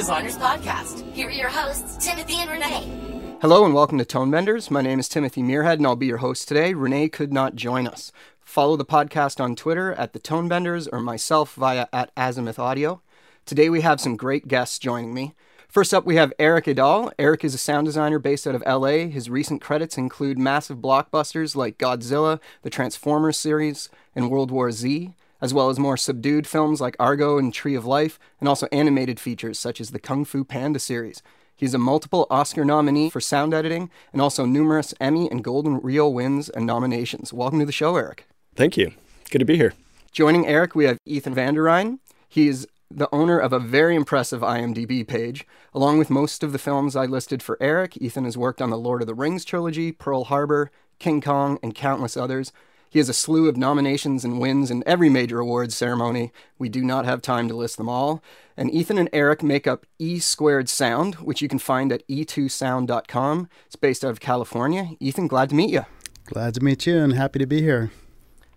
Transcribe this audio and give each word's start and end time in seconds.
designers 0.00 0.38
podcast. 0.38 1.04
Here 1.12 1.28
are 1.28 1.30
your 1.30 1.50
hosts, 1.50 2.02
Timothy 2.02 2.36
and 2.36 2.50
Renee. 2.50 3.36
Hello 3.42 3.66
and 3.66 3.74
welcome 3.74 3.98
to 3.98 4.04
Tone 4.06 4.30
Benders. 4.30 4.70
My 4.70 4.80
name 4.80 4.98
is 4.98 5.10
Timothy 5.10 5.42
Muirhead 5.42 5.74
and 5.74 5.86
I'll 5.86 5.94
be 5.94 6.06
your 6.06 6.16
host 6.24 6.48
today. 6.48 6.72
Renee 6.72 7.10
could 7.10 7.34
not 7.34 7.54
join 7.54 7.86
us. 7.86 8.10
Follow 8.40 8.76
the 8.78 8.84
podcast 8.86 9.42
on 9.42 9.54
Twitter 9.54 9.92
at 9.92 10.14
the 10.14 10.18
Tone 10.18 10.48
Benders 10.48 10.88
or 10.88 11.00
myself 11.00 11.52
via 11.52 11.86
at 11.92 12.14
Azimuth 12.16 12.58
Audio. 12.58 13.02
Today 13.44 13.68
we 13.68 13.82
have 13.82 14.00
some 14.00 14.16
great 14.16 14.48
guests 14.48 14.78
joining 14.78 15.12
me. 15.12 15.34
First 15.68 15.92
up, 15.92 16.06
we 16.06 16.16
have 16.16 16.32
Eric 16.38 16.64
Aadahl. 16.64 17.12
Eric 17.18 17.44
is 17.44 17.52
a 17.52 17.58
sound 17.58 17.84
designer 17.84 18.18
based 18.18 18.46
out 18.46 18.54
of 18.54 18.64
LA. 18.66 19.06
His 19.06 19.28
recent 19.28 19.60
credits 19.60 19.98
include 19.98 20.38
massive 20.38 20.78
blockbusters 20.78 21.54
like 21.54 21.76
Godzilla, 21.76 22.40
the 22.62 22.70
Transformers 22.70 23.36
series, 23.36 23.90
and 24.16 24.30
World 24.30 24.50
War 24.50 24.72
Z, 24.72 25.12
as 25.40 25.54
well 25.54 25.70
as 25.70 25.78
more 25.78 25.96
subdued 25.96 26.46
films 26.46 26.80
like 26.80 26.96
Argo 26.98 27.38
and 27.38 27.52
Tree 27.52 27.74
of 27.74 27.84
Life, 27.84 28.18
and 28.40 28.48
also 28.48 28.68
animated 28.72 29.18
features 29.18 29.58
such 29.58 29.80
as 29.80 29.90
the 29.90 29.98
Kung 29.98 30.24
Fu 30.24 30.44
Panda 30.44 30.78
series. 30.78 31.22
He's 31.56 31.74
a 31.74 31.78
multiple 31.78 32.26
Oscar 32.30 32.64
nominee 32.64 33.10
for 33.10 33.20
sound 33.20 33.52
editing 33.52 33.90
and 34.12 34.22
also 34.22 34.46
numerous 34.46 34.94
Emmy 34.98 35.30
and 35.30 35.44
Golden 35.44 35.78
Reel 35.80 36.12
wins 36.12 36.48
and 36.48 36.64
nominations. 36.64 37.32
Welcome 37.32 37.58
to 37.58 37.66
the 37.66 37.72
show, 37.72 37.96
Eric. 37.96 38.26
Thank 38.54 38.78
you. 38.78 38.92
Good 39.30 39.40
to 39.40 39.44
be 39.44 39.56
here. 39.56 39.74
Joining 40.10 40.46
Eric, 40.46 40.74
we 40.74 40.86
have 40.86 40.98
Ethan 41.04 41.34
Van 41.34 41.54
der 41.54 41.64
Ryn. 41.64 42.00
He 42.28 42.48
is 42.48 42.66
the 42.90 43.08
owner 43.14 43.38
of 43.38 43.52
a 43.52 43.60
very 43.60 43.94
impressive 43.94 44.40
IMDb 44.40 45.06
page. 45.06 45.46
Along 45.74 45.98
with 45.98 46.10
most 46.10 46.42
of 46.42 46.52
the 46.52 46.58
films 46.58 46.96
I 46.96 47.04
listed 47.04 47.42
for 47.42 47.56
Eric, 47.60 47.96
Ethan 47.98 48.24
has 48.24 48.36
worked 48.36 48.60
on 48.60 48.70
the 48.70 48.78
Lord 48.78 49.02
of 49.02 49.06
the 49.06 49.14
Rings 49.14 49.44
trilogy, 49.44 49.92
Pearl 49.92 50.24
Harbor, 50.24 50.70
King 50.98 51.20
Kong, 51.20 51.58
and 51.62 51.74
countless 51.74 52.16
others. 52.16 52.52
He 52.90 52.98
has 52.98 53.08
a 53.08 53.14
slew 53.14 53.48
of 53.48 53.56
nominations 53.56 54.24
and 54.24 54.40
wins 54.40 54.68
in 54.68 54.82
every 54.84 55.08
major 55.08 55.38
awards 55.38 55.76
ceremony. 55.76 56.32
We 56.58 56.68
do 56.68 56.82
not 56.82 57.04
have 57.04 57.22
time 57.22 57.46
to 57.46 57.54
list 57.54 57.76
them 57.76 57.88
all. 57.88 58.20
And 58.56 58.68
Ethan 58.74 58.98
and 58.98 59.08
Eric 59.12 59.44
make 59.44 59.68
up 59.68 59.86
E 60.00 60.18
Squared 60.18 60.68
Sound, 60.68 61.14
which 61.14 61.40
you 61.40 61.46
can 61.46 61.60
find 61.60 61.92
at 61.92 62.06
e2sound.com. 62.08 63.48
It's 63.66 63.76
based 63.76 64.04
out 64.04 64.10
of 64.10 64.18
California. 64.18 64.90
Ethan, 64.98 65.28
glad 65.28 65.50
to 65.50 65.54
meet 65.54 65.70
you. 65.70 65.86
Glad 66.26 66.54
to 66.54 66.60
meet 66.60 66.84
you 66.84 66.98
and 66.98 67.12
happy 67.12 67.38
to 67.38 67.46
be 67.46 67.62
here. 67.62 67.92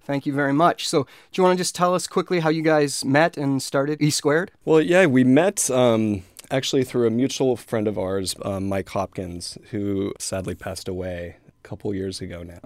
Thank 0.04 0.26
you 0.26 0.34
very 0.34 0.52
much. 0.52 0.88
So, 0.88 1.04
do 1.04 1.10
you 1.36 1.44
want 1.44 1.56
to 1.56 1.62
just 1.62 1.76
tell 1.76 1.94
us 1.94 2.08
quickly 2.08 2.40
how 2.40 2.50
you 2.50 2.64
guys 2.64 3.06
met 3.06 3.38
and 3.38 3.62
started 3.62 4.02
E 4.02 4.10
Squared? 4.10 4.52
Well, 4.66 4.82
yeah, 4.82 5.06
we 5.06 5.24
met 5.24 5.70
um, 5.70 6.24
actually 6.50 6.84
through 6.84 7.06
a 7.06 7.12
mutual 7.12 7.56
friend 7.56 7.88
of 7.88 8.00
ours, 8.00 8.36
um, 8.42 8.68
Mike 8.68 8.90
Hopkins, 8.90 9.60
who 9.70 10.12
sadly 10.18 10.56
passed 10.56 10.88
away 10.88 11.38
a 11.48 11.68
couple 11.68 11.94
years 11.94 12.20
ago 12.20 12.42
now. 12.42 12.62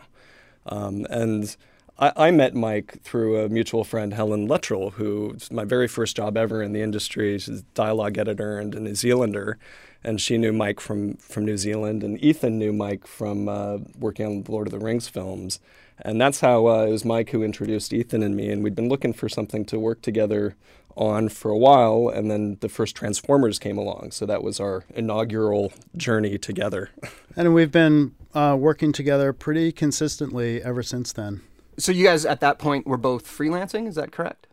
Um, 0.67 1.05
and 1.09 1.55
I, 1.97 2.11
I, 2.15 2.31
met 2.31 2.53
Mike 2.53 3.01
through 3.03 3.43
a 3.43 3.49
mutual 3.49 3.83
friend, 3.83 4.13
Helen 4.13 4.47
Luttrell, 4.47 4.91
who's 4.91 5.51
my 5.51 5.63
very 5.63 5.87
first 5.87 6.15
job 6.15 6.37
ever 6.37 6.61
in 6.61 6.73
the 6.73 6.81
industry. 6.81 7.37
She's 7.39 7.61
a 7.61 7.63
dialogue 7.73 8.17
editor 8.17 8.59
and 8.59 8.75
a 8.75 8.79
New 8.79 8.95
Zealander. 8.95 9.57
And 10.03 10.21
she 10.21 10.37
knew 10.37 10.53
Mike 10.53 10.79
from, 10.79 11.15
from 11.15 11.45
New 11.45 11.57
Zealand, 11.57 12.03
and 12.03 12.23
Ethan 12.23 12.59
knew 12.59 12.71
Mike 12.71 13.07
from 13.07 13.49
uh, 13.49 13.79
working 13.97 14.25
on 14.25 14.43
the 14.43 14.51
Lord 14.51 14.67
of 14.67 14.71
the 14.71 14.79
Rings 14.79 15.07
films. 15.07 15.59
And 15.99 16.21
that's 16.21 16.39
how 16.39 16.67
uh, 16.67 16.85
it 16.85 16.91
was 16.91 17.03
Mike 17.03 17.31
who 17.31 17.43
introduced 17.43 17.91
Ethan 17.91 18.21
and 18.21 18.35
me. 18.35 18.49
And 18.51 18.63
we'd 18.63 18.75
been 18.75 18.89
looking 18.89 19.13
for 19.13 19.27
something 19.27 19.65
to 19.65 19.79
work 19.79 20.01
together 20.01 20.55
on 20.97 21.29
for 21.29 21.49
a 21.51 21.57
while. 21.57 22.09
And 22.09 22.29
then 22.29 22.57
the 22.61 22.69
first 22.69 22.95
Transformers 22.95 23.59
came 23.59 23.77
along. 23.77 24.11
So 24.11 24.25
that 24.25 24.43
was 24.43 24.59
our 24.59 24.83
inaugural 24.93 25.71
journey 25.95 26.37
together. 26.37 26.89
And 27.39 27.53
we've 27.53 27.71
been 27.71 28.15
uh, 28.33 28.57
working 28.59 28.91
together 28.91 29.31
pretty 29.31 29.71
consistently 29.71 30.59
ever 30.63 30.81
since 30.81 31.13
then. 31.13 31.41
So 31.77 31.91
you 31.91 32.03
guys 32.03 32.25
at 32.25 32.39
that 32.39 32.57
point 32.57 32.87
were 32.87 32.97
both 32.97 33.27
freelancing, 33.27 33.87
is 33.87 33.93
that 33.93 34.11
correct? 34.11 34.47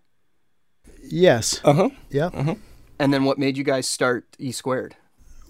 Yes. 1.02 1.62
Uh 1.64 1.72
huh. 1.72 1.88
Yeah. 2.10 2.26
Uh-huh. 2.26 2.56
And 2.98 3.12
then 3.12 3.24
what 3.24 3.38
made 3.38 3.56
you 3.56 3.64
guys 3.64 3.88
start 3.88 4.26
E 4.38 4.52
Squared? 4.52 4.96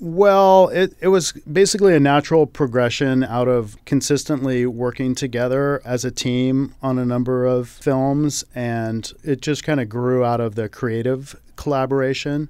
Well, 0.00 0.68
it, 0.68 0.94
it 1.00 1.08
was 1.08 1.32
basically 1.50 1.94
a 1.94 2.00
natural 2.00 2.46
progression 2.46 3.22
out 3.22 3.48
of 3.48 3.82
consistently 3.84 4.66
working 4.66 5.14
together 5.14 5.80
as 5.84 6.04
a 6.04 6.10
team 6.10 6.74
on 6.82 6.98
a 6.98 7.04
number 7.04 7.46
of 7.46 7.68
films. 7.68 8.44
And 8.54 9.10
it 9.22 9.40
just 9.40 9.62
kind 9.62 9.80
of 9.80 9.88
grew 9.88 10.24
out 10.24 10.40
of 10.40 10.56
the 10.56 10.68
creative 10.68 11.40
collaboration 11.56 12.48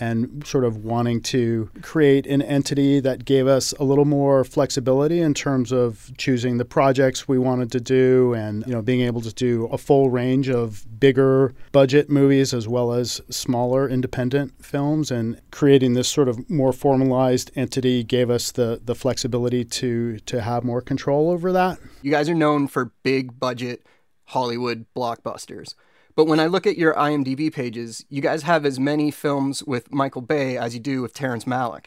and 0.00 0.46
sort 0.46 0.64
of 0.64 0.78
wanting 0.78 1.20
to 1.20 1.70
create 1.82 2.26
an 2.26 2.42
entity 2.42 3.00
that 3.00 3.24
gave 3.24 3.46
us 3.46 3.72
a 3.78 3.84
little 3.84 4.04
more 4.04 4.44
flexibility 4.44 5.20
in 5.20 5.34
terms 5.34 5.72
of 5.72 6.10
choosing 6.16 6.58
the 6.58 6.64
projects 6.64 7.28
we 7.28 7.38
wanted 7.38 7.70
to 7.72 7.80
do 7.80 8.34
and 8.34 8.66
you 8.66 8.72
know 8.72 8.82
being 8.82 9.00
able 9.00 9.20
to 9.20 9.32
do 9.32 9.66
a 9.66 9.78
full 9.78 10.10
range 10.10 10.48
of 10.48 10.84
bigger 10.98 11.54
budget 11.72 12.10
movies 12.10 12.52
as 12.52 12.66
well 12.66 12.92
as 12.92 13.20
smaller 13.30 13.88
independent 13.88 14.52
films 14.64 15.10
and 15.10 15.40
creating 15.50 15.94
this 15.94 16.08
sort 16.08 16.28
of 16.28 16.48
more 16.50 16.72
formalized 16.72 17.50
entity 17.54 18.02
gave 18.02 18.30
us 18.30 18.52
the 18.52 18.80
the 18.84 18.94
flexibility 18.94 19.64
to 19.64 20.18
to 20.20 20.40
have 20.40 20.64
more 20.64 20.80
control 20.80 21.30
over 21.30 21.52
that. 21.52 21.78
You 22.02 22.10
guys 22.10 22.28
are 22.28 22.34
known 22.34 22.68
for 22.68 22.92
big 23.02 23.38
budget 23.38 23.86
Hollywood 24.24 24.86
blockbusters. 24.96 25.74
But 26.16 26.26
when 26.26 26.40
I 26.40 26.46
look 26.46 26.66
at 26.66 26.78
your 26.78 26.94
IMDb 26.94 27.52
pages, 27.52 28.04
you 28.08 28.20
guys 28.20 28.42
have 28.42 28.64
as 28.64 28.78
many 28.78 29.10
films 29.10 29.64
with 29.64 29.92
Michael 29.92 30.22
Bay 30.22 30.56
as 30.56 30.74
you 30.74 30.80
do 30.80 31.02
with 31.02 31.14
Terrence 31.14 31.44
Malick. 31.44 31.86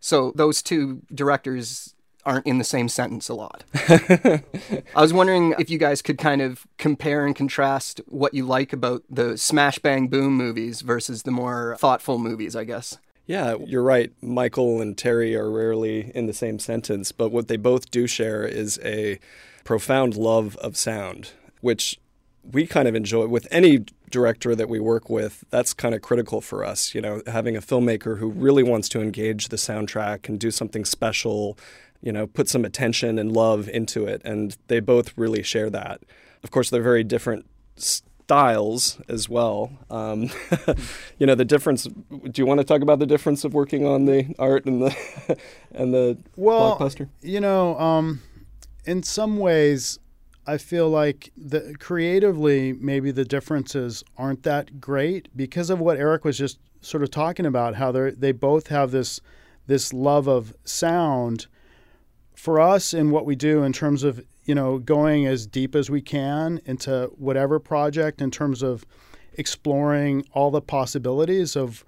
So 0.00 0.32
those 0.34 0.62
two 0.62 1.02
directors 1.14 1.94
aren't 2.24 2.46
in 2.46 2.58
the 2.58 2.64
same 2.64 2.88
sentence 2.88 3.28
a 3.28 3.34
lot. 3.34 3.64
I 3.74 4.42
was 4.96 5.12
wondering 5.12 5.54
if 5.58 5.70
you 5.70 5.78
guys 5.78 6.02
could 6.02 6.18
kind 6.18 6.40
of 6.40 6.66
compare 6.78 7.26
and 7.26 7.34
contrast 7.34 8.00
what 8.06 8.34
you 8.34 8.46
like 8.46 8.72
about 8.72 9.02
the 9.10 9.36
smash 9.36 9.78
bang 9.78 10.08
boom 10.08 10.34
movies 10.34 10.80
versus 10.82 11.22
the 11.22 11.30
more 11.30 11.76
thoughtful 11.78 12.18
movies, 12.18 12.54
I 12.54 12.64
guess. 12.64 12.98
Yeah, 13.26 13.56
you're 13.64 13.82
right. 13.82 14.12
Michael 14.20 14.80
and 14.80 14.98
Terry 14.98 15.36
are 15.36 15.50
rarely 15.50 16.10
in 16.14 16.26
the 16.26 16.32
same 16.32 16.58
sentence, 16.58 17.12
but 17.12 17.30
what 17.30 17.48
they 17.48 17.56
both 17.56 17.90
do 17.90 18.06
share 18.06 18.44
is 18.44 18.80
a 18.84 19.18
profound 19.64 20.16
love 20.16 20.56
of 20.56 20.76
sound, 20.76 21.30
which 21.60 21.98
we 22.50 22.66
kind 22.66 22.88
of 22.88 22.94
enjoy 22.94 23.26
with 23.26 23.46
any 23.50 23.84
director 24.10 24.54
that 24.54 24.68
we 24.68 24.78
work 24.80 25.08
with 25.08 25.44
that's 25.50 25.72
kind 25.72 25.94
of 25.94 26.02
critical 26.02 26.40
for 26.40 26.64
us 26.64 26.94
you 26.94 27.00
know 27.00 27.22
having 27.26 27.56
a 27.56 27.60
filmmaker 27.60 28.18
who 28.18 28.28
really 28.30 28.62
wants 28.62 28.88
to 28.88 29.00
engage 29.00 29.48
the 29.48 29.56
soundtrack 29.56 30.28
and 30.28 30.38
do 30.38 30.50
something 30.50 30.84
special 30.84 31.56
you 32.02 32.12
know 32.12 32.26
put 32.26 32.48
some 32.48 32.64
attention 32.64 33.18
and 33.18 33.32
love 33.32 33.68
into 33.68 34.04
it 34.06 34.20
and 34.24 34.58
they 34.66 34.80
both 34.80 35.16
really 35.16 35.42
share 35.42 35.70
that. 35.70 36.02
Of 36.42 36.50
course 36.50 36.68
they're 36.68 36.82
very 36.82 37.04
different 37.04 37.46
styles 37.76 39.00
as 39.08 39.28
well. 39.28 39.70
Um, 39.88 40.30
you 41.18 41.26
know 41.26 41.34
the 41.34 41.44
difference 41.44 41.84
do 41.84 42.42
you 42.42 42.44
want 42.44 42.58
to 42.58 42.64
talk 42.64 42.82
about 42.82 42.98
the 42.98 43.06
difference 43.06 43.44
of 43.44 43.54
working 43.54 43.86
on 43.86 44.04
the 44.04 44.34
art 44.38 44.66
and 44.66 44.82
the 44.82 45.38
and 45.72 45.94
the 45.94 46.18
well, 46.36 46.76
blockbuster? 46.76 47.08
you 47.22 47.40
know 47.40 47.78
um, 47.78 48.20
in 48.84 49.02
some 49.02 49.38
ways 49.38 50.00
I 50.46 50.58
feel 50.58 50.88
like 50.88 51.32
the 51.36 51.74
creatively 51.78 52.72
maybe 52.72 53.10
the 53.10 53.24
differences 53.24 54.02
aren't 54.16 54.42
that 54.42 54.80
great 54.80 55.28
because 55.36 55.70
of 55.70 55.78
what 55.78 55.98
Eric 55.98 56.24
was 56.24 56.36
just 56.36 56.58
sort 56.80 57.02
of 57.02 57.10
talking 57.10 57.46
about 57.46 57.76
how 57.76 57.92
they 57.92 58.10
they 58.10 58.32
both 58.32 58.66
have 58.68 58.90
this 58.90 59.20
this 59.66 59.92
love 59.92 60.26
of 60.26 60.54
sound. 60.64 61.46
For 62.34 62.60
us 62.60 62.92
in 62.92 63.10
what 63.10 63.24
we 63.24 63.36
do 63.36 63.62
in 63.62 63.72
terms 63.72 64.02
of 64.02 64.24
you 64.44 64.54
know 64.54 64.78
going 64.78 65.26
as 65.26 65.46
deep 65.46 65.76
as 65.76 65.88
we 65.90 66.02
can 66.02 66.60
into 66.64 67.12
whatever 67.16 67.60
project 67.60 68.20
in 68.20 68.32
terms 68.32 68.62
of 68.62 68.84
exploring 69.34 70.24
all 70.32 70.50
the 70.50 70.60
possibilities 70.60 71.54
of 71.56 71.84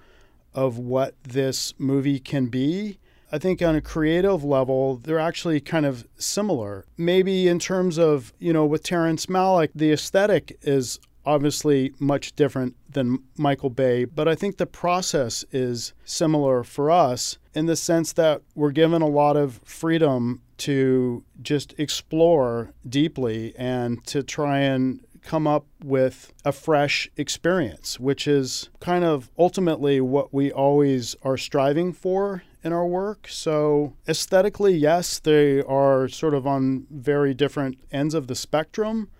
of 0.54 0.78
what 0.78 1.16
this 1.24 1.74
movie 1.78 2.20
can 2.20 2.46
be 2.46 2.98
I 3.34 3.38
think 3.38 3.60
on 3.62 3.75
a 3.75 3.81
creative 3.81 4.44
level, 4.44 4.98
they're 4.98 5.19
actually 5.19 5.58
kind 5.58 5.84
of 5.84 6.06
similar. 6.16 6.84
Maybe 6.96 7.48
in 7.48 7.58
terms 7.58 7.98
of, 7.98 8.32
you 8.38 8.52
know, 8.52 8.64
with 8.64 8.84
Terrence 8.84 9.26
Malick, 9.26 9.70
the 9.75 9.90
aesthetic 9.90 10.56
is 10.62 11.00
obviously 11.26 11.92
much 11.98 12.36
different 12.36 12.76
than 12.88 13.19
Michael 13.36 13.70
Bay, 13.70 14.04
but 14.04 14.28
I 14.28 14.36
think 14.36 14.58
the 14.58 14.66
process 14.66 15.44
is 15.50 15.94
similar 16.04 16.62
for 16.62 16.92
us 16.92 17.38
in 17.54 17.66
the 17.66 17.75
sense 17.75 18.12
that 18.12 18.42
we're 18.54 18.70
given 18.70 19.02
a 19.02 19.08
lot 19.08 19.36
of 19.36 19.60
freedom 19.64 20.40
to 20.58 21.25
just 21.42 21.75
explore 21.76 22.72
deeply 22.88 23.52
and 23.58 24.06
to 24.06 24.22
try 24.22 24.60
and 24.60 25.00
come 25.22 25.48
up 25.48 25.66
with 25.82 26.32
a 26.44 26.52
fresh 26.52 27.10
experience, 27.16 27.98
which 27.98 28.28
is 28.28 28.69
kind 28.78 29.04
of 29.04 29.28
ultimately 29.36 30.00
what 30.00 30.32
we 30.32 30.52
always 30.52 31.16
are 31.25 31.38
striving 31.38 31.92
for 31.92 32.44
in 32.64 32.72
our 32.72 32.87
work. 32.87 33.28
So, 33.28 33.94
aesthetically, 34.08 34.75
yes, 34.75 35.19
they 35.20 35.62
are 35.62 36.08
sort 36.08 36.34
of 36.34 36.46
on 36.46 36.87
very 36.90 37.34
different 37.34 37.78
ends 37.93 38.14
of 38.14 38.26
the 38.26 38.34
spectrum, 38.34 39.11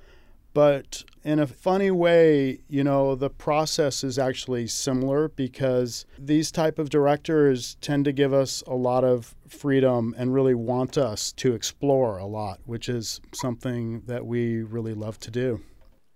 but 0.55 1.05
in 1.25 1.39
a 1.39 1.47
funny 1.47 1.91
way, 1.91 2.61
you 2.69 2.85
know, 2.85 3.15
the 3.15 3.29
process 3.29 4.03
is 4.03 4.19
actually 4.19 4.67
similar 4.69 5.29
because 5.29 6.07
these 6.19 6.51
type 6.51 6.79
of 6.79 6.91
directors 6.91 7.77
tend 7.81 8.05
to 8.07 8.13
give 8.13 8.33
us 8.33 8.63
a 8.67 8.75
lot 8.75 9.05
of 9.05 9.35
freedom 9.49 10.15
and 10.17 10.33
really 10.33 10.55
want 10.55 10.97
us 10.97 11.33
to 11.33 11.55
explore 11.55 12.19
a 12.19 12.27
lot, 12.27 12.61
which 12.65 12.89
is 12.89 13.21
something 13.33 14.03
that 14.07 14.27
we 14.27 14.63
really 14.63 14.95
love 14.95 15.19
to 15.21 15.31
do. 15.31 15.61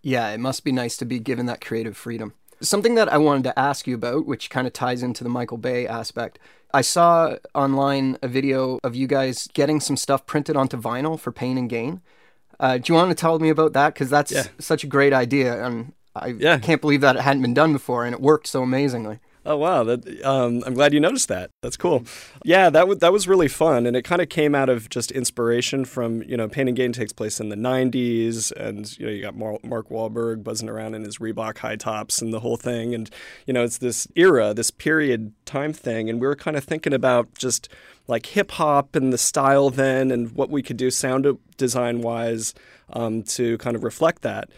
Yeah, 0.02 0.30
it 0.30 0.38
must 0.38 0.62
be 0.64 0.72
nice 0.72 0.96
to 0.98 1.04
be 1.04 1.18
given 1.18 1.46
that 1.46 1.60
creative 1.60 1.96
freedom. 1.96 2.34
Something 2.60 2.96
that 2.96 3.12
I 3.12 3.18
wanted 3.18 3.44
to 3.44 3.58
ask 3.58 3.86
you 3.86 3.94
about, 3.94 4.26
which 4.26 4.50
kind 4.50 4.66
of 4.66 4.72
ties 4.72 5.02
into 5.02 5.22
the 5.22 5.30
Michael 5.30 5.58
Bay 5.58 5.86
aspect. 5.86 6.38
I 6.74 6.80
saw 6.80 7.36
online 7.54 8.18
a 8.22 8.28
video 8.28 8.78
of 8.82 8.94
you 8.94 9.06
guys 9.06 9.48
getting 9.54 9.80
some 9.80 9.96
stuff 9.96 10.26
printed 10.26 10.56
onto 10.56 10.76
vinyl 10.76 11.18
for 11.18 11.30
Pain 11.32 11.56
and 11.56 11.70
Gain. 11.70 12.00
Uh, 12.60 12.78
do 12.78 12.92
you 12.92 12.94
want 12.96 13.10
to 13.10 13.14
tell 13.14 13.38
me 13.38 13.48
about 13.48 13.72
that? 13.74 13.94
Because 13.94 14.10
that's 14.10 14.32
Yeah. 14.32 14.44
such 14.58 14.82
a 14.82 14.88
great 14.88 15.12
idea, 15.12 15.64
and 15.64 15.92
I 16.16 16.28
Yeah. 16.28 16.58
can't 16.58 16.80
believe 16.80 17.00
that 17.02 17.14
it 17.16 17.22
hadn't 17.22 17.42
been 17.42 17.54
done 17.54 17.72
before, 17.72 18.04
and 18.04 18.12
it 18.12 18.20
worked 18.20 18.48
so 18.48 18.62
amazingly. 18.62 19.20
Oh 19.48 19.56
wow, 19.56 19.82
that, 19.82 20.22
um, 20.26 20.62
I'm 20.66 20.74
glad 20.74 20.92
you 20.92 21.00
noticed 21.00 21.28
that. 21.28 21.50
That's 21.62 21.78
cool. 21.78 22.04
Yeah, 22.44 22.68
that 22.68 22.86
was 22.86 22.98
that 22.98 23.14
was 23.14 23.26
really 23.26 23.48
fun, 23.48 23.86
and 23.86 23.96
it 23.96 24.02
kind 24.02 24.20
of 24.20 24.28
came 24.28 24.54
out 24.54 24.68
of 24.68 24.90
just 24.90 25.10
inspiration 25.10 25.86
from 25.86 26.22
you 26.24 26.36
know, 26.36 26.48
Pain 26.48 26.68
and 26.68 26.76
Gain 26.76 26.92
takes 26.92 27.14
place 27.14 27.40
in 27.40 27.48
the 27.48 27.56
'90s, 27.56 28.52
and 28.52 28.98
you 28.98 29.06
know, 29.06 29.12
you 29.12 29.22
got 29.22 29.34
Mar- 29.34 29.58
Mark 29.64 29.88
Wahlberg 29.88 30.44
buzzing 30.44 30.68
around 30.68 30.94
in 30.94 31.02
his 31.02 31.16
Reebok 31.16 31.56
high 31.56 31.76
tops 31.76 32.20
and 32.20 32.30
the 32.30 32.40
whole 32.40 32.58
thing, 32.58 32.94
and 32.94 33.08
you 33.46 33.54
know, 33.54 33.64
it's 33.64 33.78
this 33.78 34.06
era, 34.16 34.52
this 34.52 34.70
period 34.70 35.32
time 35.46 35.72
thing, 35.72 36.10
and 36.10 36.20
we 36.20 36.26
were 36.26 36.36
kind 36.36 36.58
of 36.58 36.64
thinking 36.64 36.92
about 36.92 37.32
just 37.34 37.70
like 38.06 38.26
hip 38.26 38.50
hop 38.50 38.94
and 38.94 39.14
the 39.14 39.18
style 39.18 39.70
then, 39.70 40.10
and 40.10 40.32
what 40.32 40.50
we 40.50 40.62
could 40.62 40.76
do 40.76 40.90
sound 40.90 41.26
design 41.56 42.02
wise 42.02 42.52
um, 42.92 43.22
to 43.22 43.56
kind 43.56 43.76
of 43.76 43.82
reflect 43.82 44.20
that. 44.20 44.50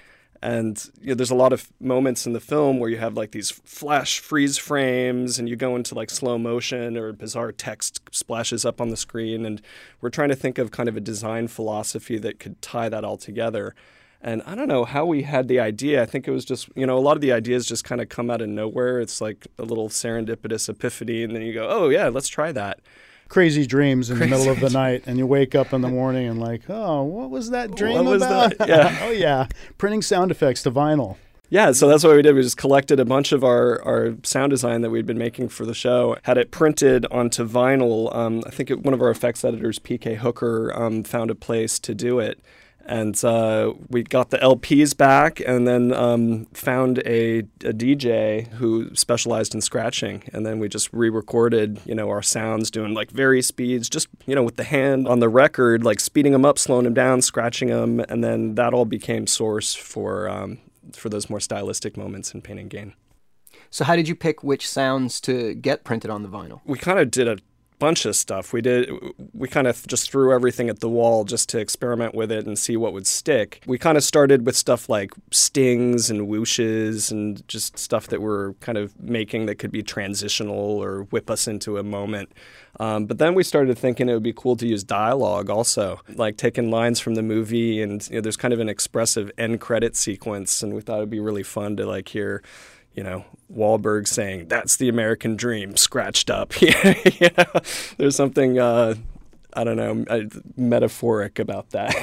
And 0.43 0.83
you 1.01 1.09
know, 1.09 1.15
there's 1.15 1.31
a 1.31 1.35
lot 1.35 1.53
of 1.53 1.71
moments 1.81 2.27
in 2.27 2.33
the 2.33 2.41
film 2.41 2.79
where 2.79 2.89
you 2.89 2.97
have 2.97 3.15
like 3.15 3.33
these 3.33 3.51
flash 3.51 4.21
freeze 4.21 4.57
frames, 4.57 5.39
and 5.39 5.49
you 5.49 5.57
go 5.57 5.77
into 5.77 5.95
like 5.95 6.11
slow 6.11 6.39
motion 6.39 6.97
or 6.97 7.13
bizarre 7.13 7.53
text 7.53 8.01
splashes 8.11 8.65
up 8.65 8.81
on 8.81 8.89
the 8.89 8.97
screen. 8.97 9.45
And 9.45 9.61
we're 10.01 10.11
trying 10.11 10.31
to 10.31 10.37
think 10.37 10.57
of 10.59 10.71
kind 10.71 10.89
of 10.89 10.97
a 10.97 11.01
design 11.01 11.49
philosophy 11.49 12.19
that 12.19 12.39
could 12.39 12.63
tie 12.63 12.89
that 12.89 13.05
all 13.05 13.19
together. 13.19 13.75
And 14.23 14.43
I 14.45 14.55
don't 14.55 14.69
know 14.69 14.85
how 14.85 15.07
we 15.07 15.23
had 15.23 15.49
the 15.49 15.61
idea. 15.61 16.03
I 16.03 16.07
think 16.07 16.29
it 16.29 16.31
was 16.31 16.45
just, 16.45 16.69
you 16.75 16.87
know, 16.87 16.99
a 16.99 17.01
lot 17.01 17.17
of 17.17 17.23
the 17.23 17.33
ideas 17.33 17.65
just 17.65 17.85
kind 17.85 18.03
of 18.03 18.11
come 18.11 18.31
out 18.31 18.43
of 18.43 18.51
nowhere. 18.51 19.01
It's 19.01 19.21
like 19.21 19.47
a 19.59 19.63
little 19.63 19.89
serendipitous 19.89 20.69
epiphany, 20.69 21.23
and 21.23 21.35
then 21.35 21.43
you 21.43 21.55
go, 21.55 21.67
oh, 21.71 21.89
yeah, 21.89 22.09
let's 22.09 22.29
try 22.29 22.53
that. 22.53 22.81
Crazy 23.31 23.65
dreams 23.65 24.11
in 24.11 24.19
the 24.19 24.27
middle 24.27 24.51
of 24.51 24.61
the 24.61 24.71
night, 24.85 25.05
and 25.07 25.17
you 25.17 25.27
wake 25.27 25.55
up 25.55 25.73
in 25.73 25.81
the 25.81 25.89
morning 25.89 26.29
and 26.29 26.39
like, 26.39 26.69
oh, 26.69 27.05
what 27.05 27.31
was 27.31 27.51
that 27.51 27.75
dream 27.75 28.05
was 28.05 28.21
about? 28.21 28.59
that? 28.59 28.69
Yeah. 28.69 28.99
oh 29.03 29.11
yeah, 29.13 29.47
printing 29.79 30.03
sound 30.03 30.31
effects 30.31 30.63
to 30.65 30.71
vinyl. 30.71 31.17
Yeah, 31.49 31.73
so 31.73 31.89
that's 31.89 32.05
what 32.05 32.15
we 32.15 32.23
did. 32.23 32.35
We 32.35 32.43
just 32.43 32.57
collected 32.57 33.01
a 33.01 33.05
bunch 33.05 33.33
of 33.33 33.43
our, 33.43 33.83
our 33.85 34.15
sound 34.23 34.51
design 34.51 34.83
that 34.83 34.91
we'd 34.91 35.07
been 35.07 35.19
making 35.19 35.49
for 35.49 35.65
the 35.65 35.75
show, 35.75 36.17
had 36.23 36.39
it 36.39 36.53
printed 36.53 37.07
onto 37.07 37.45
vinyl. 37.45 38.15
Um, 38.15 38.43
I 38.47 38.51
think 38.51 38.71
it, 38.71 38.83
one 38.83 38.95
of 38.95 39.03
our 39.03 39.11
effects 39.11 39.45
editors, 39.45 39.81
PK 39.81 40.17
Hooker, 40.19 40.73
um, 40.77 41.03
found 41.03 41.29
a 41.29 41.35
place 41.35 41.81
to 41.81 41.95
do 41.95 42.21
it. 42.21 42.41
And 42.91 43.25
uh, 43.25 43.73
we 43.89 44.03
got 44.03 44.31
the 44.31 44.39
LPs 44.39 44.97
back 44.97 45.41
and 45.47 45.67
then 45.67 45.95
um, 45.95 46.47
found 46.47 46.99
a, 47.07 47.39
a 47.39 47.73
DJ 47.73 48.49
who 48.49 48.93
specialized 48.97 49.55
in 49.55 49.61
scratching. 49.61 50.25
And 50.33 50.45
then 50.45 50.59
we 50.59 50.69
just 50.69 50.93
re 50.93 51.09
recorded, 51.09 51.81
you 51.85 51.95
know, 51.95 52.11
our 52.11 52.21
sounds 52.21 52.69
doing 52.69 52.93
like 52.93 53.13
vari 53.13 53.43
speeds, 53.43 53.89
just, 53.89 54.09
you 54.27 54.35
know, 54.35 54.43
with 54.43 54.57
the 54.57 54.65
hand 54.65 55.07
on 55.07 55.21
the 55.21 55.29
record, 55.29 55.85
like 55.85 56.01
speeding 56.01 56.33
them 56.33 56.45
up, 56.45 56.59
slowing 56.59 56.83
them 56.83 56.95
down, 56.95 57.23
scratching 57.23 57.69
them. 57.69 58.01
And 58.01 58.25
then 58.25 58.57
that 58.57 58.75
all 58.75 58.87
became 58.87 59.29
source 59.29 59.73
for, 59.73 60.29
um, 60.29 60.59
for 60.93 61.09
those 61.09 61.31
more 61.31 61.39
stylistic 61.39 61.97
moments 61.97 62.35
in 62.35 62.43
Pain 62.43 62.59
and 62.59 62.69
Gain. 62.69 62.95
So, 63.71 63.85
how 63.85 63.95
did 63.95 64.09
you 64.09 64.17
pick 64.17 64.43
which 64.43 64.69
sounds 64.69 65.21
to 65.21 65.55
get 65.55 65.85
printed 65.85 66.11
on 66.11 66.25
the 66.25 66.29
vinyl? 66.29 66.61
We 66.65 66.77
kind 66.77 66.99
of 66.99 67.09
did 67.09 67.29
a 67.29 67.39
bunch 67.81 68.05
of 68.05 68.15
stuff. 68.15 68.53
We 68.53 68.61
did 68.61 68.89
we 69.35 69.49
kind 69.49 69.67
of 69.67 69.85
just 69.89 70.13
threw 70.13 70.33
everything 70.33 70.69
at 70.69 70.79
the 70.79 70.89
wall 70.89 71.25
just 71.25 71.49
to 71.49 71.59
experiment 71.59 72.15
with 72.15 72.31
it 72.31 72.47
and 72.47 72.57
see 72.57 72.77
what 72.77 72.93
would 72.93 73.07
stick. 73.07 73.63
We 73.67 73.79
kind 73.79 73.97
of 73.97 74.05
started 74.05 74.47
with 74.47 74.57
stuff 74.57 74.89
like 74.89 75.13
stings 75.33 76.11
and 76.11 76.29
whooshes 76.29 77.11
and 77.11 77.47
just 77.49 77.79
stuff 77.79 78.07
that 78.09 78.23
we're 78.23 78.53
kind 78.55 78.79
of 78.79 78.97
making 79.01 79.47
that 79.47 79.57
could 79.57 79.73
be 79.73 79.83
transitional 79.83 80.55
or 80.57 81.05
whip 81.05 81.29
us 81.31 81.49
into 81.49 81.79
a 81.79 81.83
moment. 81.83 82.31
Um, 82.79 83.07
but 83.07 83.19
then 83.19 83.35
we 83.35 83.43
started 83.43 83.77
thinking 83.77 84.09
it 84.09 84.15
would 84.15 84.23
be 84.23 84.33
cool 84.33 84.57
to 84.57 84.67
use 84.67 84.85
dialogue 84.85 85.51
also, 85.51 86.01
like 86.15 86.37
taking 86.37 86.71
lines 86.71 87.01
from 87.01 87.15
the 87.15 87.23
movie 87.23 87.83
and 87.83 88.07
you 88.09 88.17
know, 88.17 88.21
there's 88.21 88.37
kind 88.37 88.55
of 88.55 88.61
an 88.61 88.69
expressive 88.69 89.33
end 89.37 89.61
credit 89.61 89.97
sequence, 89.97 90.63
and 90.63 90.75
we 90.75 90.81
thought 90.81 90.99
it'd 90.99 91.11
be 91.11 91.19
really 91.19 91.43
fun 91.43 91.77
to 91.77 91.87
like 91.87 92.09
hear 92.09 92.43
you 92.95 93.03
know, 93.03 93.25
Wahlberg 93.53 94.09
saying 94.09 94.49
"That's 94.49 94.77
the 94.77 94.89
American 94.89 95.37
dream" 95.37 95.77
scratched 95.77 96.31
up. 96.31 96.61
you 96.63 96.71
know, 97.39 97.61
there's 97.97 98.17
something 98.17 98.59
uh, 98.59 98.95
I 99.53 99.65
don't 99.65 99.77
know 99.77 100.29
metaphoric 100.57 101.39
about 101.39 101.71
that. 101.71 101.95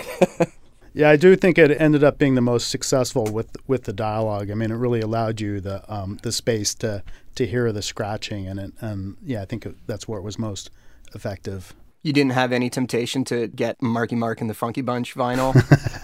Yeah, 0.98 1.12
I 1.12 1.16
do 1.16 1.36
think 1.36 1.60
it 1.60 1.80
ended 1.80 2.04
up 2.04 2.18
being 2.18 2.34
the 2.34 2.42
most 2.42 2.72
successful 2.72 3.26
with 3.26 3.56
with 3.68 3.84
the 3.84 3.94
dialogue. 3.94 4.50
I 4.50 4.56
mean, 4.56 4.72
it 4.72 4.78
really 4.78 5.00
allowed 5.00 5.40
you 5.40 5.62
the 5.62 5.84
um, 5.94 6.18
the 6.24 6.32
space 6.32 6.74
to 6.76 7.04
to 7.36 7.46
hear 7.46 7.72
the 7.72 7.84
scratching, 7.84 8.48
and 8.48 8.60
it, 8.60 8.74
and 8.82 9.16
yeah, 9.24 9.44
I 9.44 9.46
think 9.46 9.68
it, 9.68 9.76
that's 9.86 10.08
where 10.08 10.18
it 10.18 10.24
was 10.24 10.40
most 10.40 10.72
effective. 11.14 11.76
You 12.08 12.14
didn't 12.14 12.32
have 12.32 12.54
any 12.54 12.70
temptation 12.70 13.26
to 13.26 13.48
get 13.50 13.82
Marky 13.82 14.16
Mark 14.16 14.40
and 14.40 14.50
the 14.50 14.54
Funky 14.54 14.80
Bunch 14.80 15.14
vinyl? 15.14 15.54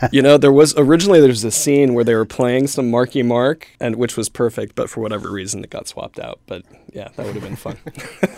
you 0.11 0.21
know, 0.21 0.37
there 0.37 0.51
was 0.51 0.77
originally 0.77 1.21
there 1.21 1.29
was 1.29 1.45
a 1.45 1.51
scene 1.51 1.93
where 1.93 2.03
they 2.03 2.13
were 2.13 2.25
playing 2.25 2.67
some 2.67 2.91
Marky 2.91 3.23
Mark, 3.23 3.69
and 3.79 3.95
which 3.95 4.17
was 4.17 4.27
perfect, 4.27 4.75
but 4.75 4.89
for 4.89 4.99
whatever 4.99 5.31
reason 5.31 5.63
it 5.63 5.69
got 5.69 5.87
swapped 5.87 6.19
out. 6.19 6.41
But 6.45 6.63
yeah, 6.91 7.07
that 7.15 7.25
would 7.25 7.35
have 7.35 7.43
been 7.45 7.55
fun. 7.55 7.77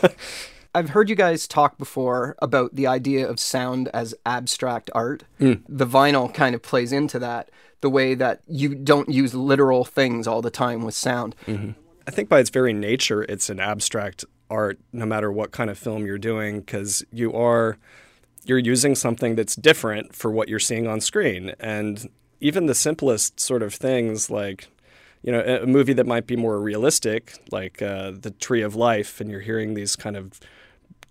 I've 0.76 0.90
heard 0.90 1.10
you 1.10 1.16
guys 1.16 1.48
talk 1.48 1.80
before 1.80 2.36
about 2.40 2.76
the 2.76 2.86
idea 2.86 3.28
of 3.28 3.40
sound 3.40 3.88
as 3.96 4.14
abstract 4.28 4.92
art. 4.94 5.24
Hmm. 5.40 5.54
The 5.68 5.88
vinyl 5.88 6.32
kind 6.32 6.54
of 6.54 6.62
plays 6.62 6.92
into 6.92 7.18
that, 7.18 7.50
the 7.82 7.90
way 7.90 8.14
that 8.14 8.42
you 8.48 8.76
don't 8.76 9.10
use 9.10 9.34
literal 9.34 9.86
things 9.86 10.28
all 10.28 10.44
the 10.44 10.52
time 10.52 10.84
with 10.84 10.94
sound. 10.94 11.36
Mm-hmm. 11.48 11.72
I 12.08 12.12
think 12.12 12.30
by 12.30 12.42
its 12.42 12.52
very 12.52 12.74
nature, 12.74 13.24
it's 13.24 13.50
an 13.50 13.60
abstract 13.60 14.24
art, 14.50 14.80
no 14.92 15.06
matter 15.06 15.32
what 15.32 15.52
kind 15.52 15.70
of 15.70 15.78
film 15.78 16.06
you're 16.06 16.18
doing, 16.18 16.60
because 16.60 17.04
you 17.12 17.34
are 17.34 17.78
you're 18.46 18.60
using 18.60 18.94
something 18.94 19.36
that's 19.36 19.56
different 19.56 20.16
for 20.16 20.30
what 20.30 20.48
you're 20.48 20.60
seeing 20.60 20.88
on 20.88 21.02
screen, 21.02 21.54
and 21.60 22.10
even 22.40 22.68
the 22.68 22.76
simplest 22.76 23.40
sort 23.40 23.64
of 23.64 23.74
things 23.74 24.30
like. 24.30 24.70
You 25.24 25.32
know, 25.32 25.42
a 25.42 25.66
movie 25.66 25.94
that 25.94 26.06
might 26.06 26.28
be 26.28 26.36
more 26.36 26.60
realistic, 26.60 27.40
like 27.50 27.82
uh, 27.82 28.12
The 28.12 28.30
Tree 28.30 28.62
of 28.62 28.76
Life, 28.76 29.20
and 29.20 29.32
you're 29.32 29.40
hearing 29.40 29.74
these 29.74 29.96
kind 29.96 30.16
of 30.16 30.40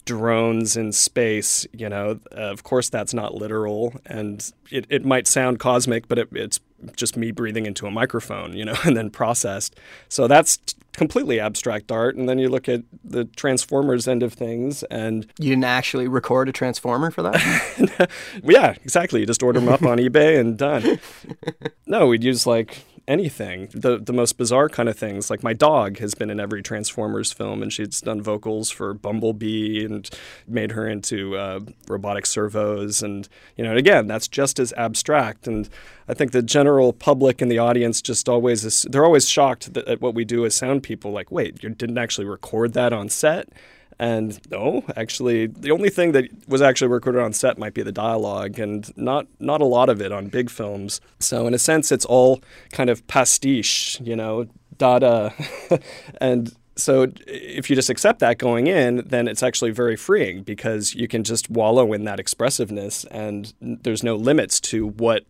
drones 0.04 0.76
in 0.76 0.92
space, 0.92 1.66
you 1.72 1.88
know, 1.88 2.18
uh, 2.32 2.40
of 2.40 2.62
course 2.62 2.88
that's 2.88 3.14
not 3.14 3.34
literal 3.34 3.94
and 4.06 4.52
it, 4.70 4.86
it 4.90 5.04
might 5.04 5.26
sound 5.26 5.58
cosmic, 5.58 6.08
but 6.08 6.18
it, 6.18 6.28
it's 6.32 6.60
just 6.96 7.16
me 7.16 7.30
breathing 7.30 7.66
into 7.66 7.86
a 7.86 7.90
microphone, 7.90 8.54
you 8.54 8.64
know, 8.64 8.74
and 8.84 8.96
then 8.96 9.10
processed. 9.10 9.76
So 10.08 10.26
that's 10.26 10.58
completely 10.96 11.40
abstract 11.40 11.92
art. 11.92 12.16
And 12.16 12.28
then 12.28 12.38
you 12.38 12.48
look 12.48 12.68
at 12.68 12.82
the 13.02 13.24
Transformers 13.24 14.08
end 14.08 14.22
of 14.22 14.32
things 14.32 14.82
and 14.84 15.26
You 15.38 15.50
didn't 15.50 15.64
actually 15.64 16.08
record 16.08 16.48
a 16.48 16.52
transformer 16.52 17.10
for 17.10 17.22
that? 17.22 18.10
yeah, 18.42 18.74
exactly. 18.82 19.20
You 19.20 19.26
just 19.26 19.42
order 19.42 19.60
them 19.60 19.68
up 19.68 19.82
on 19.82 19.98
eBay 19.98 20.38
and 20.38 20.56
done. 20.56 20.98
No, 21.86 22.06
we'd 22.06 22.24
use 22.24 22.46
like 22.46 22.84
anything. 23.06 23.68
The 23.72 23.98
the 23.98 24.12
most 24.12 24.36
bizarre 24.38 24.68
kind 24.68 24.88
of 24.88 24.96
things. 24.96 25.30
Like 25.30 25.42
my 25.42 25.52
dog 25.52 25.98
has 25.98 26.14
been 26.14 26.30
in 26.30 26.40
every 26.40 26.62
Transformers 26.62 27.32
film, 27.32 27.62
and 27.62 27.72
she's 27.72 28.00
done 28.00 28.22
vocals 28.22 28.70
for 28.70 28.94
Bumblebee 28.94 29.84
and 29.84 30.08
made 30.46 30.72
her 30.72 30.88
into 30.88 31.36
uh, 31.36 31.60
robotic 31.88 32.26
servos. 32.26 33.02
And 33.02 33.28
you 33.56 33.64
know, 33.64 33.76
again, 33.76 34.06
that's 34.06 34.28
just 34.28 34.58
as 34.58 34.72
abstract. 34.76 35.46
And 35.46 35.68
I 36.08 36.14
think 36.14 36.32
the 36.32 36.42
general 36.42 36.92
public 36.92 37.40
and 37.40 37.50
the 37.50 37.58
audience 37.58 38.02
just 38.02 38.28
always 38.28 38.64
is, 38.64 38.86
they're 38.90 39.04
always 39.04 39.28
shocked 39.28 39.76
at 39.76 40.00
what 40.00 40.14
we 40.14 40.24
do 40.24 40.44
as 40.44 40.54
sound 40.54 40.82
people. 40.82 41.12
Like, 41.12 41.30
wait, 41.30 41.62
you 41.62 41.70
didn't 41.70 41.98
actually 41.98 42.26
record 42.26 42.72
that 42.74 42.92
on 42.92 43.08
set? 43.08 43.48
And 43.98 44.40
no, 44.50 44.84
actually, 44.96 45.46
the 45.46 45.70
only 45.70 45.90
thing 45.90 46.12
that 46.12 46.28
was 46.48 46.60
actually 46.60 46.88
recorded 46.88 47.22
on 47.22 47.32
set 47.32 47.58
might 47.58 47.74
be 47.74 47.82
the 47.82 47.92
dialogue, 47.92 48.58
and 48.58 48.90
not 48.96 49.26
not 49.38 49.60
a 49.60 49.64
lot 49.64 49.88
of 49.88 50.00
it 50.00 50.12
on 50.12 50.28
big 50.28 50.50
films. 50.50 51.00
So 51.20 51.46
in 51.46 51.54
a 51.54 51.58
sense, 51.58 51.92
it's 51.92 52.04
all 52.04 52.40
kind 52.72 52.90
of 52.90 53.06
pastiche, 53.06 54.00
you 54.00 54.16
know, 54.16 54.46
data, 54.78 55.32
and 56.20 56.54
so 56.76 57.06
if 57.26 57.70
you 57.70 57.76
just 57.76 57.90
accept 57.90 58.18
that 58.18 58.38
going 58.38 58.66
in, 58.66 59.04
then 59.06 59.28
it's 59.28 59.42
actually 59.42 59.70
very 59.70 59.96
freeing 59.96 60.42
because 60.42 60.94
you 60.94 61.06
can 61.06 61.22
just 61.22 61.48
wallow 61.48 61.92
in 61.92 62.04
that 62.04 62.18
expressiveness, 62.18 63.04
and 63.04 63.52
there's 63.60 64.02
no 64.02 64.16
limits 64.16 64.60
to 64.60 64.88
what 64.88 65.24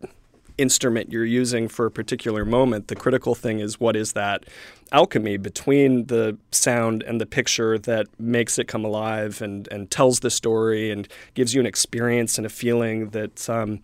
instrument 0.57 1.11
you're 1.11 1.25
using 1.25 1.67
for 1.67 1.85
a 1.85 1.91
particular 1.91 2.45
moment. 2.45 2.87
The 2.87 2.95
critical 2.95 3.35
thing 3.35 3.59
is 3.59 3.79
what 3.79 3.95
is 3.95 4.13
that 4.13 4.45
alchemy 4.91 5.37
between 5.37 6.05
the 6.05 6.37
sound 6.51 7.03
and 7.03 7.19
the 7.19 7.25
picture 7.25 7.77
that 7.79 8.07
makes 8.19 8.57
it 8.59 8.67
come 8.67 8.85
alive 8.85 9.41
and, 9.41 9.67
and 9.69 9.89
tells 9.89 10.19
the 10.19 10.29
story 10.29 10.91
and 10.91 11.07
gives 11.33 11.53
you 11.53 11.59
an 11.59 11.65
experience 11.65 12.37
and 12.37 12.45
a 12.45 12.49
feeling 12.49 13.09
that 13.09 13.49
um, 13.49 13.81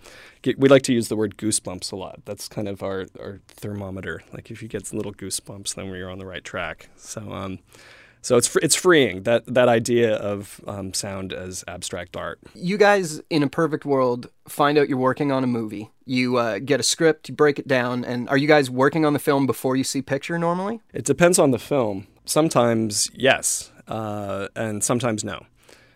we 0.57 0.69
like 0.69 0.83
to 0.83 0.93
use 0.93 1.07
the 1.07 1.15
word 1.15 1.37
goosebumps 1.37 1.91
a 1.91 1.95
lot. 1.95 2.19
That's 2.25 2.47
kind 2.47 2.67
of 2.67 2.83
our, 2.83 3.07
our 3.19 3.41
thermometer. 3.47 4.21
Like 4.33 4.51
if 4.51 4.61
you 4.61 4.67
get 4.67 4.93
little 4.93 5.13
goosebumps, 5.13 5.75
then 5.75 5.89
we're 5.89 6.09
on 6.09 6.19
the 6.19 6.25
right 6.25 6.43
track. 6.43 6.89
So 6.95 7.31
um, 7.31 7.59
So 8.21 8.37
it's 8.37 8.55
it's 8.57 8.75
freeing 8.75 9.23
that 9.23 9.45
that 9.47 9.67
idea 9.67 10.15
of 10.15 10.61
um, 10.67 10.93
sound 10.93 11.33
as 11.33 11.63
abstract 11.67 12.15
art. 12.15 12.39
You 12.53 12.77
guys, 12.77 13.21
in 13.29 13.43
a 13.43 13.49
perfect 13.49 13.83
world, 13.85 14.29
find 14.47 14.77
out 14.77 14.89
you're 14.89 14.97
working 14.97 15.31
on 15.31 15.43
a 15.43 15.47
movie. 15.47 15.89
You 16.05 16.37
uh, 16.37 16.59
get 16.59 16.79
a 16.79 16.83
script, 16.83 17.29
you 17.29 17.35
break 17.35 17.57
it 17.57 17.67
down, 17.67 18.05
and 18.05 18.29
are 18.29 18.37
you 18.37 18.47
guys 18.47 18.69
working 18.69 19.05
on 19.05 19.13
the 19.13 19.19
film 19.19 19.47
before 19.47 19.75
you 19.75 19.83
see 19.83 20.01
picture 20.01 20.37
normally? 20.37 20.81
It 20.93 21.05
depends 21.05 21.39
on 21.39 21.51
the 21.51 21.59
film. 21.59 22.07
Sometimes 22.25 23.09
yes, 23.13 23.71
uh, 23.87 24.47
and 24.55 24.83
sometimes 24.83 25.23
no. 25.23 25.45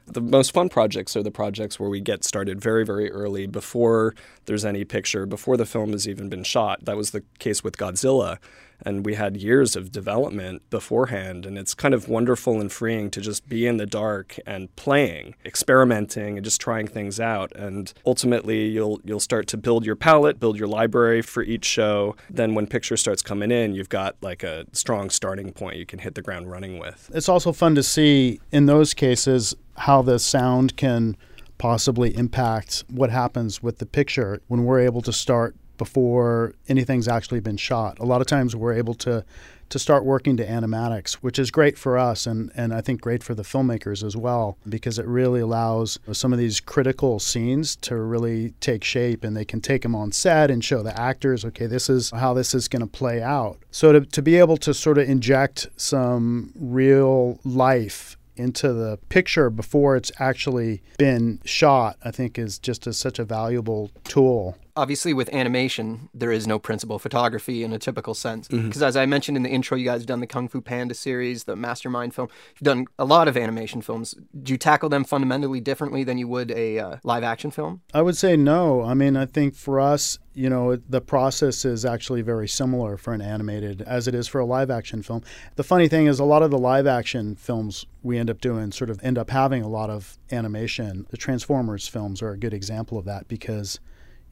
The 0.07 0.21
most 0.21 0.53
fun 0.53 0.69
projects 0.69 1.15
are 1.15 1.23
the 1.23 1.31
projects 1.31 1.79
where 1.79 1.89
we 1.89 1.99
get 1.99 2.23
started 2.23 2.61
very, 2.61 2.85
very 2.85 3.11
early 3.11 3.47
before 3.47 4.13
there's 4.45 4.63
any 4.63 4.85
picture, 4.85 5.25
before 5.25 5.57
the 5.57 5.65
film 5.65 5.91
has 5.91 6.07
even 6.07 6.29
been 6.29 6.43
shot. 6.43 6.85
That 6.85 6.95
was 6.95 7.11
the 7.11 7.23
case 7.39 7.63
with 7.63 7.77
Godzilla. 7.77 8.37
And 8.85 9.05
we 9.05 9.15
had 9.15 9.37
years 9.37 9.75
of 9.75 9.91
development 9.91 10.61
beforehand. 10.69 11.45
And 11.45 11.57
it's 11.57 11.73
kind 11.73 11.93
of 11.93 12.09
wonderful 12.09 12.59
and 12.59 12.71
freeing 12.71 13.09
to 13.11 13.21
just 13.21 13.47
be 13.47 13.65
in 13.65 13.77
the 13.77 13.85
dark 13.85 14.37
and 14.45 14.73
playing, 14.75 15.35
experimenting, 15.45 16.37
and 16.37 16.43
just 16.43 16.59
trying 16.59 16.87
things 16.87 17.19
out. 17.19 17.55
And 17.55 17.93
ultimately, 18.05 18.67
you'll, 18.67 18.99
you'll 19.05 19.21
start 19.21 19.47
to 19.47 19.57
build 19.57 19.85
your 19.85 19.95
palette, 19.95 20.39
build 20.39 20.59
your 20.59 20.67
library 20.67 21.21
for 21.21 21.41
each 21.41 21.65
show. 21.65 22.17
Then, 22.29 22.53
when 22.53 22.67
picture 22.67 22.97
starts 22.97 23.21
coming 23.21 23.49
in, 23.49 23.75
you've 23.75 23.89
got 23.89 24.17
like 24.21 24.43
a 24.43 24.65
strong 24.73 25.09
starting 25.09 25.53
point 25.53 25.77
you 25.77 25.85
can 25.85 25.99
hit 25.99 26.15
the 26.15 26.21
ground 26.21 26.51
running 26.51 26.77
with. 26.77 27.09
It's 27.13 27.29
also 27.29 27.53
fun 27.53 27.75
to 27.75 27.83
see 27.83 28.41
in 28.51 28.65
those 28.65 28.93
cases 28.93 29.55
how 29.77 30.01
the 30.01 30.19
sound 30.19 30.75
can 30.77 31.17
possibly 31.57 32.15
impact 32.15 32.83
what 32.89 33.09
happens 33.09 33.63
with 33.63 33.77
the 33.77 33.85
picture 33.85 34.41
when 34.47 34.65
we're 34.65 34.79
able 34.79 35.01
to 35.01 35.13
start 35.13 35.55
before 35.77 36.53
anything's 36.67 37.07
actually 37.07 37.39
been 37.39 37.57
shot. 37.57 37.99
A 37.99 38.05
lot 38.05 38.21
of 38.21 38.27
times 38.27 38.55
we're 38.55 38.73
able 38.73 38.93
to 38.95 39.25
to 39.67 39.79
start 39.79 40.05
working 40.05 40.37
to 40.37 40.45
animatics, 40.45 41.15
which 41.15 41.39
is 41.39 41.49
great 41.49 41.75
for 41.75 41.97
us 41.97 42.27
and, 42.27 42.51
and 42.55 42.71
I 42.71 42.81
think 42.81 43.01
great 43.01 43.23
for 43.23 43.33
the 43.33 43.43
filmmakers 43.43 44.03
as 44.03 44.15
well, 44.15 44.59
because 44.69 44.99
it 44.99 45.07
really 45.07 45.39
allows 45.39 45.97
some 46.11 46.31
of 46.31 46.39
these 46.39 46.59
critical 46.59 47.19
scenes 47.19 47.75
to 47.77 47.95
really 47.95 48.51
take 48.59 48.83
shape 48.83 49.23
and 49.23 49.35
they 49.35 49.43
can 49.43 49.61
take 49.61 49.81
them 49.81 49.95
on 49.95 50.11
set 50.11 50.51
and 50.51 50.63
show 50.63 50.83
the 50.83 50.97
actors, 50.99 51.43
okay, 51.45 51.65
this 51.65 51.89
is 51.89 52.11
how 52.11 52.33
this 52.33 52.53
is 52.53 52.67
going 52.67 52.81
to 52.81 52.87
play 52.87 53.23
out. 53.23 53.57
So 53.71 53.91
to, 53.91 54.01
to 54.01 54.21
be 54.21 54.35
able 54.35 54.57
to 54.57 54.73
sort 54.73 54.99
of 54.99 55.09
inject 55.09 55.67
some 55.77 56.53
real 56.55 57.39
life 57.43 58.17
into 58.37 58.73
the 58.73 58.97
picture 59.09 59.49
before 59.49 59.95
it's 59.95 60.11
actually 60.19 60.81
been 60.97 61.39
shot, 61.45 61.97
I 62.03 62.11
think 62.11 62.37
is 62.37 62.59
just 62.59 62.87
a, 62.87 62.93
such 62.93 63.19
a 63.19 63.23
valuable 63.25 63.91
tool 64.03 64.57
obviously 64.75 65.13
with 65.13 65.33
animation 65.33 66.09
there 66.13 66.31
is 66.31 66.47
no 66.47 66.59
principal 66.59 66.99
photography 66.99 67.63
in 67.63 67.73
a 67.73 67.79
typical 67.79 68.13
sense. 68.13 68.47
Because 68.47 68.63
mm-hmm. 68.63 68.83
as 68.83 68.97
i 68.97 69.05
mentioned 69.05 69.37
in 69.37 69.43
the 69.43 69.49
intro 69.49 69.77
you 69.77 69.85
guys 69.85 70.01
have 70.01 70.07
done 70.07 70.19
the 70.19 70.27
kung 70.27 70.47
fu 70.47 70.61
panda 70.61 70.93
series 70.93 71.45
the 71.45 71.55
Megamind 71.55 72.13
film. 72.13 72.29
You've 72.55 72.65
done 72.65 72.85
a 72.99 73.05
lot 73.05 73.27
of 73.27 73.37
animation 73.37 73.81
films. 73.81 74.15
Do 74.41 74.53
you 74.53 74.57
tackle 74.57 74.89
them 74.89 75.03
fundamentally 75.03 75.59
differently 75.59 76.03
than 76.03 76.17
you 76.17 76.27
would 76.27 76.51
a 76.51 76.79
uh, 76.79 76.97
live 77.03 77.23
action 77.23 77.51
film? 77.51 77.81
I 77.93 78.01
would 78.01 78.17
say 78.17 78.35
no. 78.35 78.83
I 78.83 78.93
mean 78.93 79.15
i 79.15 79.25
think 79.25 79.55
for 79.55 79.79
us 79.79 80.19
you 80.35 80.49
know 80.49 80.75
the 80.75 81.01
process 81.01 81.65
is 81.65 81.85
actually 81.85 82.21
very 82.21 82.47
similar 82.47 82.97
for 82.97 83.13
an 83.13 83.21
animated 83.21 83.81
as 83.83 84.07
it 84.07 84.13
is 84.13 84.27
for 84.27 84.39
a 84.39 84.45
live 84.45 84.69
action 84.69 85.01
film. 85.01 85.23
The 85.55 85.63
funny 85.63 85.87
thing 85.87 86.07
is 86.07 86.19
a 86.19 86.25
lot 86.25 86.43
of 86.43 86.51
the 86.51 86.57
live 86.57 86.85
action 86.85 87.35
films 87.35 87.85
we 88.03 88.17
end 88.19 88.29
up 88.29 88.41
doing 88.41 88.71
sort 88.71 88.89
of 88.89 88.99
end 89.03 89.17
up 89.17 89.29
having 89.29 89.63
a 89.63 89.67
lot 89.67 89.89
of 89.89 90.17
animation. 90.31 91.07
The 91.09 91.17
transformers 91.17 91.87
films 91.87 92.21
are 92.21 92.31
a 92.31 92.37
good 92.37 92.53
example 92.53 92.97
of 92.97 93.05
that 93.05 93.27
because 93.27 93.79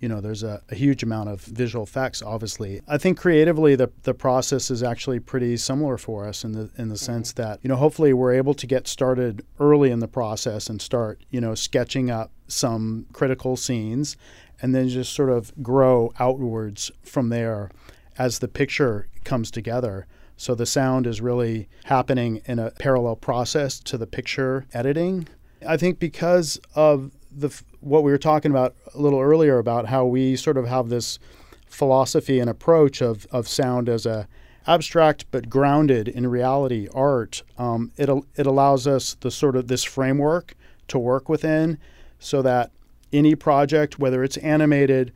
you 0.04 0.10
know, 0.10 0.20
there's 0.20 0.44
a, 0.44 0.62
a, 0.70 0.76
huge 0.76 1.02
amount 1.02 1.30
of 1.30 1.40
visual 1.40 1.86
effects, 1.86 2.22
obviously. 2.22 2.82
I 2.90 2.98
think 2.98 3.18
creatively, 3.18 3.78
the, 3.78 3.90
the 4.02 4.14
process 4.14 4.70
is 4.70 4.84
actually 4.84 5.22
pretty 5.22 5.56
similar 5.56 5.98
for 5.98 6.28
us 6.28 6.44
in 6.44 6.52
the, 6.52 6.70
in 6.78 6.90
the 6.90 6.96
mm-hmm. 6.96 6.96
sense 6.96 7.32
that, 7.34 7.60
you 7.64 7.70
know, 7.70 7.78
hopefully 7.78 8.12
we're 8.12 8.34
able 8.34 8.54
to 8.54 8.68
get 8.68 8.86
started 8.86 9.46
early 9.62 9.92
in 9.92 10.00
the 10.00 10.10
process 10.10 10.68
and 10.68 10.82
start, 10.82 11.24
you 11.30 11.40
know, 11.40 11.56
sketching 11.56 12.12
up 12.12 12.34
some 12.50 13.06
critical 13.14 13.56
scenes 13.56 14.18
and 14.62 14.76
then 14.76 14.90
just 14.90 15.14
sort 15.14 15.30
of 15.30 15.54
grow 15.64 16.12
outwards 16.20 16.92
from 17.04 17.30
there 17.30 17.72
as 18.18 18.40
the 18.40 18.50
picture 18.50 19.08
comes 19.24 19.50
together. 19.50 20.06
So 20.36 20.54
the 20.54 20.66
sound 20.66 21.08
is 21.08 21.22
really 21.22 21.70
happening 21.86 22.42
in 22.44 22.60
a 22.60 22.72
parallel 22.72 23.16
process 23.16 23.80
to 23.80 23.98
the 23.98 24.08
picture 24.08 24.66
editing. 24.74 25.30
I 25.66 25.78
think 25.78 25.98
because 25.98 26.60
of 26.76 27.12
the 27.36 27.62
what 27.80 28.04
we 28.04 28.12
were 28.12 28.18
talking 28.18 28.52
about 28.52 28.76
a 28.94 29.00
little 29.00 29.20
earlier 29.20 29.58
about 29.58 29.88
how 29.88 30.06
we 30.06 30.36
sort 30.36 30.58
of 30.58 30.68
have 30.68 30.90
this 30.90 31.20
philosophy 31.68 32.40
and 32.40 32.50
approach 32.50 33.02
of, 33.02 33.26
of 33.32 33.48
sound 33.48 33.90
as 33.90 34.06
a 34.06 34.28
abstract 34.66 35.26
but 35.32 35.50
grounded 35.50 36.08
in 36.08 36.28
reality 36.28 36.88
art. 36.94 37.44
Um, 37.58 37.92
it 37.98 38.10
it 38.36 38.46
allows 38.46 38.88
us 38.88 39.16
the 39.20 39.32
sort 39.32 39.56
of 39.56 39.68
this 39.68 39.84
framework 39.84 40.56
to 40.88 41.00
work 41.00 41.28
within, 41.30 41.80
so 42.20 42.42
that 42.42 42.72
any 43.12 43.36
project, 43.36 44.00
whether 44.00 44.24
it's 44.24 44.38
animated, 44.38 45.12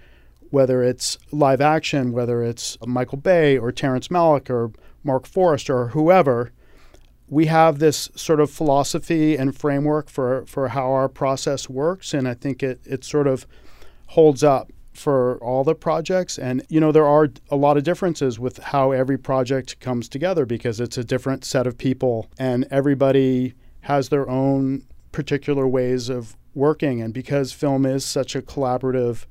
whether 0.50 0.84
it's 0.84 1.18
live 1.32 1.62
action, 1.62 2.12
whether 2.12 2.44
it's 2.44 2.78
Michael 2.86 3.18
Bay 3.18 3.58
or 3.58 3.72
Terrence 3.72 4.08
Malick 4.10 4.50
or 4.50 4.72
Marc 5.04 5.26
Forster 5.26 5.78
or 5.78 5.88
whoever, 5.90 6.52
we 7.30 7.48
have 7.48 7.80
this 7.80 8.10
sort 8.16 8.40
of 8.40 8.50
philosophy 8.50 9.36
and 9.36 9.56
framework 9.56 10.10
for, 10.10 10.46
for 10.46 10.70
how 10.70 10.92
our 10.92 11.10
process 11.10 11.70
works, 11.70 12.14
and 12.14 12.28
I 12.28 12.34
think 12.34 12.64
it, 12.64 12.80
it 12.86 13.04
sort 13.04 13.28
of 13.28 13.46
holds 14.08 14.44
up 14.44 14.72
for 14.94 15.38
all 15.38 15.64
the 15.64 15.76
projects. 15.76 16.40
And, 16.40 16.66
you 16.70 16.80
know, 16.80 16.92
there 16.92 17.06
are 17.06 17.30
a 17.50 17.56
lot 17.56 17.78
of 17.78 17.84
differences 17.84 18.40
with 18.40 18.58
how 18.58 18.92
every 18.92 19.18
project 19.18 19.80
comes 19.80 20.10
together 20.10 20.46
because 20.46 20.80
it's 20.80 20.98
a 20.98 21.04
different 21.04 21.46
set 21.46 21.68
of 21.68 21.78
people, 21.78 22.30
and 22.40 22.66
everybody 22.72 23.54
has 23.82 24.10
their 24.10 24.28
own 24.30 24.84
particular 25.12 25.68
ways 25.68 26.10
of 26.10 26.36
working. 26.56 27.02
And 27.02 27.14
because 27.14 27.52
film 27.52 27.86
is 27.86 28.04
such 28.06 28.36
a 28.36 28.42
collaborative 28.42 29.26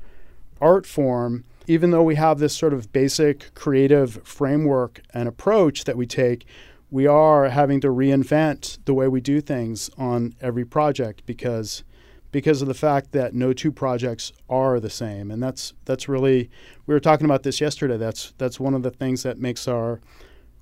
art 0.60 0.86
form, 0.86 1.44
even 1.66 1.90
though 1.90 2.02
we 2.02 2.14
have 2.14 2.38
this 2.38 2.56
sort 2.56 2.72
of 2.72 2.92
basic 2.92 3.52
creative 3.54 4.20
framework 4.22 5.00
and 5.12 5.28
approach 5.28 5.84
that 5.84 5.96
we 5.96 6.06
take, 6.06 6.46
we 6.90 7.06
are 7.06 7.48
having 7.48 7.80
to 7.80 7.88
reinvent 7.88 8.78
the 8.84 8.94
way 8.94 9.08
we 9.08 9.20
do 9.20 9.40
things 9.40 9.90
on 9.98 10.34
every 10.40 10.64
project 10.64 11.24
because 11.26 11.84
because 12.32 12.60
of 12.60 12.68
the 12.68 12.74
fact 12.74 13.12
that 13.12 13.34
no 13.34 13.52
two 13.52 13.72
projects 13.72 14.32
are 14.48 14.78
the 14.78 14.90
same. 14.90 15.30
And 15.30 15.42
that's 15.42 15.72
that's 15.84 16.08
really 16.08 16.50
we 16.86 16.94
were 16.94 17.00
talking 17.00 17.24
about 17.24 17.42
this 17.42 17.60
yesterday. 17.60 17.96
That's 17.96 18.34
that's 18.38 18.60
one 18.60 18.74
of 18.74 18.82
the 18.82 18.90
things 18.90 19.22
that 19.22 19.38
makes 19.38 19.66
our 19.66 20.00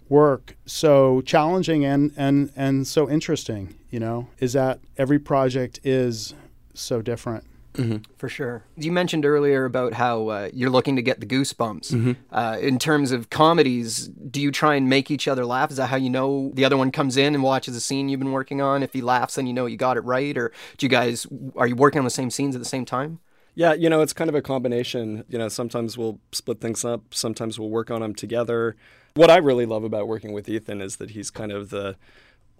work 0.08 0.56
so 0.66 1.20
challenging 1.22 1.84
and 1.84 2.12
and 2.16 2.52
and 2.54 2.86
so 2.86 3.08
interesting 3.08 3.74
you 3.90 3.98
know 3.98 4.28
is 4.38 4.52
that 4.52 4.78
every 4.98 5.18
project 5.18 5.80
is 5.82 6.34
so 6.74 7.00
different 7.00 7.44
Mm-hmm. 7.74 8.12
For 8.18 8.28
sure. 8.28 8.64
You 8.76 8.92
mentioned 8.92 9.26
earlier 9.26 9.64
about 9.64 9.94
how 9.94 10.28
uh, 10.28 10.50
you're 10.52 10.70
looking 10.70 10.96
to 10.96 11.02
get 11.02 11.20
the 11.20 11.26
goosebumps. 11.26 11.92
Mm-hmm. 11.92 12.12
Uh, 12.30 12.56
in 12.60 12.78
terms 12.78 13.10
of 13.10 13.30
comedies, 13.30 14.08
do 14.08 14.40
you 14.40 14.52
try 14.52 14.76
and 14.76 14.88
make 14.88 15.10
each 15.10 15.26
other 15.26 15.44
laugh? 15.44 15.70
Is 15.70 15.78
that 15.78 15.88
how 15.88 15.96
you 15.96 16.10
know 16.10 16.52
the 16.54 16.64
other 16.64 16.76
one 16.76 16.92
comes 16.92 17.16
in 17.16 17.34
and 17.34 17.42
watches 17.42 17.76
a 17.76 17.80
scene 17.80 18.08
you've 18.08 18.20
been 18.20 18.32
working 18.32 18.60
on? 18.60 18.82
If 18.82 18.92
he 18.92 19.00
laughs, 19.00 19.34
then 19.34 19.46
you 19.46 19.52
know 19.52 19.66
you 19.66 19.76
got 19.76 19.96
it 19.96 20.02
right. 20.02 20.36
Or 20.38 20.52
do 20.76 20.86
you 20.86 20.90
guys 20.90 21.26
are 21.56 21.66
you 21.66 21.76
working 21.76 21.98
on 21.98 22.04
the 22.04 22.10
same 22.10 22.30
scenes 22.30 22.54
at 22.54 22.60
the 22.60 22.68
same 22.68 22.84
time? 22.84 23.18
Yeah, 23.56 23.72
you 23.72 23.88
know, 23.88 24.02
it's 24.02 24.12
kind 24.12 24.28
of 24.28 24.34
a 24.34 24.42
combination. 24.42 25.24
You 25.28 25.38
know, 25.38 25.48
sometimes 25.48 25.96
we'll 25.96 26.18
split 26.32 26.60
things 26.60 26.84
up, 26.84 27.14
sometimes 27.14 27.58
we'll 27.58 27.70
work 27.70 27.90
on 27.90 28.00
them 28.00 28.14
together. 28.14 28.76
What 29.14 29.30
I 29.30 29.36
really 29.36 29.64
love 29.66 29.84
about 29.84 30.08
working 30.08 30.32
with 30.32 30.48
Ethan 30.48 30.80
is 30.80 30.96
that 30.96 31.10
he's 31.10 31.30
kind 31.30 31.52
of 31.52 31.70
the 31.70 31.96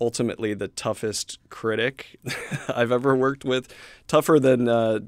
ultimately 0.01 0.55
the 0.55 0.69
toughest 0.69 1.39
critic 1.51 2.19
I've 2.69 2.93
ever 2.93 3.17
worked 3.17 3.45
with, 3.45 3.73
tougher 4.07 4.39
than 4.39 4.69
uh, 4.69 5.01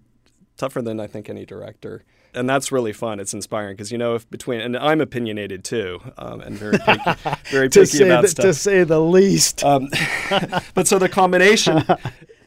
tougher 0.56 0.82
than 0.82 1.00
I 1.00 1.06
think 1.06 1.28
any 1.28 1.44
director. 1.44 2.04
And 2.34 2.48
that's 2.48 2.70
really 2.70 2.92
fun. 2.92 3.18
It's 3.18 3.32
inspiring 3.32 3.76
because 3.76 3.90
you 3.90 3.98
know 3.98 4.14
if 4.14 4.28
between 4.30 4.60
and 4.60 4.76
I'm 4.76 5.00
opinionated 5.00 5.64
too, 5.64 6.00
um, 6.18 6.40
and 6.40 6.56
very 6.56 6.78
picky, 6.78 7.10
very 7.50 7.68
picky 7.70 8.04
about 8.04 8.22
the, 8.22 8.28
stuff 8.28 8.44
to 8.44 8.54
say 8.54 8.84
the 8.84 9.00
least. 9.00 9.64
Um, 9.64 9.88
but 10.74 10.86
so 10.86 10.98
the 10.98 11.08
combination. 11.08 11.82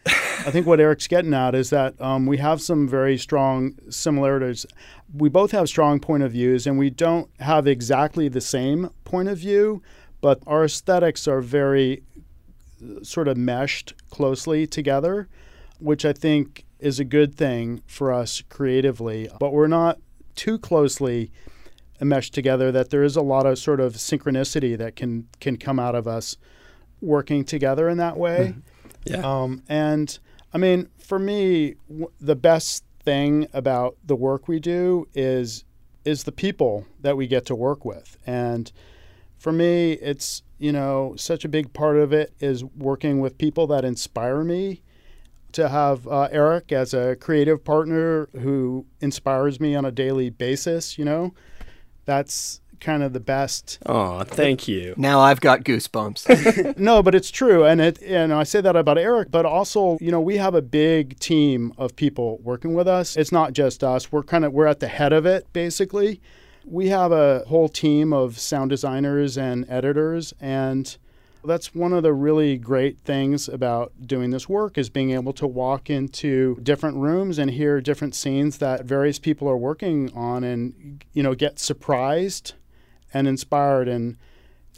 I 0.05 0.51
think 0.51 0.65
what 0.65 0.79
Eric's 0.79 1.07
getting 1.07 1.33
at 1.33 1.53
is 1.53 1.69
that 1.71 1.99
um, 2.01 2.25
we 2.25 2.37
have 2.37 2.61
some 2.61 2.87
very 2.87 3.17
strong 3.17 3.75
similarities. 3.89 4.65
We 5.13 5.27
both 5.27 5.51
have 5.51 5.67
strong 5.67 5.99
point 5.99 6.23
of 6.23 6.31
views, 6.31 6.65
and 6.65 6.79
we 6.79 6.89
don't 6.89 7.29
have 7.39 7.67
exactly 7.67 8.29
the 8.29 8.41
same 8.41 8.89
point 9.03 9.27
of 9.27 9.37
view, 9.37 9.83
but 10.21 10.41
our 10.47 10.63
aesthetics 10.65 11.27
are 11.27 11.41
very 11.41 12.03
sort 13.03 13.27
of 13.27 13.37
meshed 13.37 13.93
closely 14.09 14.67
together, 14.67 15.27
which 15.79 16.05
I 16.05 16.13
think 16.13 16.65
is 16.79 16.99
a 16.99 17.05
good 17.05 17.35
thing 17.35 17.81
for 17.87 18.11
us 18.13 18.41
creatively. 18.49 19.29
But 19.39 19.53
we're 19.53 19.67
not 19.67 19.99
too 20.35 20.57
closely 20.57 21.31
meshed 22.01 22.33
together 22.33 22.71
that 22.71 22.89
there 22.89 23.03
is 23.03 23.15
a 23.15 23.21
lot 23.21 23.45
of 23.45 23.59
sort 23.59 23.79
of 23.79 23.93
synchronicity 23.93 24.77
that 24.77 24.95
can 24.95 25.27
can 25.39 25.57
come 25.57 25.79
out 25.79 25.95
of 25.95 26.07
us 26.07 26.37
working 27.01 27.43
together 27.43 27.89
in 27.89 27.97
that 27.97 28.17
way. 28.17 28.55
Mm-hmm. 28.55 29.13
Yeah. 29.13 29.41
Um, 29.41 29.63
and 29.67 30.17
I 30.53 30.57
mean, 30.57 30.89
for 30.99 31.19
me, 31.19 31.75
w- 31.87 32.11
the 32.19 32.35
best 32.35 32.83
thing 33.03 33.47
about 33.53 33.97
the 34.05 34.15
work 34.15 34.47
we 34.47 34.59
do 34.59 35.07
is 35.13 35.63
is 36.05 36.23
the 36.23 36.31
people 36.31 36.85
that 37.01 37.17
we 37.17 37.27
get 37.27 37.45
to 37.45 37.55
work 37.55 37.83
with 37.83 38.17
and 38.25 38.71
for 39.39 39.51
me, 39.51 39.93
it's, 39.93 40.43
you 40.59 40.71
know, 40.71 41.15
such 41.17 41.45
a 41.45 41.49
big 41.49 41.73
part 41.73 41.97
of 41.97 42.13
it 42.13 42.33
is 42.39 42.63
working 42.63 43.19
with 43.19 43.37
people 43.37 43.65
that 43.67 43.83
inspire 43.83 44.43
me. 44.43 44.81
To 45.53 45.67
have 45.67 46.07
uh, 46.07 46.27
Eric 46.31 46.71
as 46.71 46.93
a 46.93 47.15
creative 47.15 47.63
partner 47.63 48.29
who 48.33 48.85
inspires 49.01 49.59
me 49.59 49.73
on 49.73 49.83
a 49.83 49.89
daily 49.89 50.29
basis, 50.29 50.99
you 50.99 51.03
know, 51.03 51.33
that's 52.05 52.61
kind 52.79 53.03
of 53.03 53.13
the 53.13 53.19
best. 53.19 53.79
Oh, 53.85 54.23
thank 54.23 54.67
you. 54.67 54.93
Now 54.97 55.19
I've 55.19 55.41
got 55.41 55.63
goosebumps. 55.63 56.77
no, 56.77 57.03
but 57.03 57.15
it's 57.15 57.31
true, 57.31 57.65
and 57.65 57.81
it 57.81 58.01
and 58.01 58.33
I 58.33 58.43
say 58.43 58.61
that 58.61 58.75
about 58.75 58.97
Eric, 58.97 59.31
but 59.31 59.45
also 59.45 59.97
you 60.01 60.11
know 60.11 60.21
we 60.21 60.37
have 60.37 60.55
a 60.55 60.61
big 60.61 61.19
team 61.19 61.73
of 61.77 61.95
people 61.95 62.39
working 62.43 62.73
with 62.73 62.87
us. 62.87 63.17
It's 63.17 63.31
not 63.31 63.53
just 63.53 63.83
us. 63.83 64.11
We're 64.11 64.23
kind 64.23 64.45
of 64.45 64.53
we're 64.53 64.67
at 64.67 64.79
the 64.79 64.87
head 64.87 65.13
of 65.13 65.25
it 65.25 65.51
basically. 65.53 66.21
We 66.65 66.89
have 66.89 67.11
a 67.11 67.43
whole 67.47 67.69
team 67.69 68.13
of 68.13 68.37
sound 68.39 68.69
designers 68.69 69.37
and 69.37 69.65
editors, 69.69 70.33
and 70.39 70.97
that's 71.43 71.73
one 71.73 71.93
of 71.93 72.03
the 72.03 72.13
really 72.13 72.57
great 72.57 72.99
things 72.99 73.47
about 73.47 73.93
doing 74.05 74.31
this 74.31 74.49
work 74.49 74.77
is 74.77 74.89
being 74.89 75.11
able 75.11 75.33
to 75.33 75.47
walk 75.47 75.89
into 75.89 76.59
different 76.61 76.97
rooms 76.97 77.39
and 77.39 77.51
hear 77.51 77.79
different 77.81 78.13
scenes 78.13 78.57
that 78.57 78.83
various 78.83 79.19
people 79.19 79.47
are 79.47 79.57
working 79.57 80.11
on 80.13 80.43
and 80.43 81.03
you 81.13 81.23
know 81.23 81.33
get 81.33 81.59
surprised 81.59 82.53
and 83.13 83.27
inspired. 83.27 83.87
And 83.87 84.17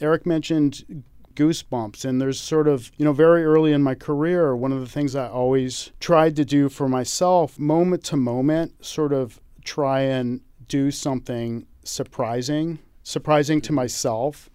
Eric 0.00 0.24
mentioned 0.24 1.04
goosebumps 1.34 2.04
and 2.04 2.20
there's 2.20 2.38
sort 2.38 2.68
of 2.68 2.92
you 2.96 3.04
know 3.04 3.12
very 3.12 3.42
early 3.44 3.72
in 3.72 3.82
my 3.82 3.94
career 3.94 4.54
one 4.54 4.70
of 4.70 4.80
the 4.80 4.86
things 4.86 5.16
I 5.16 5.28
always 5.28 5.90
tried 5.98 6.36
to 6.36 6.44
do 6.44 6.68
for 6.68 6.90
myself 6.90 7.58
moment 7.58 8.04
to 8.04 8.16
moment 8.16 8.84
sort 8.84 9.14
of 9.14 9.40
try 9.64 10.00
and 10.02 10.42
do 10.68 10.90
something 10.90 11.66
surprising 11.84 12.78
surprising 13.02 13.60
to 13.60 13.72
myself 13.72 14.48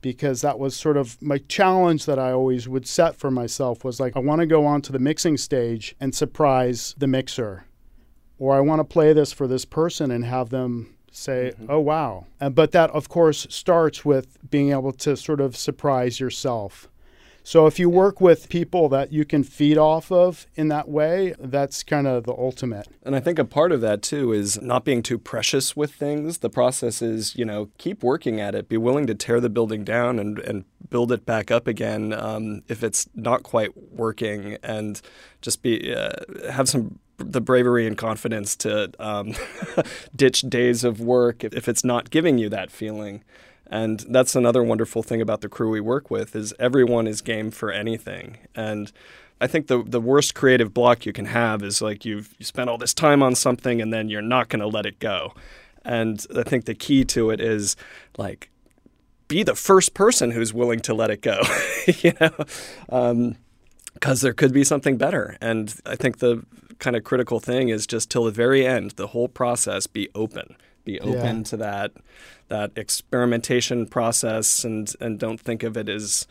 because 0.00 0.42
that 0.42 0.58
was 0.58 0.76
sort 0.76 0.96
of 0.96 1.20
my 1.20 1.38
challenge 1.48 2.06
that 2.06 2.18
I 2.18 2.30
always 2.30 2.68
would 2.68 2.86
set 2.86 3.16
for 3.16 3.30
myself 3.30 3.84
was 3.84 3.98
like 3.98 4.16
I 4.16 4.20
want 4.20 4.40
to 4.40 4.46
go 4.46 4.64
onto 4.64 4.92
the 4.92 4.98
mixing 4.98 5.36
stage 5.36 5.96
and 5.98 6.14
surprise 6.14 6.94
the 6.98 7.06
mixer 7.06 7.64
or 8.38 8.54
I 8.54 8.60
want 8.60 8.80
to 8.80 8.84
play 8.84 9.12
this 9.12 9.32
for 9.32 9.46
this 9.46 9.64
person 9.64 10.10
and 10.10 10.24
have 10.24 10.50
them 10.50 10.94
say, 11.10 11.52
Mm-hmm. 11.54 11.66
"Oh 11.70 11.80
wow." 11.80 12.26
And, 12.40 12.54
but 12.54 12.72
that 12.72 12.90
of 12.90 13.08
course 13.08 13.46
starts 13.50 14.04
with 14.04 14.38
being 14.50 14.70
able 14.72 14.92
to 14.92 15.16
sort 15.16 15.40
of 15.40 15.56
surprise 15.56 16.20
yourself. 16.20 16.88
So 17.46 17.66
if 17.66 17.78
you 17.78 17.90
work 17.90 18.22
with 18.22 18.48
people 18.48 18.88
that 18.88 19.12
you 19.12 19.26
can 19.26 19.44
feed 19.44 19.76
off 19.76 20.10
of 20.10 20.46
in 20.54 20.68
that 20.68 20.88
way, 20.88 21.34
that's 21.38 21.82
kind 21.82 22.06
of 22.06 22.24
the 22.24 22.32
ultimate. 22.32 22.88
And 23.02 23.14
I 23.14 23.20
think 23.20 23.38
a 23.38 23.44
part 23.44 23.70
of 23.70 23.82
that 23.82 24.00
too 24.00 24.32
is 24.32 24.60
not 24.62 24.82
being 24.82 25.02
too 25.02 25.18
precious 25.18 25.76
with 25.76 25.92
things. 25.92 26.38
The 26.38 26.48
process 26.48 27.02
is, 27.02 27.36
you 27.36 27.44
know, 27.44 27.68
keep 27.76 28.02
working 28.02 28.40
at 28.40 28.54
it. 28.54 28.66
Be 28.66 28.78
willing 28.78 29.06
to 29.08 29.14
tear 29.14 29.40
the 29.40 29.50
building 29.50 29.84
down 29.84 30.18
and, 30.18 30.38
and 30.38 30.64
build 30.88 31.12
it 31.12 31.26
back 31.26 31.50
up 31.50 31.66
again 31.66 32.14
um, 32.14 32.62
if 32.66 32.82
it's 32.82 33.10
not 33.14 33.42
quite 33.42 33.76
working, 33.92 34.56
and 34.62 35.02
just 35.42 35.60
be 35.60 35.94
uh, 35.94 36.12
have 36.50 36.68
some 36.68 36.98
the 37.18 37.42
bravery 37.42 37.86
and 37.86 37.98
confidence 37.98 38.56
to 38.56 38.90
um, 38.98 39.34
ditch 40.16 40.40
days 40.42 40.82
of 40.82 40.98
work 40.98 41.44
if, 41.44 41.52
if 41.52 41.68
it's 41.68 41.84
not 41.84 42.08
giving 42.08 42.38
you 42.38 42.48
that 42.48 42.70
feeling. 42.70 43.22
And 43.66 44.00
that's 44.08 44.36
another 44.36 44.62
wonderful 44.62 45.02
thing 45.02 45.20
about 45.20 45.40
the 45.40 45.48
crew 45.48 45.70
we 45.70 45.80
work 45.80 46.10
with 46.10 46.36
is 46.36 46.54
everyone 46.58 47.06
is 47.06 47.20
game 47.20 47.50
for 47.50 47.72
anything. 47.72 48.38
And 48.54 48.92
I 49.40 49.46
think 49.46 49.66
the 49.66 49.82
the 49.82 50.00
worst 50.00 50.34
creative 50.34 50.72
block 50.72 51.06
you 51.06 51.12
can 51.12 51.26
have 51.26 51.62
is 51.62 51.82
like 51.82 52.04
you've 52.04 52.34
you 52.38 52.44
spent 52.44 52.70
all 52.70 52.78
this 52.78 52.94
time 52.94 53.22
on 53.22 53.34
something 53.34 53.80
and 53.80 53.92
then 53.92 54.08
you're 54.08 54.22
not 54.22 54.48
going 54.48 54.60
to 54.60 54.66
let 54.66 54.86
it 54.86 54.98
go. 54.98 55.34
And 55.84 56.24
I 56.34 56.42
think 56.44 56.64
the 56.64 56.74
key 56.74 57.04
to 57.06 57.30
it 57.30 57.40
is 57.40 57.76
like 58.16 58.50
be 59.28 59.42
the 59.42 59.54
first 59.54 59.94
person 59.94 60.30
who's 60.30 60.52
willing 60.54 60.80
to 60.80 60.94
let 60.94 61.10
it 61.10 61.20
go. 61.20 61.40
you 62.00 62.12
know, 62.20 62.30
um, 62.88 63.36
because 63.94 64.20
there 64.20 64.34
could 64.34 64.52
be 64.52 64.64
something 64.64 64.96
better. 64.96 65.36
And 65.40 65.74
I 65.86 65.96
think 65.96 66.18
the 66.18 66.44
kind 66.78 66.96
of 66.96 67.04
critical 67.04 67.40
thing 67.40 67.68
is 67.68 67.86
just 67.86 68.10
till 68.10 68.24
the 68.24 68.30
very 68.30 68.66
end, 68.66 68.92
the 68.92 69.08
whole 69.08 69.28
process 69.28 69.86
be 69.86 70.08
open, 70.14 70.56
be 70.84 71.00
open 71.00 71.38
Yeah. 71.38 71.42
to 71.44 71.56
that 71.58 71.92
that 72.48 72.72
experimentation 72.76 73.86
process, 73.86 74.64
and 74.64 74.92
and 75.00 75.18
don't 75.18 75.40
think 75.40 75.62
of 75.62 75.76
it 75.76 75.88
as 75.88 76.26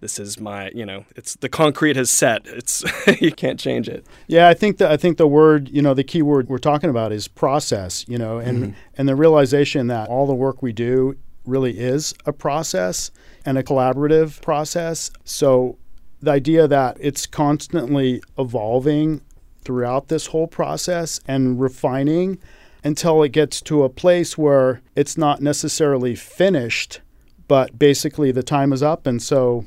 this 0.00 0.18
is 0.18 0.38
my 0.38 0.70
you 0.70 0.86
know 0.86 1.04
it's 1.16 1.34
the 1.36 1.48
concrete 1.48 1.96
has 1.96 2.10
set. 2.10 2.42
It's 2.46 2.84
you 3.20 3.32
can't 3.32 3.58
change 3.58 3.88
it. 3.88 4.06
Yeah, 4.26 4.48
I 4.48 4.54
think 4.54 4.78
that 4.78 4.90
I 4.90 4.96
think 4.96 5.18
the 5.18 5.26
word, 5.26 5.68
you 5.68 5.82
know, 5.82 5.94
the 5.94 6.04
key 6.04 6.22
word 6.22 6.48
we're 6.48 6.58
talking 6.58 6.90
about 6.90 7.12
is 7.12 7.28
process, 7.28 8.04
you 8.08 8.18
know, 8.18 8.38
and 8.38 8.58
mm-hmm. 8.58 8.72
and 8.96 9.08
the 9.08 9.16
realization 9.16 9.88
that 9.88 10.08
all 10.08 10.26
the 10.26 10.34
work 10.34 10.62
we 10.62 10.72
do 10.72 11.16
really 11.44 11.78
is 11.78 12.14
a 12.26 12.32
process 12.32 13.10
and 13.44 13.58
a 13.58 13.62
collaborative 13.62 14.40
process. 14.42 15.10
So 15.24 15.78
the 16.20 16.30
idea 16.32 16.68
that 16.68 16.96
it's 17.00 17.26
constantly 17.26 18.22
evolving 18.38 19.22
throughout 19.62 20.08
this 20.08 20.26
whole 20.26 20.46
process 20.46 21.20
and 21.26 21.60
refining 21.60 22.38
until 22.84 23.22
it 23.22 23.30
gets 23.30 23.60
to 23.62 23.82
a 23.82 23.88
place 23.88 24.36
where 24.38 24.80
it's 24.94 25.16
not 25.18 25.40
necessarily 25.42 26.14
finished, 26.14 27.00
but 27.48 27.78
basically 27.78 28.30
the 28.32 28.42
time 28.42 28.72
is 28.72 28.82
up 28.82 29.06
and 29.06 29.22
so 29.22 29.64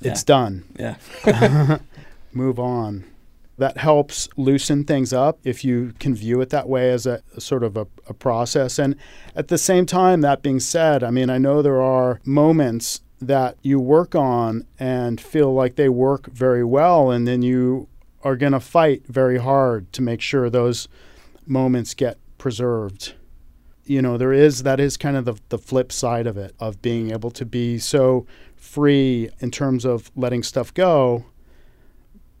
it's 0.00 0.20
Yeah. 0.22 0.24
done 0.26 0.64
Yeah. 0.78 0.96
move 2.32 2.58
on. 2.58 3.04
That 3.56 3.76
helps 3.78 4.28
loosen 4.36 4.82
things 4.84 5.12
up 5.12 5.38
if 5.44 5.64
you 5.64 5.92
can 6.00 6.12
view 6.16 6.40
it 6.40 6.50
that 6.50 6.68
way 6.68 6.90
as 6.90 7.06
a, 7.06 7.22
a 7.36 7.40
sort 7.40 7.62
of 7.62 7.76
a, 7.76 7.86
a 8.08 8.12
process. 8.14 8.80
And 8.80 8.96
at 9.36 9.46
the 9.46 9.58
same 9.58 9.86
time, 9.86 10.22
that 10.22 10.42
being 10.42 10.58
said, 10.58 11.04
I 11.04 11.10
mean, 11.10 11.30
I 11.30 11.38
know 11.38 11.62
there 11.62 11.80
are 11.80 12.20
moments 12.24 13.00
that 13.20 13.56
you 13.62 13.78
work 13.78 14.16
on 14.16 14.66
and 14.78 15.20
feel 15.20 15.54
like 15.54 15.76
they 15.76 15.88
work 15.88 16.26
very 16.32 16.64
well, 16.64 17.12
and 17.12 17.28
then 17.28 17.42
you 17.42 17.86
are 18.24 18.34
going 18.34 18.52
to 18.52 18.60
fight 18.60 19.06
very 19.06 19.38
hard 19.38 19.92
to 19.92 20.02
make 20.02 20.20
sure 20.20 20.50
those 20.50 20.88
moments 21.46 21.94
get 21.94 22.18
preserved. 22.44 23.14
You 23.86 24.02
know, 24.02 24.18
there 24.18 24.32
is 24.32 24.64
that 24.64 24.78
is 24.78 24.98
kind 24.98 25.16
of 25.16 25.24
the, 25.24 25.34
the 25.48 25.56
flip 25.58 25.90
side 25.90 26.26
of 26.26 26.36
it, 26.36 26.54
of 26.60 26.82
being 26.82 27.10
able 27.10 27.30
to 27.30 27.46
be 27.46 27.78
so 27.78 28.26
free 28.54 29.30
in 29.40 29.50
terms 29.50 29.86
of 29.86 30.10
letting 30.14 30.42
stuff 30.42 30.72
go 30.74 31.24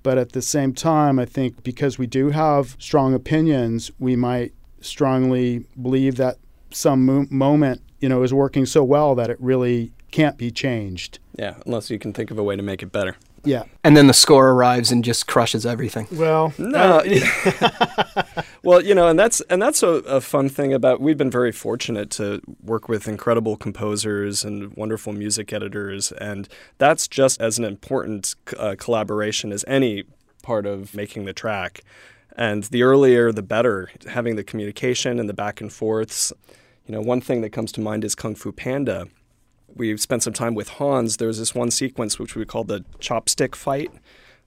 but 0.04 0.18
at 0.18 0.32
the 0.32 0.42
same 0.42 0.74
time, 0.74 1.18
I 1.18 1.24
think 1.24 1.64
because 1.64 1.98
we 1.98 2.06
do 2.06 2.28
have 2.28 2.76
strong 2.78 3.14
opinions, 3.14 3.90
we 3.98 4.16
might 4.16 4.52
strongly 4.82 5.64
believe 5.80 6.16
that 6.16 6.36
some 6.70 7.06
mo- 7.06 7.26
moment, 7.30 7.80
you 8.00 8.10
know, 8.10 8.22
is 8.22 8.34
working 8.34 8.66
so 8.66 8.84
well 8.84 9.14
that 9.14 9.30
it 9.30 9.38
really 9.40 9.92
can't 10.10 10.36
be 10.36 10.50
changed. 10.50 11.20
Yeah. 11.38 11.54
Unless 11.64 11.88
you 11.88 11.98
can 11.98 12.12
think 12.12 12.30
of 12.30 12.38
a 12.38 12.42
way 12.42 12.54
to 12.54 12.62
make 12.62 12.82
it 12.82 12.92
better. 12.92 13.16
Yeah. 13.44 13.64
and 13.82 13.96
then 13.96 14.06
the 14.06 14.14
score 14.14 14.50
arrives 14.50 14.90
and 14.90 15.04
just 15.04 15.26
crushes 15.26 15.64
everything. 15.66 16.06
Well, 16.12 16.52
No. 16.58 17.02
well, 18.62 18.82
you 18.82 18.94
know, 18.94 19.08
and 19.08 19.18
that's 19.18 19.40
and 19.42 19.60
that's 19.60 19.82
a, 19.82 19.88
a 19.88 20.20
fun 20.20 20.48
thing 20.48 20.72
about. 20.72 21.00
We've 21.00 21.18
been 21.18 21.30
very 21.30 21.52
fortunate 21.52 22.10
to 22.12 22.40
work 22.62 22.88
with 22.88 23.06
incredible 23.08 23.56
composers 23.56 24.44
and 24.44 24.74
wonderful 24.76 25.12
music 25.12 25.52
editors, 25.52 26.12
and 26.12 26.48
that's 26.78 27.08
just 27.08 27.40
as 27.40 27.58
an 27.58 27.64
important 27.64 28.34
uh, 28.58 28.76
collaboration 28.78 29.52
as 29.52 29.64
any 29.68 30.04
part 30.42 30.66
of 30.66 30.94
making 30.94 31.24
the 31.24 31.32
track. 31.32 31.82
And 32.36 32.64
the 32.64 32.82
earlier, 32.82 33.30
the 33.32 33.42
better. 33.42 33.90
Having 34.08 34.36
the 34.36 34.44
communication 34.44 35.20
and 35.20 35.28
the 35.28 35.34
back 35.34 35.60
and 35.60 35.72
forths. 35.72 36.32
You 36.86 36.92
know, 36.92 37.00
one 37.00 37.20
thing 37.20 37.40
that 37.42 37.50
comes 37.50 37.72
to 37.72 37.80
mind 37.80 38.04
is 38.04 38.14
Kung 38.14 38.34
Fu 38.34 38.52
Panda. 38.52 39.06
We 39.74 39.96
spent 39.96 40.22
some 40.22 40.32
time 40.32 40.54
with 40.54 40.68
Hans. 40.70 41.16
There 41.16 41.28
was 41.28 41.38
this 41.38 41.54
one 41.54 41.70
sequence 41.70 42.18
which 42.18 42.34
we 42.34 42.44
called 42.44 42.68
the 42.68 42.84
chopstick 43.00 43.54
fight, 43.54 43.90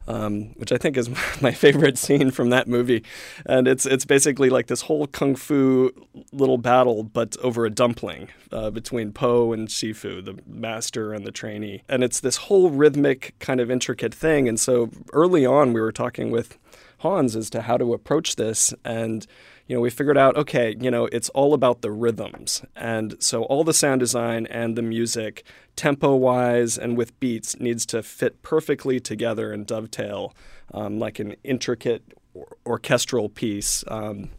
um, 0.07 0.53
which 0.55 0.71
I 0.71 0.77
think 0.77 0.97
is 0.97 1.09
my 1.41 1.51
favorite 1.51 1.97
scene 1.97 2.31
from 2.31 2.49
that 2.49 2.67
movie. 2.67 3.03
And 3.45 3.67
it's 3.67 3.85
it's 3.85 4.05
basically 4.05 4.49
like 4.49 4.67
this 4.67 4.81
whole 4.81 5.07
kung 5.07 5.35
fu 5.35 5.91
little 6.31 6.57
battle, 6.57 7.03
but 7.03 7.37
over 7.37 7.65
a 7.65 7.69
dumpling 7.69 8.29
uh, 8.51 8.69
between 8.69 9.11
Po 9.11 9.53
and 9.53 9.67
Shifu, 9.67 10.23
the 10.23 10.39
master 10.47 11.13
and 11.13 11.25
the 11.25 11.31
trainee. 11.31 11.83
And 11.89 12.03
it's 12.03 12.19
this 12.19 12.37
whole 12.37 12.69
rhythmic 12.69 13.35
kind 13.39 13.59
of 13.59 13.69
intricate 13.69 14.13
thing. 14.13 14.47
And 14.47 14.59
so 14.59 14.89
early 15.13 15.45
on, 15.45 15.73
we 15.73 15.81
were 15.81 15.91
talking 15.91 16.31
with 16.31 16.57
Hans 16.99 17.35
as 17.35 17.49
to 17.51 17.61
how 17.61 17.77
to 17.77 17.93
approach 17.93 18.37
this 18.37 18.73
and 18.83 19.27
you 19.67 19.75
know, 19.75 19.81
we 19.81 19.89
figured 19.89 20.17
out, 20.17 20.37
okay, 20.37 20.75
you 20.79 20.89
know, 20.89 21.05
it's 21.11 21.29
all 21.29 21.53
about 21.53 21.81
the 21.81 21.91
rhythms. 21.91 22.63
And 22.75 23.15
so 23.19 23.43
all 23.43 23.63
the 23.63 23.73
sound 23.73 23.99
design 23.99 24.47
and 24.47 24.77
the 24.77 24.81
music, 24.81 25.43
tempo 25.75 26.15
wise 26.15 26.77
and 26.77 26.97
with 26.97 27.17
beats, 27.19 27.59
needs 27.59 27.85
to 27.87 28.01
fit 28.01 28.41
perfectly 28.41 28.99
together 28.99 29.51
and 29.51 29.65
dovetail 29.65 30.33
um, 30.73 30.99
like 30.99 31.19
an 31.19 31.35
intricate 31.43 32.03
or- 32.33 32.57
orchestral 32.65 33.27
piece. 33.27 33.83
Um, 33.87 34.29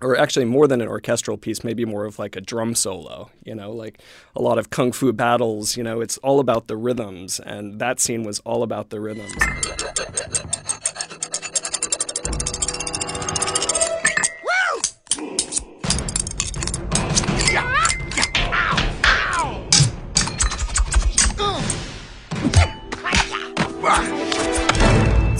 or 0.00 0.16
actually, 0.16 0.44
more 0.44 0.68
than 0.68 0.80
an 0.80 0.86
orchestral 0.86 1.36
piece, 1.36 1.64
maybe 1.64 1.84
more 1.84 2.04
of 2.04 2.18
like 2.20 2.36
a 2.36 2.40
drum 2.40 2.76
solo, 2.76 3.30
you 3.44 3.54
know, 3.54 3.72
like 3.72 4.00
a 4.36 4.42
lot 4.42 4.56
of 4.56 4.70
kung 4.70 4.92
fu 4.92 5.12
battles, 5.12 5.76
you 5.76 5.82
know, 5.82 6.00
it's 6.00 6.18
all 6.18 6.38
about 6.38 6.68
the 6.68 6.76
rhythms. 6.76 7.40
And 7.40 7.80
that 7.80 7.98
scene 7.98 8.22
was 8.22 8.38
all 8.40 8.62
about 8.62 8.90
the 8.90 9.00
rhythms. 9.00 9.34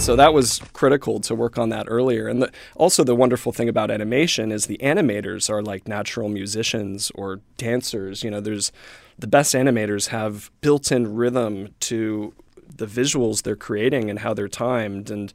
So 0.09 0.15
that 0.15 0.33
was 0.33 0.59
critical 0.73 1.19
to 1.19 1.35
work 1.35 1.59
on 1.59 1.69
that 1.69 1.85
earlier. 1.87 2.27
And 2.27 2.41
the, 2.41 2.51
also, 2.75 3.03
the 3.03 3.13
wonderful 3.13 3.51
thing 3.51 3.69
about 3.69 3.91
animation 3.91 4.51
is 4.51 4.65
the 4.65 4.79
animators 4.79 5.51
are 5.51 5.61
like 5.61 5.87
natural 5.87 6.29
musicians 6.29 7.11
or 7.13 7.41
dancers. 7.57 8.23
You 8.23 8.31
know, 8.31 8.41
there's 8.41 8.71
the 9.19 9.27
best 9.27 9.53
animators 9.53 10.07
have 10.07 10.49
built 10.61 10.91
in 10.91 11.13
rhythm 11.13 11.75
to 11.81 12.33
the 12.75 12.87
visuals 12.87 13.43
they're 13.43 13.55
creating 13.55 14.09
and 14.09 14.17
how 14.17 14.33
they're 14.33 14.47
timed. 14.47 15.11
And 15.11 15.31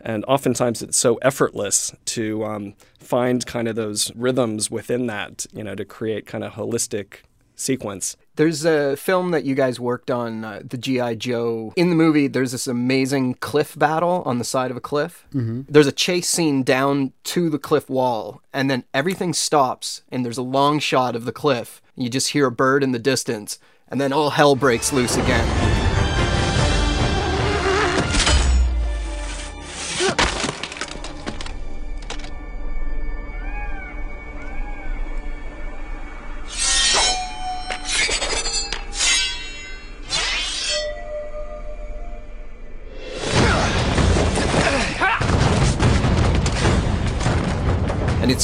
and 0.00 0.24
oftentimes 0.24 0.82
it's 0.82 0.98
so 0.98 1.18
effortless 1.22 1.94
to 2.06 2.44
um, 2.44 2.74
find 2.98 3.46
kind 3.46 3.68
of 3.68 3.76
those 3.76 4.10
rhythms 4.16 4.72
within 4.72 5.06
that, 5.06 5.46
you 5.52 5.62
know, 5.62 5.76
to 5.76 5.84
create 5.84 6.26
kind 6.26 6.42
of 6.42 6.54
holistic 6.54 7.18
sequence. 7.54 8.16
There's 8.36 8.64
a 8.64 8.96
film 8.96 9.30
that 9.32 9.44
you 9.44 9.54
guys 9.54 9.80
worked 9.80 10.10
on, 10.10 10.44
uh, 10.44 10.62
the 10.64 10.76
G.I. 10.78 11.14
Joe. 11.16 11.72
In 11.76 11.90
the 11.90 11.96
movie, 11.96 12.28
there's 12.28 12.52
this 12.52 12.66
amazing 12.66 13.34
cliff 13.34 13.76
battle 13.78 14.22
on 14.24 14.38
the 14.38 14.44
side 14.44 14.70
of 14.70 14.76
a 14.76 14.80
cliff. 14.80 15.26
Mm-hmm. 15.34 15.62
There's 15.68 15.86
a 15.86 15.92
chase 15.92 16.28
scene 16.28 16.62
down 16.62 17.12
to 17.24 17.50
the 17.50 17.58
cliff 17.58 17.88
wall, 17.88 18.42
and 18.52 18.70
then 18.70 18.84
everything 18.92 19.32
stops, 19.32 20.02
and 20.10 20.24
there's 20.24 20.38
a 20.38 20.42
long 20.42 20.78
shot 20.78 21.16
of 21.16 21.24
the 21.24 21.32
cliff. 21.32 21.82
You 21.96 22.08
just 22.10 22.30
hear 22.30 22.46
a 22.46 22.52
bird 22.52 22.82
in 22.82 22.92
the 22.92 22.98
distance, 22.98 23.58
and 23.88 24.00
then 24.00 24.12
all 24.12 24.30
hell 24.30 24.54
breaks 24.54 24.92
loose 24.92 25.16
again. 25.16 25.75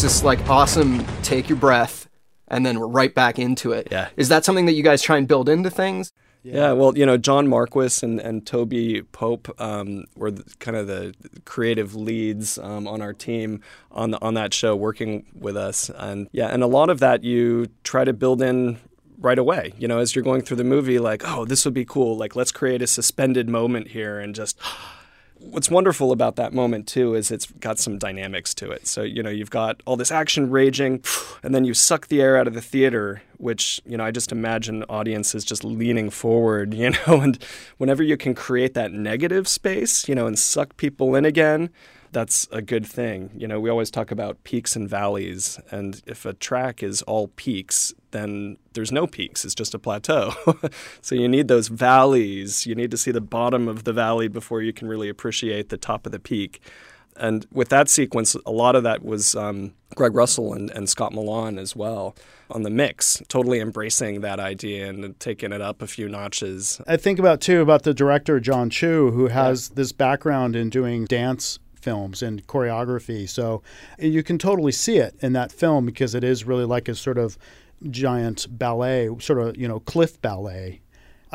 It's 0.02 0.14
just 0.14 0.24
like 0.24 0.48
awesome 0.50 1.04
take 1.22 1.48
your 1.48 1.56
breath 1.56 2.08
and 2.48 2.66
then 2.66 2.80
we're 2.80 2.88
right 2.88 3.14
back 3.14 3.38
into 3.38 3.70
it 3.70 3.86
Yeah. 3.92 4.08
is 4.16 4.28
that 4.30 4.44
something 4.44 4.66
that 4.66 4.72
you 4.72 4.82
guys 4.82 5.00
try 5.00 5.16
and 5.16 5.28
build 5.28 5.48
into 5.48 5.70
things 5.70 6.12
Yeah. 6.42 6.72
well, 6.72 6.98
you 6.98 7.06
know, 7.06 7.16
John 7.16 7.46
Marquis 7.46 8.00
and, 8.04 8.18
and 8.18 8.44
Toby 8.44 9.02
Pope 9.12 9.48
um, 9.60 10.06
were 10.16 10.32
the, 10.32 10.42
kind 10.58 10.76
of 10.76 10.88
the 10.88 11.14
creative 11.44 11.94
leads 11.94 12.58
um, 12.58 12.88
on 12.88 13.00
our 13.00 13.12
team 13.12 13.60
on 13.92 14.10
the, 14.10 14.20
on 14.20 14.34
that 14.34 14.52
show, 14.52 14.74
working 14.74 15.24
with 15.38 15.56
us, 15.56 15.88
and 15.96 16.28
yeah, 16.32 16.48
and 16.48 16.64
a 16.64 16.66
lot 16.66 16.90
of 16.90 16.98
that 16.98 17.22
you 17.22 17.68
try 17.84 18.02
to 18.04 18.12
build 18.12 18.42
in 18.42 18.78
right 19.20 19.38
away. 19.38 19.72
You 19.78 19.86
know, 19.86 20.00
as 20.00 20.16
you're 20.16 20.24
going 20.24 20.42
through 20.42 20.56
the 20.56 20.64
movie, 20.64 20.98
like, 20.98 21.22
oh, 21.24 21.44
this 21.44 21.64
would 21.64 21.74
be 21.74 21.84
cool. 21.84 22.16
Like, 22.16 22.34
let's 22.34 22.50
create 22.50 22.82
a 22.82 22.88
suspended 22.88 23.48
moment 23.48 23.86
here, 23.88 24.18
and 24.18 24.34
just. 24.34 24.58
What's 25.50 25.70
wonderful 25.70 26.12
about 26.12 26.37
that 26.37 26.52
moment 26.52 26.87
too 26.87 27.14
is 27.14 27.31
it's 27.31 27.46
got 27.46 27.78
some 27.78 27.98
dynamics 27.98 28.55
to 28.55 28.70
it. 28.70 28.87
So 28.87 29.02
you 29.02 29.22
know 29.22 29.31
you've 29.31 29.50
got 29.50 29.83
all 29.85 29.96
this 29.96 30.11
action 30.11 30.50
raging, 30.50 31.02
and 31.42 31.55
then 31.55 31.64
you 31.64 31.74
suck 31.74 32.09
the 32.09 32.22
air 32.22 32.37
out 32.37 32.46
of 32.46 32.55
the 32.55 32.61
theater, 32.62 33.22
which 33.38 33.81
you 33.85 33.96
know 33.96 34.05
I 34.05 34.11
just 34.11 34.33
imagine 34.33 34.85
audiences 34.85 35.44
just 35.44 35.64
leaning 35.64 36.11
forward, 36.11 36.74
you 36.83 36.90
know, 36.90 37.20
and 37.20 37.42
whenever 37.78 38.02
you 38.02 38.16
can 38.16 38.35
create 38.35 38.74
that 38.74 38.92
negative 38.92 39.46
space, 39.48 40.09
you 40.09 40.14
know, 40.14 40.26
and 40.26 40.38
suck 40.38 40.76
people 40.76 41.14
in 41.14 41.24
again, 41.24 41.70
that's 42.12 42.46
a 42.53 42.62
good 42.62 42.87
thing. 42.87 43.31
You 43.35 43.48
know, 43.48 43.59
we 43.59 43.70
always 43.70 43.90
talk 43.90 44.11
about 44.11 44.44
peaks 44.44 44.77
and 44.77 44.88
valleys, 44.88 45.59
and 45.70 46.01
if 46.07 46.25
a 46.25 46.35
track 46.35 46.83
is 46.83 47.03
all 47.03 47.29
peaks, 47.29 47.92
then 48.11 48.59
there's 48.75 48.92
no 48.92 49.07
peaks. 49.07 49.44
It's 49.44 49.55
just 49.55 49.75
a 49.75 49.79
plateau. 49.79 50.33
so 51.01 51.14
you 51.14 51.29
need 51.29 51.48
those 51.48 51.68
valleys. 51.68 52.66
You 52.66 52.75
need 52.75 52.90
to 52.90 52.96
see 52.96 53.11
the 53.11 53.20
bottom 53.20 53.66
of 53.66 53.85
the 53.85 53.92
valley 53.92 54.29
before 54.29 54.62
you 54.62 54.72
can 54.72 54.88
really 54.88 55.09
appreciate 55.09 55.70
the 55.70 55.79
top 55.79 56.07
of 56.07 56.12
the 56.12 56.20
peak. 56.20 56.61
And 57.16 57.46
with 57.53 57.68
that 57.70 57.88
sequence, 57.88 58.35
a 58.46 58.51
lot 58.51 58.75
of 58.75 58.85
that 58.85 59.05
was 59.05 59.35
um, 59.35 59.75
Greg 59.94 60.14
Russell 60.14 60.55
and, 60.55 60.70
and 60.70 60.88
Scott 60.88 61.12
Millan 61.12 61.59
as 61.59 61.77
well 61.77 62.14
on 62.51 62.62
the 62.62 62.70
mix, 62.70 63.22
totally 63.29 63.61
embracing 63.61 64.22
that 64.22 64.40
idea 64.40 64.88
and 64.88 65.18
taking 65.20 65.53
it 65.53 65.61
up 65.61 65.83
a 65.83 65.87
few 65.87 66.09
notches. 66.09 66.81
I 66.87 66.96
think 66.96 67.18
about 67.18 67.40
too 67.40 67.61
about 67.61 67.83
the 67.83 67.92
director 67.92 68.40
Jon 68.40 68.70
Chu, 68.70 69.11
who 69.11 69.29
has 69.29 69.70
this 69.70 69.92
background 69.92 70.57
in 70.57 70.70
doing 70.70 71.05
dance 71.05 71.59
films 71.83 72.23
and 72.23 72.47
choreography. 72.47 73.29
So 73.29 73.62
you 73.99 74.23
can 74.23 74.38
totally 74.38 74.73
see 74.73 74.97
it 74.97 75.14
in 75.21 75.33
that 75.35 75.53
film 75.53 75.87
because 75.87 76.14
it 76.14 76.25
is 76.25 76.45
really 76.45 76.64
like 76.64 76.88
a 76.88 76.95
sort 76.95 77.18
of 77.18 77.37
giant 77.90 78.47
ballet, 78.51 79.09
sort 79.18 79.40
of 79.40 79.57
you 79.57 79.68
know 79.68 79.81
cliff 79.81 80.21
ballet. 80.21 80.81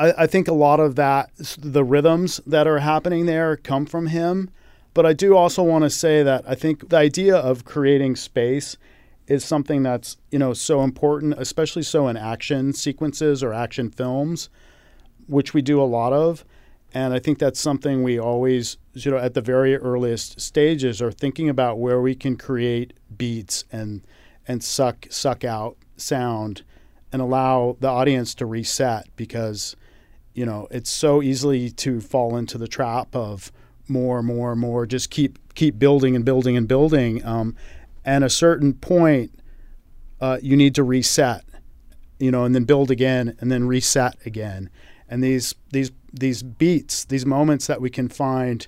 I, 0.00 0.28
think 0.28 0.46
a 0.46 0.54
lot 0.54 0.78
of 0.78 0.94
that, 0.94 1.30
the 1.58 1.82
rhythms 1.82 2.40
that 2.46 2.68
are 2.68 2.78
happening 2.78 3.26
there, 3.26 3.56
come 3.56 3.84
from 3.84 4.06
him. 4.06 4.48
But 4.94 5.06
I 5.06 5.12
do 5.12 5.36
also 5.36 5.62
want 5.64 5.82
to 5.82 5.90
say 5.90 6.22
that 6.22 6.44
I 6.46 6.54
think 6.54 6.90
the 6.90 6.96
idea 6.96 7.36
of 7.36 7.64
creating 7.64 8.14
space 8.14 8.76
is 9.26 9.44
something 9.44 9.82
that's 9.82 10.16
you 10.30 10.38
know 10.38 10.54
so 10.54 10.82
important, 10.82 11.34
especially 11.36 11.82
so 11.82 12.08
in 12.08 12.16
action 12.16 12.72
sequences 12.72 13.42
or 13.42 13.52
action 13.52 13.90
films, 13.90 14.48
which 15.26 15.52
we 15.52 15.62
do 15.62 15.80
a 15.80 15.84
lot 15.84 16.12
of. 16.12 16.44
And 16.94 17.12
I 17.12 17.18
think 17.18 17.38
that's 17.38 17.60
something 17.60 18.02
we 18.02 18.18
always, 18.18 18.78
you 18.94 19.10
know, 19.10 19.18
at 19.18 19.34
the 19.34 19.42
very 19.42 19.76
earliest 19.76 20.40
stages 20.40 21.02
are 21.02 21.12
thinking 21.12 21.48
about 21.48 21.78
where 21.78 22.00
we 22.00 22.14
can 22.14 22.36
create 22.36 22.94
beats 23.16 23.64
and 23.70 24.06
and 24.46 24.64
suck 24.64 25.06
suck 25.10 25.44
out 25.44 25.76
sound 25.96 26.62
and 27.12 27.20
allow 27.20 27.76
the 27.80 27.88
audience 27.88 28.34
to 28.34 28.46
reset 28.46 29.06
because 29.16 29.76
you 30.32 30.46
know 30.46 30.66
it's 30.70 30.90
so 30.90 31.22
easily 31.22 31.70
to 31.70 32.00
fall 32.00 32.36
into 32.36 32.56
the 32.56 32.68
trap 32.68 33.14
of 33.14 33.52
more 33.88 34.22
more 34.22 34.56
more 34.56 34.86
just 34.86 35.10
keep 35.10 35.38
keep 35.54 35.78
building 35.78 36.16
and 36.16 36.24
building 36.24 36.56
and 36.56 36.66
building. 36.66 37.24
Um, 37.24 37.54
and 38.04 38.24
a 38.24 38.30
certain 38.30 38.72
point 38.72 39.32
uh, 40.20 40.38
you 40.40 40.56
need 40.56 40.74
to 40.76 40.82
reset 40.82 41.44
you 42.18 42.30
know 42.30 42.44
and 42.44 42.54
then 42.54 42.64
build 42.64 42.90
again 42.90 43.36
and 43.40 43.52
then 43.52 43.66
reset 43.66 44.16
again. 44.24 44.70
And 45.10 45.22
these 45.22 45.54
these 45.70 45.90
these 46.12 46.42
beats 46.42 47.04
these 47.04 47.26
moments 47.26 47.66
that 47.66 47.80
we 47.80 47.90
can 47.90 48.08
find 48.08 48.66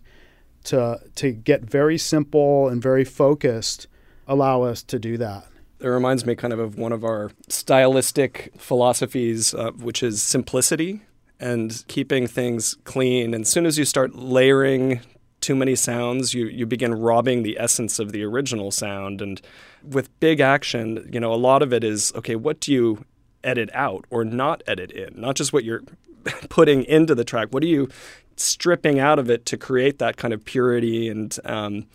to 0.64 0.98
to 1.14 1.33
get 1.33 1.62
very 1.62 1.98
simple 1.98 2.68
and 2.68 2.83
very 2.83 3.05
focused 3.05 3.87
allow 4.26 4.62
us 4.62 4.83
to 4.83 4.98
do 4.98 5.16
that 5.16 5.50
it 5.81 5.88
reminds 5.88 6.26
me 6.26 6.35
kind 6.35 6.53
of 6.53 6.59
of 6.59 6.76
one 6.76 6.92
of 6.92 7.05
our 7.05 7.31
stylistic 7.48 8.53
philosophies, 8.59 9.55
uh, 9.55 9.70
which 9.72 10.03
is 10.03 10.22
simplicity 10.22 11.00
and 11.38 11.85
keeping 11.88 12.26
things 12.26 12.76
clean. 12.85 13.33
And 13.33 13.42
as 13.42 13.48
soon 13.48 13.64
as 13.64 13.79
you 13.79 13.87
start 13.87 14.14
layering 14.14 15.00
too 15.40 15.57
many 15.57 15.74
sounds, 15.74 16.35
you, 16.35 16.46
you 16.46 16.66
begin 16.66 16.94
robbing 16.94 17.42
the 17.42 17.59
essence 17.59 17.98
of 17.98 18.12
the 18.12 18.22
original 18.22 18.70
sound. 18.70 19.22
And 19.22 19.40
with 19.83 20.20
big 20.20 20.38
action, 20.38 21.09
you 21.11 21.18
know, 21.18 21.33
a 21.33 21.37
lot 21.37 21.62
of 21.62 21.72
it 21.72 21.83
is 21.83 22.12
okay, 22.14 22.37
what 22.37 22.61
do 22.61 22.72
you 22.72 23.07
edit 23.42 23.70
out 23.72 24.05
or 24.11 24.22
not 24.22 24.62
edit 24.66 24.92
in? 24.92 25.18
Not 25.18 25.37
just 25.37 25.53
what 25.55 25.64
you're 25.64 25.83
putting 26.48 26.85
into 26.85 27.14
the 27.14 27.24
track, 27.24 27.48
what 27.50 27.62
are 27.62 27.66
you 27.68 27.88
stripping 28.37 28.98
out 28.98 29.18
of 29.18 29.28
it 29.28 29.44
to 29.46 29.56
create 29.56 29.98
that 29.98 30.16
kind 30.16 30.33
of 30.33 30.44
purity 30.44 31.09
and 31.09 31.38
um, 31.44 31.87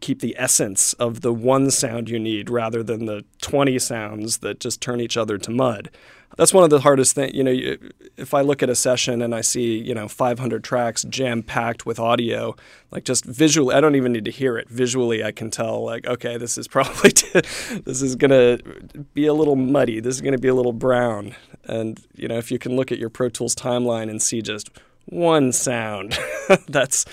keep 0.00 0.20
the 0.20 0.34
essence 0.38 0.92
of 0.94 1.20
the 1.20 1.32
one 1.32 1.70
sound 1.70 2.08
you 2.08 2.18
need 2.18 2.48
rather 2.48 2.82
than 2.82 3.06
the 3.06 3.24
20 3.42 3.78
sounds 3.78 4.38
that 4.38 4.60
just 4.60 4.80
turn 4.80 5.00
each 5.00 5.16
other 5.16 5.38
to 5.38 5.50
mud. 5.50 5.90
That's 6.36 6.54
one 6.54 6.64
of 6.64 6.70
the 6.70 6.80
hardest 6.80 7.14
things. 7.14 7.34
You 7.34 7.44
know, 7.44 7.76
if 8.16 8.34
I 8.34 8.40
look 8.40 8.62
at 8.62 8.70
a 8.70 8.74
session 8.74 9.20
and 9.20 9.34
I 9.34 9.40
see, 9.40 9.78
you 9.78 9.94
know, 9.94 10.08
500 10.08 10.62
tracks 10.62 11.02
jam 11.04 11.42
packed 11.42 11.86
with 11.86 11.98
audio, 11.98 12.54
like 12.90 13.04
just 13.04 13.24
visually, 13.24 13.74
I 13.74 13.80
don't 13.80 13.96
even 13.96 14.12
need 14.12 14.24
to 14.24 14.30
hear 14.30 14.56
it. 14.56 14.68
Visually, 14.68 15.24
I 15.24 15.32
can 15.32 15.50
tell, 15.50 15.84
like, 15.84 16.06
okay, 16.06 16.36
this 16.36 16.56
is 16.56 16.68
probably, 16.68 17.10
this 17.10 18.02
is 18.02 18.16
to 18.16 18.60
be 19.14 19.26
a 19.26 19.34
little 19.34 19.56
muddy. 19.56 20.00
This 20.00 20.14
is 20.16 20.22
to 20.32 20.38
be 20.38 20.48
a 20.48 20.54
little 20.54 20.72
brown. 20.72 21.34
And, 21.64 22.00
you 22.14 22.28
know, 22.28 22.38
if 22.38 22.50
you 22.50 22.58
can 22.58 22.76
look 22.76 22.92
at 22.92 22.98
your 22.98 23.10
Pro 23.10 23.28
Tools 23.28 23.54
timeline 23.54 24.08
and 24.08 24.22
see 24.22 24.40
just 24.40 24.70
one 25.06 25.52
sound. 25.52 26.18
That's 26.68 27.04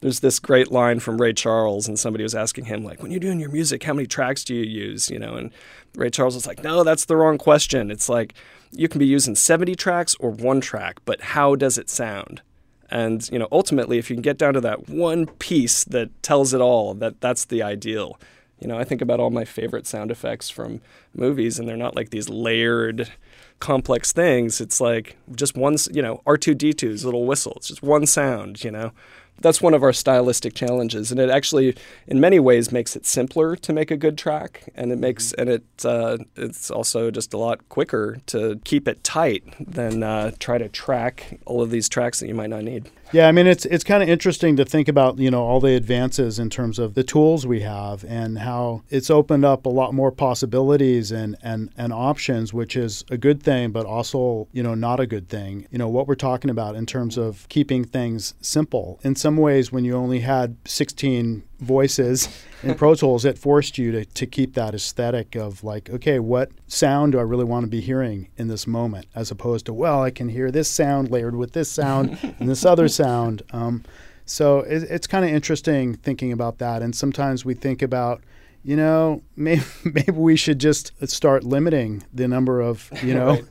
there's 0.00 0.20
this 0.20 0.40
great 0.40 0.72
line 0.72 0.98
from 0.98 1.20
Ray 1.20 1.32
Charles, 1.32 1.86
and 1.86 1.98
somebody 1.98 2.24
was 2.24 2.34
asking 2.34 2.64
him 2.64 2.82
like, 2.82 3.02
"When 3.02 3.10
you're 3.10 3.20
doing 3.20 3.38
your 3.38 3.50
music, 3.50 3.82
how 3.84 3.92
many 3.92 4.06
tracks 4.06 4.42
do 4.42 4.54
you 4.54 4.64
use?" 4.64 5.10
You 5.10 5.18
know, 5.18 5.34
and 5.34 5.50
Ray 5.94 6.10
Charles 6.10 6.34
was 6.34 6.46
like, 6.46 6.62
"No, 6.62 6.82
that's 6.82 7.04
the 7.04 7.16
wrong 7.16 7.38
question. 7.38 7.90
It's 7.90 8.08
like 8.08 8.34
you 8.72 8.88
can 8.88 8.98
be 8.98 9.06
using 9.06 9.34
70 9.34 9.74
tracks 9.74 10.14
or 10.18 10.30
one 10.30 10.60
track, 10.60 11.00
but 11.04 11.20
how 11.20 11.54
does 11.54 11.78
it 11.78 11.88
sound?" 11.88 12.42
And 12.90 13.28
you 13.30 13.38
know, 13.38 13.48
ultimately, 13.52 13.98
if 13.98 14.10
you 14.10 14.16
can 14.16 14.22
get 14.22 14.38
down 14.38 14.54
to 14.54 14.60
that 14.62 14.88
one 14.88 15.26
piece 15.26 15.84
that 15.84 16.10
tells 16.22 16.52
it 16.52 16.60
all, 16.60 16.94
that 16.94 17.20
that's 17.20 17.44
the 17.44 17.62
ideal. 17.62 18.18
You 18.60 18.68
know, 18.68 18.78
I 18.78 18.84
think 18.84 19.02
about 19.02 19.18
all 19.18 19.30
my 19.30 19.44
favorite 19.44 19.86
sound 19.86 20.10
effects 20.10 20.48
from 20.48 20.80
movies, 21.14 21.58
and 21.58 21.68
they're 21.68 21.76
not 21.76 21.96
like 21.96 22.10
these 22.10 22.28
layered 22.28 23.10
complex 23.58 24.12
things. 24.12 24.60
It's 24.60 24.80
like 24.80 25.16
just 25.34 25.56
one, 25.56 25.76
you 25.90 26.02
know, 26.02 26.20
R2D2's 26.26 27.04
little 27.04 27.26
whistle. 27.26 27.54
It's 27.56 27.68
just 27.68 27.82
one 27.82 28.06
sound, 28.06 28.62
you 28.62 28.70
know. 28.70 28.92
That's 29.42 29.60
one 29.60 29.74
of 29.74 29.82
our 29.82 29.92
stylistic 29.92 30.54
challenges, 30.54 31.10
and 31.10 31.20
it 31.20 31.30
actually, 31.30 31.76
in 32.06 32.20
many 32.20 32.38
ways, 32.38 32.72
makes 32.72 32.96
it 32.96 33.06
simpler 33.06 33.56
to 33.56 33.72
make 33.72 33.90
a 33.90 33.96
good 33.96 34.16
track, 34.16 34.68
and 34.74 34.92
it 34.92 34.98
makes 34.98 35.32
and 35.34 35.48
it 35.48 35.64
uh, 35.84 36.18
it's 36.36 36.70
also 36.70 37.10
just 37.10 37.34
a 37.34 37.38
lot 37.38 37.68
quicker 37.68 38.18
to 38.26 38.60
keep 38.64 38.88
it 38.88 39.02
tight 39.04 39.44
than 39.60 40.02
uh, 40.02 40.30
try 40.38 40.58
to 40.58 40.68
track 40.68 41.38
all 41.44 41.60
of 41.60 41.70
these 41.70 41.88
tracks 41.88 42.20
that 42.20 42.28
you 42.28 42.34
might 42.34 42.50
not 42.50 42.64
need. 42.64 42.90
Yeah, 43.12 43.28
I 43.28 43.32
mean 43.32 43.46
it's 43.46 43.66
it's 43.66 43.84
kind 43.84 44.02
of 44.02 44.08
interesting 44.08 44.56
to 44.56 44.64
think 44.64 44.88
about 44.88 45.18
you 45.18 45.30
know 45.30 45.42
all 45.44 45.60
the 45.60 45.76
advances 45.76 46.38
in 46.38 46.48
terms 46.48 46.78
of 46.78 46.94
the 46.94 47.04
tools 47.04 47.46
we 47.46 47.60
have 47.60 48.04
and 48.08 48.38
how 48.38 48.84
it's 48.88 49.10
opened 49.10 49.44
up 49.44 49.66
a 49.66 49.68
lot 49.68 49.92
more 49.92 50.10
possibilities 50.10 51.12
and 51.12 51.36
and 51.42 51.68
and 51.76 51.92
options, 51.92 52.54
which 52.54 52.74
is 52.74 53.04
a 53.10 53.18
good 53.18 53.42
thing, 53.42 53.70
but 53.70 53.84
also 53.84 54.48
you 54.52 54.62
know 54.62 54.74
not 54.74 54.98
a 54.98 55.06
good 55.06 55.28
thing. 55.28 55.66
You 55.70 55.76
know 55.76 55.88
what 55.88 56.08
we're 56.08 56.14
talking 56.14 56.50
about 56.50 56.74
in 56.74 56.86
terms 56.86 57.18
of 57.18 57.46
keeping 57.50 57.84
things 57.84 58.32
simple. 58.40 58.98
In 59.02 59.14
some 59.14 59.36
ways, 59.36 59.70
when 59.70 59.84
you 59.84 59.94
only 59.94 60.20
had 60.20 60.56
16 60.64 61.42
voices 61.62 62.28
in 62.62 62.74
Pro 62.74 62.94
Tools, 62.94 63.24
it 63.24 63.38
forced 63.38 63.78
you 63.78 63.92
to, 63.92 64.04
to 64.04 64.26
keep 64.26 64.54
that 64.54 64.74
aesthetic 64.74 65.34
of 65.34 65.64
like, 65.64 65.90
okay, 65.90 66.18
what 66.18 66.50
sound 66.66 67.12
do 67.12 67.18
I 67.18 67.22
really 67.22 67.44
want 67.44 67.64
to 67.64 67.70
be 67.70 67.80
hearing 67.80 68.28
in 68.36 68.48
this 68.48 68.66
moment, 68.66 69.06
as 69.14 69.30
opposed 69.30 69.66
to, 69.66 69.72
well, 69.72 70.02
I 70.02 70.10
can 70.10 70.28
hear 70.28 70.50
this 70.50 70.68
sound 70.68 71.10
layered 71.10 71.36
with 71.36 71.52
this 71.52 71.70
sound 71.70 72.18
and 72.38 72.48
this 72.48 72.64
other 72.64 72.88
sound. 72.88 73.42
Um, 73.52 73.84
so 74.24 74.60
it, 74.60 74.84
it's 74.84 75.06
kind 75.06 75.24
of 75.24 75.30
interesting 75.30 75.94
thinking 75.94 76.32
about 76.32 76.58
that. 76.58 76.82
And 76.82 76.94
sometimes 76.94 77.44
we 77.44 77.54
think 77.54 77.82
about, 77.82 78.22
you 78.62 78.76
know, 78.76 79.22
maybe, 79.36 79.64
maybe 79.84 80.12
we 80.12 80.36
should 80.36 80.58
just 80.58 80.92
start 81.08 81.44
limiting 81.44 82.02
the 82.12 82.28
number 82.28 82.60
of, 82.60 82.90
you 83.02 83.14
know, 83.14 83.28
right. 83.30 83.44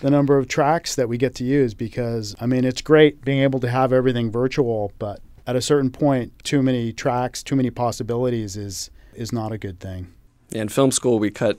the 0.00 0.10
number 0.10 0.36
of 0.36 0.48
tracks 0.48 0.94
that 0.96 1.08
we 1.08 1.16
get 1.16 1.34
to 1.36 1.44
use 1.44 1.74
because, 1.74 2.34
I 2.40 2.46
mean, 2.46 2.64
it's 2.64 2.82
great 2.82 3.24
being 3.24 3.40
able 3.40 3.60
to 3.60 3.70
have 3.70 3.92
everything 3.92 4.30
virtual, 4.30 4.92
but 4.98 5.20
at 5.46 5.56
a 5.56 5.62
certain 5.62 5.90
point, 5.90 6.32
too 6.44 6.62
many 6.62 6.92
tracks, 6.92 7.42
too 7.42 7.56
many 7.56 7.70
possibilities 7.70 8.56
is 8.56 8.90
is 9.14 9.32
not 9.32 9.52
a 9.52 9.58
good 9.58 9.78
thing. 9.80 10.12
Yeah, 10.50 10.62
in 10.62 10.68
film 10.68 10.90
school, 10.90 11.18
we 11.18 11.30
cut, 11.30 11.58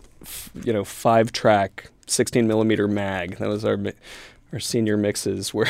you 0.64 0.74
know, 0.74 0.84
five 0.84 1.32
track, 1.32 1.90
16 2.08 2.48
millimeter 2.48 2.88
mag. 2.88 3.38
That 3.38 3.50
was 3.50 3.66
our 3.66 3.78
our 4.52 4.60
senior 4.60 4.96
mixes 4.96 5.54
where 5.54 5.68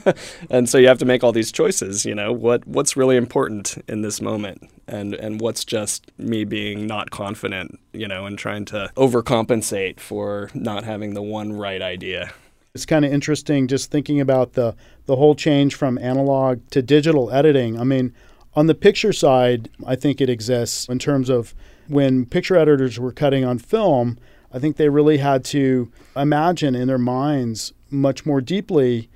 and 0.50 0.68
so 0.68 0.76
you 0.76 0.88
have 0.88 0.98
to 0.98 1.06
make 1.06 1.24
all 1.24 1.32
these 1.32 1.50
choices 1.50 2.04
you 2.04 2.14
know 2.14 2.30
what 2.32 2.66
what's 2.66 2.94
really 2.94 3.16
important 3.16 3.82
in 3.88 4.02
this 4.02 4.20
moment 4.20 4.70
and 4.86 5.14
and 5.14 5.40
what's 5.40 5.64
just 5.64 6.12
me 6.18 6.44
being 6.44 6.86
not 6.86 7.10
confident 7.10 7.80
you 7.94 8.06
know 8.06 8.26
and 8.26 8.38
trying 8.38 8.66
to 8.66 8.90
overcompensate 8.94 9.98
for 9.98 10.50
not 10.52 10.84
having 10.84 11.14
the 11.14 11.22
one 11.22 11.54
right 11.54 11.80
idea 11.80 12.30
it's 12.76 12.84
kind 12.84 13.06
of 13.06 13.10
interesting 13.10 13.68
just 13.68 13.90
thinking 13.90 14.20
about 14.20 14.52
the 14.52 14.76
the 15.06 15.16
whole 15.16 15.34
change 15.34 15.74
from 15.74 15.96
analog 15.96 16.60
to 16.72 16.82
digital 16.82 17.30
editing. 17.30 17.80
I 17.80 17.84
mean, 17.84 18.12
on 18.54 18.66
the 18.66 18.74
picture 18.74 19.14
side, 19.14 19.70
I 19.86 19.96
think 19.96 20.20
it 20.20 20.28
exists 20.28 20.86
in 20.86 20.98
terms 20.98 21.30
of 21.30 21.54
when 21.88 22.26
picture 22.26 22.54
editors 22.54 23.00
were 23.00 23.12
cutting 23.12 23.46
on 23.46 23.58
film, 23.58 24.18
I 24.52 24.58
think 24.58 24.76
they 24.76 24.90
really 24.90 25.16
had 25.16 25.42
to 25.46 25.90
imagine 26.14 26.74
in 26.74 26.86
their 26.86 26.98
minds 26.98 27.72
much 27.88 28.26
more 28.26 28.42
deeply, 28.42 29.08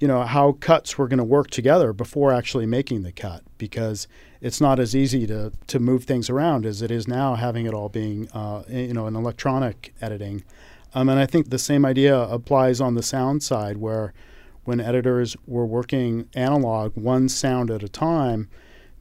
you 0.00 0.08
know, 0.08 0.22
how 0.22 0.52
cuts 0.52 0.98
were 0.98 1.06
going 1.06 1.18
to 1.18 1.24
work 1.24 1.50
together 1.50 1.92
before 1.92 2.32
actually 2.32 2.66
making 2.66 3.04
the 3.04 3.12
cut 3.12 3.44
because 3.58 4.08
it's 4.40 4.60
not 4.60 4.80
as 4.80 4.96
easy 4.96 5.24
to, 5.28 5.52
to 5.68 5.78
move 5.78 6.02
things 6.02 6.28
around 6.28 6.66
as 6.66 6.82
it 6.82 6.90
is 6.90 7.06
now 7.06 7.36
having 7.36 7.64
it 7.64 7.74
all 7.74 7.88
being, 7.88 8.28
uh, 8.32 8.64
you 8.68 8.92
know, 8.92 9.06
an 9.06 9.14
electronic 9.14 9.94
editing. 10.00 10.42
Um, 10.94 11.08
and 11.08 11.18
I 11.18 11.26
think 11.26 11.50
the 11.50 11.58
same 11.58 11.84
idea 11.84 12.16
applies 12.16 12.80
on 12.80 12.94
the 12.94 13.02
sound 13.02 13.42
side, 13.42 13.78
where 13.78 14.12
when 14.64 14.80
editors 14.80 15.36
were 15.46 15.66
working 15.66 16.28
analog, 16.34 16.96
one 16.96 17.28
sound 17.28 17.70
at 17.70 17.82
a 17.82 17.88
time, 17.88 18.48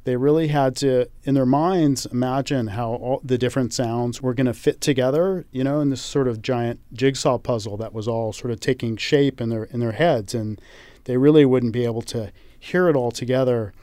they 0.03 0.17
really 0.17 0.49
had 0.49 0.75
to, 0.77 1.07
in 1.23 1.33
their 1.33 1.45
minds, 1.45 2.05
imagine 2.07 2.67
how 2.67 2.95
all 2.95 3.21
the 3.23 3.37
different 3.37 3.73
sounds 3.73 4.21
were 4.21 4.33
going 4.33 4.47
to 4.47 4.53
fit 4.53 4.81
together, 4.81 5.45
you 5.51 5.63
know, 5.63 5.79
in 5.79 5.91
this 5.91 6.01
sort 6.01 6.27
of 6.27 6.41
giant 6.41 6.81
jigsaw 6.91 7.37
puzzle 7.37 7.77
that 7.77 7.93
was 7.93 8.07
all 8.07 8.33
sort 8.33 8.51
of 8.51 8.59
taking 8.59 8.97
shape 8.97 9.39
in 9.39 9.49
their 9.49 9.63
in 9.65 9.79
their 9.79 9.93
heads, 9.93 10.33
and 10.33 10.59
they 11.05 11.15
really 11.15 11.45
wouldn't 11.45 11.71
be 11.71 11.85
able 11.85 12.01
to 12.01 12.33
hear 12.59 12.89
it 12.89 12.95
all 12.95 13.11
together 13.11 13.73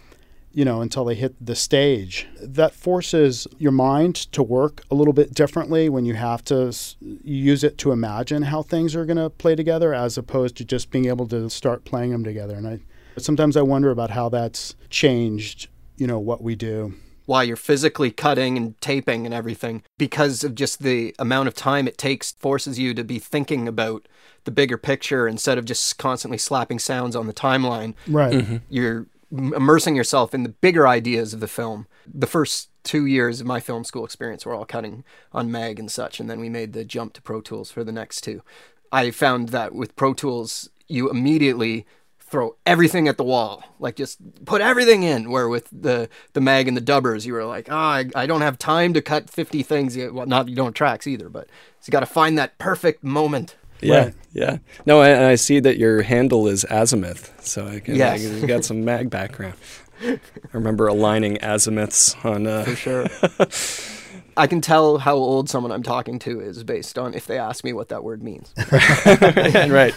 you 0.52 0.64
know, 0.64 0.80
until 0.80 1.04
they 1.04 1.14
hit 1.14 1.34
the 1.44 1.54
stage. 1.54 2.26
That 2.40 2.74
forces 2.74 3.46
your 3.58 3.72
mind 3.72 4.16
to 4.32 4.42
work 4.42 4.82
a 4.90 4.94
little 4.94 5.12
bit 5.12 5.32
differently 5.32 5.88
when 5.88 6.04
you 6.04 6.14
have 6.14 6.42
to 6.44 6.74
use 7.00 7.62
it 7.62 7.78
to 7.78 7.92
imagine 7.92 8.42
how 8.42 8.62
things 8.62 8.96
are 8.96 9.04
going 9.04 9.16
to 9.16 9.30
play 9.30 9.54
together 9.54 9.94
as 9.94 10.18
opposed 10.18 10.56
to 10.56 10.64
just 10.64 10.90
being 10.90 11.06
able 11.06 11.28
to 11.28 11.48
start 11.50 11.84
playing 11.84 12.10
them 12.10 12.24
together. 12.24 12.56
And 12.56 12.66
I 12.66 12.80
sometimes 13.16 13.56
I 13.56 13.62
wonder 13.62 13.90
about 13.90 14.10
how 14.10 14.28
that's 14.28 14.74
changed, 14.88 15.68
you 15.96 16.06
know, 16.06 16.18
what 16.18 16.42
we 16.42 16.54
do. 16.54 16.94
While 17.26 17.44
you're 17.44 17.56
physically 17.56 18.10
cutting 18.10 18.56
and 18.56 18.80
taping 18.80 19.24
and 19.24 19.32
everything, 19.32 19.84
because 19.98 20.42
of 20.42 20.56
just 20.56 20.82
the 20.82 21.14
amount 21.18 21.46
of 21.46 21.54
time 21.54 21.86
it 21.86 21.96
takes, 21.96 22.32
forces 22.32 22.78
you 22.78 22.92
to 22.94 23.04
be 23.04 23.20
thinking 23.20 23.68
about 23.68 24.08
the 24.44 24.50
bigger 24.50 24.76
picture 24.76 25.28
instead 25.28 25.56
of 25.56 25.64
just 25.64 25.96
constantly 25.96 26.38
slapping 26.38 26.80
sounds 26.80 27.14
on 27.14 27.28
the 27.28 27.32
timeline. 27.32 27.94
Right. 28.08 28.32
Mm-hmm. 28.32 28.56
You're 28.68 29.06
immersing 29.30 29.96
yourself 29.96 30.34
in 30.34 30.42
the 30.42 30.48
bigger 30.48 30.86
ideas 30.86 31.32
of 31.32 31.40
the 31.40 31.48
film. 31.48 31.86
The 32.06 32.26
first 32.26 32.70
two 32.82 33.06
years 33.06 33.40
of 33.40 33.46
my 33.46 33.60
film 33.60 33.84
school 33.84 34.04
experience 34.04 34.44
were 34.44 34.54
all 34.54 34.64
cutting 34.64 35.04
on 35.32 35.50
Mag 35.50 35.78
and 35.78 35.90
such, 35.90 36.20
and 36.20 36.28
then 36.28 36.40
we 36.40 36.48
made 36.48 36.72
the 36.72 36.84
jump 36.84 37.12
to 37.14 37.22
Pro 37.22 37.40
Tools 37.40 37.70
for 37.70 37.84
the 37.84 37.92
next 37.92 38.22
two. 38.22 38.42
I 38.90 39.10
found 39.10 39.50
that 39.50 39.74
with 39.74 39.96
Pro 39.96 40.14
Tools, 40.14 40.70
you 40.88 41.10
immediately 41.10 41.86
throw 42.18 42.56
everything 42.64 43.08
at 43.08 43.16
the 43.16 43.24
wall, 43.24 43.64
like 43.80 43.96
just 43.96 44.18
put 44.44 44.60
everything 44.60 45.02
in. 45.02 45.30
Where 45.30 45.48
with 45.48 45.68
the 45.72 46.08
the 46.32 46.40
mag 46.40 46.68
and 46.68 46.76
the 46.76 46.80
dubbers, 46.80 47.26
you 47.26 47.32
were 47.32 47.44
like, 47.44 47.68
oh, 47.70 47.76
I, 47.76 48.06
I 48.14 48.26
don't 48.26 48.40
have 48.40 48.58
time 48.58 48.94
to 48.94 49.02
cut 49.02 49.28
fifty 49.28 49.62
things. 49.62 49.96
Well, 49.96 50.26
not 50.26 50.48
you 50.48 50.56
don't 50.56 50.74
tracks 50.74 51.06
either, 51.06 51.28
but 51.28 51.48
you 51.84 51.90
got 51.90 52.00
to 52.00 52.06
find 52.06 52.38
that 52.38 52.58
perfect 52.58 53.02
moment 53.02 53.56
yeah, 53.82 54.04
right. 54.04 54.14
yeah. 54.32 54.58
No, 54.86 55.00
I, 55.00 55.30
I 55.30 55.34
see 55.34 55.60
that 55.60 55.78
your 55.78 56.02
handle 56.02 56.46
is 56.46 56.64
azimuth, 56.70 57.44
so 57.44 57.66
I 57.66 57.80
can. 57.80 57.96
Yes. 57.96 58.22
you 58.22 58.46
got 58.46 58.64
some 58.64 58.84
mag 58.84 59.10
background. 59.10 59.54
I 60.02 60.18
remember 60.52 60.86
aligning 60.86 61.38
azimuths 61.42 62.16
on. 62.24 62.46
Uh... 62.46 62.64
For 62.64 62.76
sure. 62.76 63.06
I 64.36 64.46
can 64.46 64.60
tell 64.60 64.98
how 64.98 65.16
old 65.16 65.50
someone 65.50 65.72
I'm 65.72 65.82
talking 65.82 66.18
to 66.20 66.40
is 66.40 66.64
based 66.64 66.98
on 66.98 67.14
if 67.14 67.26
they 67.26 67.38
ask 67.38 67.62
me 67.62 67.72
what 67.72 67.88
that 67.88 68.02
word 68.02 68.22
means. 68.22 68.54
right. 68.72 69.92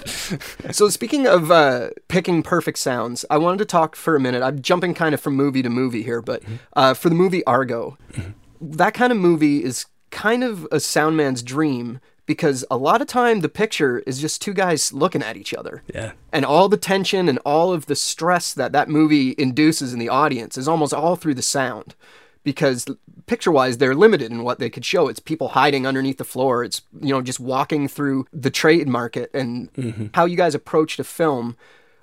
so 0.72 0.90
speaking 0.90 1.28
of 1.28 1.52
uh, 1.52 1.92
picking 2.10 2.44
perfect 2.44 2.80
sounds, 2.80 3.24
I 3.30 3.38
wanted 3.38 3.60
to 3.60 3.66
talk 3.66 3.96
for 3.96 4.16
a 4.16 4.20
minute. 4.20 4.44
I'm 4.44 4.62
jumping 4.62 4.96
kind 4.96 5.14
of 5.14 5.22
from 5.22 5.36
movie 5.36 5.62
to 5.62 5.70
movie 5.70 6.04
here, 6.04 6.22
but 6.22 6.44
mm-hmm. 6.44 6.56
uh, 6.74 6.94
for 6.94 7.10
the 7.10 7.16
movie 7.16 7.44
Argo, 7.46 7.98
mm-hmm. 8.12 8.32
that 8.60 8.94
kind 8.94 9.12
of 9.12 9.18
movie 9.18 9.64
is 9.64 9.86
kind 10.10 10.44
of 10.44 10.68
a 10.72 10.80
sound 10.80 11.16
man's 11.16 11.42
dream 11.42 12.00
because 12.26 12.64
a 12.72 12.78
lot 12.78 13.02
of 13.02 13.08
time 13.08 13.42
the 13.42 13.50
picture 13.50 14.00
is 14.00 14.20
just 14.20 14.42
two 14.42 14.54
guys 14.54 14.94
looking 14.94 15.24
at 15.24 15.38
each 15.38 15.54
other. 15.54 15.84
Yeah. 15.94 16.14
And 16.32 16.46
all 16.46 16.70
the 16.70 16.78
tension 16.78 17.28
and 17.28 17.40
all 17.46 17.74
of 17.74 17.88
the 17.88 17.96
stress 17.96 18.54
that 18.54 18.72
that 18.72 18.90
movie 18.90 19.36
induces 19.38 19.94
in 19.94 20.00
the 20.00 20.10
audience 20.10 20.58
is 20.58 20.68
almost 20.68 20.94
all 20.94 21.16
through 21.16 21.36
the 21.36 21.42
sound. 21.42 21.96
Because 22.44 22.86
picture 23.26 23.52
wise, 23.52 23.78
they're 23.78 23.96
limited 23.96 24.32
in 24.32 24.44
what 24.44 24.60
they 24.60 24.70
could 24.70 24.84
show. 24.84 25.08
It's 25.08 25.20
people 25.20 25.50
hiding 25.50 25.88
underneath 25.88 26.18
the 26.18 26.26
floor. 26.26 26.64
It's, 26.64 26.82
you 27.00 27.14
know, 27.14 27.22
just 27.22 27.40
walking 27.40 27.88
through 27.88 28.26
the 28.34 28.50
trade 28.50 28.88
market 28.88 29.30
and 29.34 29.72
mm-hmm. 29.74 30.08
how 30.14 30.26
you 30.26 30.36
guys 30.36 30.54
approached 30.54 31.00
a 31.00 31.06
film 31.06 31.56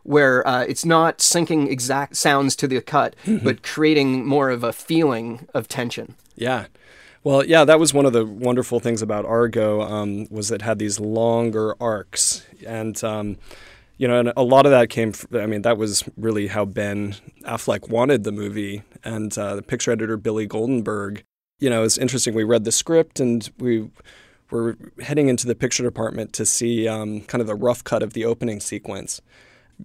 where 0.02 0.46
uh, 0.48 0.62
it's 0.62 0.84
not 0.84 1.18
syncing 1.18 1.70
exact 1.70 2.16
sounds 2.16 2.56
to 2.56 2.66
the 2.66 2.80
cut, 2.80 3.14
mm-hmm. 3.26 3.44
but 3.44 3.62
creating 3.62 4.26
more 4.26 4.48
of 4.48 4.64
a 4.64 4.72
feeling 4.72 5.46
of 5.52 5.68
tension. 5.68 6.14
Yeah. 6.36 6.66
Well, 7.22 7.44
yeah, 7.44 7.66
that 7.66 7.78
was 7.78 7.92
one 7.92 8.06
of 8.06 8.14
the 8.14 8.24
wonderful 8.24 8.80
things 8.80 9.02
about 9.02 9.26
Argo 9.26 9.82
um, 9.82 10.26
was 10.30 10.50
it 10.50 10.62
had 10.62 10.78
these 10.78 10.98
longer 10.98 11.74
arcs, 11.78 12.46
and 12.66 13.02
um, 13.04 13.36
you 13.98 14.08
know, 14.08 14.18
and 14.20 14.32
a 14.38 14.42
lot 14.42 14.64
of 14.64 14.72
that 14.72 14.88
came. 14.88 15.12
From, 15.12 15.38
I 15.38 15.44
mean, 15.44 15.60
that 15.62 15.76
was 15.76 16.02
really 16.16 16.46
how 16.46 16.64
Ben 16.64 17.14
Affleck 17.42 17.90
wanted 17.90 18.24
the 18.24 18.32
movie, 18.32 18.82
and 19.04 19.36
uh, 19.36 19.56
the 19.56 19.62
picture 19.62 19.90
editor 19.90 20.16
Billy 20.16 20.48
Goldenberg. 20.48 21.22
You 21.58 21.68
know, 21.68 21.82
it's 21.82 21.98
interesting. 21.98 22.32
We 22.32 22.44
read 22.44 22.64
the 22.64 22.72
script, 22.72 23.20
and 23.20 23.50
we 23.58 23.90
were 24.50 24.78
heading 25.02 25.28
into 25.28 25.46
the 25.46 25.54
picture 25.54 25.82
department 25.82 26.32
to 26.32 26.46
see 26.46 26.88
um, 26.88 27.20
kind 27.22 27.42
of 27.42 27.46
the 27.46 27.54
rough 27.54 27.84
cut 27.84 28.02
of 28.02 28.14
the 28.14 28.24
opening 28.24 28.60
sequence. 28.60 29.20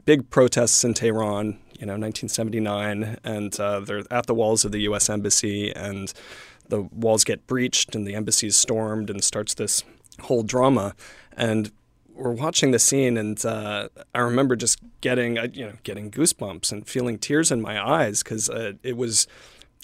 Big 0.06 0.30
protests 0.30 0.86
in 0.86 0.93
Tehran, 0.93 1.60
you 1.78 1.86
know, 1.86 1.98
1979, 1.98 3.17
and 3.26 3.60
uh, 3.60 3.82
they're 3.82 4.04
at 4.10 4.26
the 4.26 4.34
walls 4.34 4.63
of 4.63 4.71
the 4.71 4.82
U.S. 4.84 5.10
embassy, 5.10 5.74
and 5.76 6.13
the 6.69 6.82
walls 6.82 7.23
get 7.23 7.47
breached 7.47 7.95
and 7.95 8.08
the 8.08 8.15
embassy 8.15 8.47
is 8.47 8.56
stormed 8.56 9.10
and 9.10 9.23
starts 9.23 9.54
this 9.54 9.84
whole 10.21 10.43
drama. 10.43 10.95
And 11.36 11.71
we're 12.13 12.32
watching 12.32 12.71
the 12.71 12.80
scene, 12.80 13.17
and 13.17 13.43
uh, 13.45 13.89
I 14.13 14.19
remember 14.19 14.56
just 14.56 14.80
getting, 15.01 15.38
uh, 15.38 15.47
you 15.51 15.65
know, 15.65 15.73
getting 15.84 16.10
goosebumps 16.10 16.71
and 16.71 16.88
feeling 16.88 17.17
tears 17.17 17.51
in 17.51 17.62
my 17.62 17.86
eyes 17.86 18.23
because 18.23 18.49
uh, 18.49 18.73
it 18.84 18.95
was, 18.95 19.28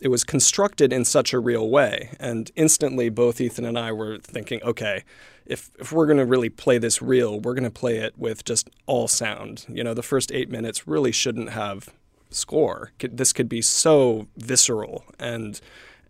it 0.01 0.07
was 0.07 0.23
constructed 0.23 0.93
in 0.93 1.03
such 1.03 1.33
a 1.33 1.39
real 1.39 1.69
way. 1.69 2.15
And 2.19 2.49
instantly, 2.55 3.09
both 3.09 3.41
Ethan 3.41 3.65
and 3.65 3.77
I 3.77 3.91
were 3.91 4.17
thinking, 4.17 4.63
okay, 4.63 5.03
if 5.45 5.69
if 5.79 5.91
we're 5.91 6.05
going 6.05 6.17
to 6.19 6.25
really 6.25 6.49
play 6.49 6.77
this 6.77 7.01
real, 7.01 7.39
we're 7.39 7.53
going 7.53 7.65
to 7.65 7.69
play 7.69 7.97
it 7.97 8.17
with 8.17 8.45
just 8.45 8.69
all 8.85 9.07
sound. 9.07 9.65
You 9.67 9.83
know, 9.83 9.93
the 9.93 10.03
first 10.03 10.31
eight 10.31 10.49
minutes 10.49 10.87
really 10.87 11.11
shouldn't 11.11 11.49
have 11.49 11.89
score. 12.29 12.93
This 12.99 13.33
could 13.33 13.49
be 13.49 13.61
so 13.61 14.27
visceral 14.37 15.03
and 15.19 15.59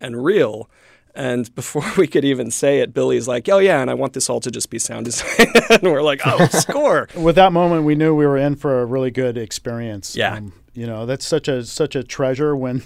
and 0.02 0.22
real. 0.22 0.68
And 1.14 1.54
before 1.54 1.84
we 1.96 2.06
could 2.06 2.24
even 2.24 2.50
say 2.50 2.80
it, 2.80 2.92
Billy's 2.92 3.28
like, 3.28 3.48
"Oh 3.48 3.58
yeah, 3.58 3.80
and 3.80 3.90
I 3.90 3.94
want 3.94 4.12
this 4.12 4.28
all 4.28 4.40
to 4.40 4.50
just 4.50 4.70
be 4.70 4.78
sound 4.78 5.06
design." 5.06 5.46
and 5.70 5.82
we're 5.82 6.02
like, 6.02 6.20
"Oh, 6.26 6.46
score!" 6.50 7.08
With 7.14 7.36
that 7.36 7.52
moment, 7.52 7.84
we 7.84 7.94
knew 7.94 8.14
we 8.14 8.26
were 8.26 8.38
in 8.38 8.56
for 8.56 8.80
a 8.80 8.84
really 8.84 9.10
good 9.10 9.36
experience. 9.38 10.16
Yeah. 10.16 10.34
Um, 10.34 10.52
you 10.74 10.86
know, 10.86 11.04
that's 11.04 11.26
such 11.26 11.48
a 11.48 11.66
such 11.66 11.94
a 11.94 12.02
treasure 12.02 12.56
when 12.56 12.82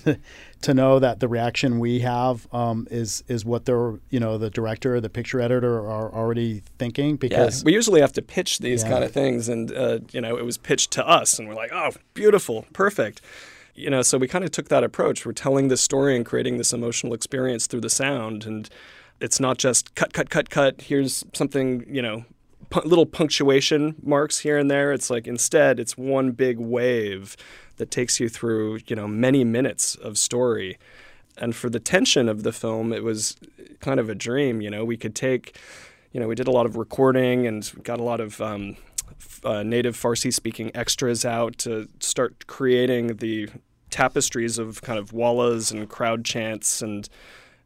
to 0.62 0.74
know 0.74 0.98
that 0.98 1.20
the 1.20 1.28
reaction 1.28 1.78
we 1.78 2.00
have 2.00 2.52
um, 2.52 2.88
is 2.90 3.22
is 3.28 3.44
what 3.44 3.64
the 3.66 4.00
you 4.10 4.18
know 4.18 4.38
the 4.38 4.50
director, 4.50 5.00
the 5.00 5.08
picture 5.08 5.40
editor 5.40 5.78
are 5.88 6.12
already 6.12 6.64
thinking. 6.78 7.14
Because 7.14 7.62
yeah. 7.62 7.66
we 7.66 7.74
usually 7.74 8.00
have 8.00 8.12
to 8.14 8.22
pitch 8.22 8.58
these 8.58 8.82
yeah. 8.82 8.88
kind 8.88 9.04
of 9.04 9.12
things, 9.12 9.48
and 9.48 9.72
uh, 9.72 10.00
you 10.10 10.20
know, 10.20 10.36
it 10.36 10.44
was 10.44 10.58
pitched 10.58 10.90
to 10.92 11.06
us, 11.06 11.38
and 11.38 11.46
we're 11.46 11.54
like, 11.54 11.70
"Oh, 11.72 11.92
beautiful, 12.14 12.66
perfect." 12.72 13.20
You 13.76 13.90
know, 13.90 14.02
so 14.02 14.18
we 14.18 14.26
kind 14.26 14.44
of 14.44 14.50
took 14.50 14.68
that 14.68 14.82
approach. 14.82 15.26
We're 15.26 15.32
telling 15.32 15.68
this 15.68 15.80
story 15.80 16.16
and 16.16 16.24
creating 16.24 16.56
this 16.56 16.72
emotional 16.72 17.12
experience 17.12 17.66
through 17.66 17.82
the 17.82 17.90
sound. 17.90 18.46
And 18.46 18.68
it's 19.20 19.38
not 19.38 19.58
just 19.58 19.94
cut, 19.94 20.12
cut, 20.12 20.30
cut, 20.30 20.50
cut. 20.50 20.80
Here's 20.80 21.24
something, 21.34 21.84
you 21.88 22.02
know, 22.02 22.24
pu- 22.70 22.86
little 22.88 23.06
punctuation 23.06 23.96
marks 24.02 24.40
here 24.40 24.58
and 24.58 24.70
there. 24.70 24.92
It's 24.92 25.10
like 25.10 25.26
instead, 25.26 25.78
it's 25.78 25.96
one 25.96 26.32
big 26.32 26.58
wave 26.58 27.36
that 27.76 27.90
takes 27.90 28.18
you 28.18 28.28
through, 28.28 28.80
you 28.86 28.96
know, 28.96 29.06
many 29.06 29.44
minutes 29.44 29.94
of 29.96 30.16
story. 30.16 30.78
And 31.36 31.54
for 31.54 31.68
the 31.68 31.80
tension 31.80 32.28
of 32.28 32.42
the 32.42 32.52
film, 32.52 32.92
it 32.92 33.04
was 33.04 33.36
kind 33.80 34.00
of 34.00 34.08
a 34.08 34.14
dream. 34.14 34.62
You 34.62 34.70
know, 34.70 34.84
we 34.84 34.96
could 34.96 35.14
take, 35.14 35.58
you 36.12 36.20
know, 36.20 36.28
we 36.28 36.34
did 36.34 36.48
a 36.48 36.50
lot 36.50 36.64
of 36.64 36.76
recording 36.76 37.46
and 37.46 37.70
got 37.82 38.00
a 38.00 38.02
lot 38.02 38.20
of 38.20 38.40
um, 38.40 38.76
uh, 39.44 39.62
native 39.62 39.96
Farsi 39.96 40.32
speaking 40.32 40.70
extras 40.74 41.24
out 41.24 41.58
to 41.58 41.88
start 42.00 42.46
creating 42.46 43.18
the 43.18 43.48
tapestries 43.96 44.58
of 44.58 44.82
kind 44.82 44.98
of 44.98 45.12
wallas 45.12 45.70
and 45.70 45.88
crowd 45.88 46.22
chants 46.24 46.82
and 46.82 47.08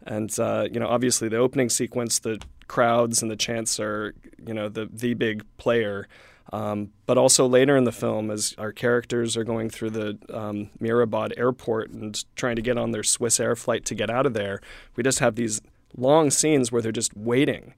and 0.07 0.39
uh, 0.39 0.67
you 0.71 0.79
know 0.79 0.87
obviously 0.87 1.29
the 1.29 1.37
opening 1.37 1.69
sequence 1.69 2.21
the 2.21 2.41
crowds 2.69 3.21
and 3.21 3.31
the 3.31 3.37
chants 3.37 3.81
are 3.81 4.15
you 4.47 4.55
know 4.55 4.69
the 4.69 4.89
the 4.93 5.15
big 5.15 5.45
player. 5.57 6.07
Um, 6.53 6.91
but 7.07 7.17
also 7.17 7.47
later 7.47 7.77
in 7.77 7.85
the 7.85 7.93
film 7.93 8.29
as 8.29 8.57
our 8.59 8.73
characters 8.73 9.37
are 9.37 9.45
going 9.45 9.71
through 9.71 9.91
the 9.91 10.19
um, 10.33 10.69
Mehrabad 10.81 11.33
airport 11.37 11.91
and 11.91 12.25
trying 12.35 12.57
to 12.57 12.63
get 12.63 12.77
on 12.77 12.91
their 12.91 13.05
Swiss 13.05 13.39
Air 13.39 13.55
flight 13.55 13.85
to 13.85 13.95
get 13.95 14.11
out 14.11 14.27
of 14.27 14.35
there 14.35 14.61
we 14.97 15.05
just 15.05 15.21
have 15.21 15.37
these 15.37 15.61
long 15.97 16.31
scenes 16.31 16.73
where 16.73 16.83
they're 16.83 16.93
just 16.93 17.17
waiting. 17.17 17.75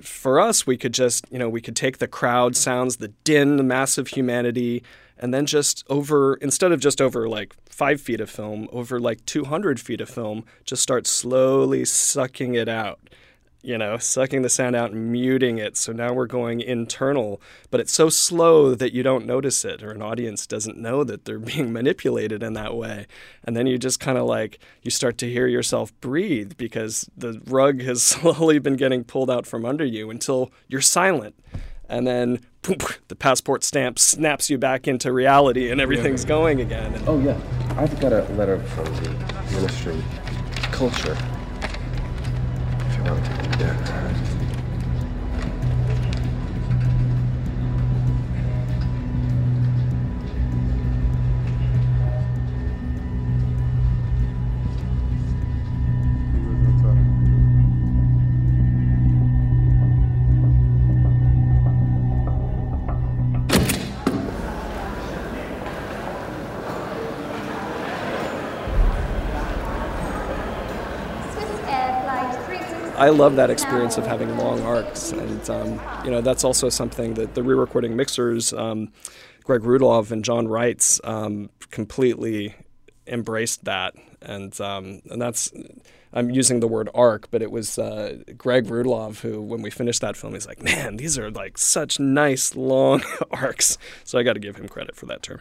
For 0.00 0.40
us, 0.40 0.66
we 0.66 0.76
could 0.76 0.94
just, 0.94 1.24
you 1.30 1.38
know, 1.38 1.48
we 1.48 1.60
could 1.60 1.76
take 1.76 1.98
the 1.98 2.08
crowd 2.08 2.56
sounds, 2.56 2.96
the 2.96 3.08
din, 3.24 3.56
the 3.56 3.62
massive 3.62 4.08
humanity, 4.08 4.82
and 5.24 5.32
then 5.32 5.46
just 5.46 5.84
over, 5.88 6.34
instead 6.34 6.70
of 6.70 6.80
just 6.80 7.00
over 7.00 7.26
like 7.26 7.54
five 7.64 7.98
feet 7.98 8.20
of 8.20 8.28
film, 8.28 8.68
over 8.70 9.00
like 9.00 9.24
200 9.24 9.80
feet 9.80 10.02
of 10.02 10.10
film, 10.10 10.44
just 10.66 10.82
start 10.82 11.06
slowly 11.06 11.86
sucking 11.86 12.54
it 12.54 12.68
out 12.68 13.00
you 13.62 13.78
know, 13.78 13.96
sucking 13.96 14.42
the 14.42 14.50
sound 14.50 14.76
out 14.76 14.90
and 14.90 15.10
muting 15.10 15.56
it. 15.56 15.74
So 15.78 15.90
now 15.90 16.12
we're 16.12 16.26
going 16.26 16.60
internal, 16.60 17.40
but 17.70 17.80
it's 17.80 17.94
so 17.94 18.10
slow 18.10 18.74
that 18.74 18.92
you 18.92 19.02
don't 19.02 19.24
notice 19.24 19.64
it, 19.64 19.82
or 19.82 19.90
an 19.92 20.02
audience 20.02 20.46
doesn't 20.46 20.76
know 20.76 21.02
that 21.04 21.24
they're 21.24 21.38
being 21.54 21.72
manipulated 21.72 22.42
in 22.42 22.52
that 22.52 22.74
way. 22.74 23.06
And 23.42 23.56
then 23.56 23.66
you 23.66 23.78
just 23.78 24.00
kind 24.00 24.18
of 24.18 24.26
like, 24.26 24.58
you 24.82 24.90
start 24.90 25.16
to 25.18 25.30
hear 25.30 25.46
yourself 25.46 25.98
breathe 26.02 26.58
because 26.58 27.08
the 27.16 27.40
rug 27.46 27.80
has 27.80 28.02
slowly 28.02 28.58
been 28.58 28.76
getting 28.76 29.02
pulled 29.02 29.30
out 29.30 29.46
from 29.46 29.64
under 29.64 29.86
you 29.86 30.10
until 30.10 30.52
you're 30.68 30.82
silent. 30.82 31.34
And 31.88 32.06
then 32.06 32.40
poof, 32.62 33.00
the 33.08 33.16
passport 33.16 33.62
stamp 33.62 33.98
snaps 33.98 34.48
you 34.48 34.58
back 34.58 34.88
into 34.88 35.12
reality 35.12 35.70
and 35.70 35.80
everything's 35.80 36.24
going 36.24 36.60
again. 36.60 37.02
Oh, 37.06 37.20
yeah. 37.20 37.38
I've 37.76 37.98
got 38.00 38.12
a 38.12 38.22
letter 38.34 38.58
from 38.60 38.84
the 38.86 39.10
Ministry 39.52 39.94
of 39.94 40.72
Culture 40.72 41.16
yeah. 43.60 44.33
I 73.04 73.10
love 73.10 73.36
that 73.36 73.50
experience 73.50 73.98
of 73.98 74.06
having 74.06 74.34
long 74.38 74.62
arcs, 74.62 75.12
and 75.12 75.50
um, 75.50 75.78
you 76.06 76.10
know 76.10 76.22
that's 76.22 76.42
also 76.42 76.70
something 76.70 77.12
that 77.14 77.34
the 77.34 77.42
re-recording 77.42 77.94
mixers, 77.96 78.54
um, 78.54 78.92
Gregg 79.42 79.60
Rudloff 79.60 80.10
and 80.10 80.24
John 80.24 80.46
Reitz, 80.46 81.06
um, 81.06 81.50
completely 81.70 82.54
embraced 83.06 83.66
that, 83.66 83.94
and 84.22 84.58
um, 84.58 85.02
and 85.10 85.20
that's 85.20 85.52
I'm 86.14 86.30
using 86.30 86.60
the 86.60 86.66
word 86.66 86.88
arc, 86.94 87.30
but 87.30 87.42
it 87.42 87.50
was 87.50 87.78
uh, 87.78 88.22
Gregg 88.38 88.68
Rudloff 88.68 89.20
who, 89.20 89.42
when 89.42 89.60
we 89.60 89.68
finished 89.68 90.00
that 90.00 90.16
film, 90.16 90.32
he's 90.32 90.46
like, 90.46 90.62
"Man, 90.62 90.96
these 90.96 91.18
are 91.18 91.30
like 91.30 91.58
such 91.58 92.00
nice 92.00 92.56
long 92.56 93.02
arcs." 93.30 93.76
So 94.04 94.18
I 94.18 94.22
got 94.22 94.32
to 94.32 94.40
give 94.40 94.56
him 94.56 94.66
credit 94.66 94.96
for 94.96 95.04
that 95.04 95.22
term. 95.22 95.40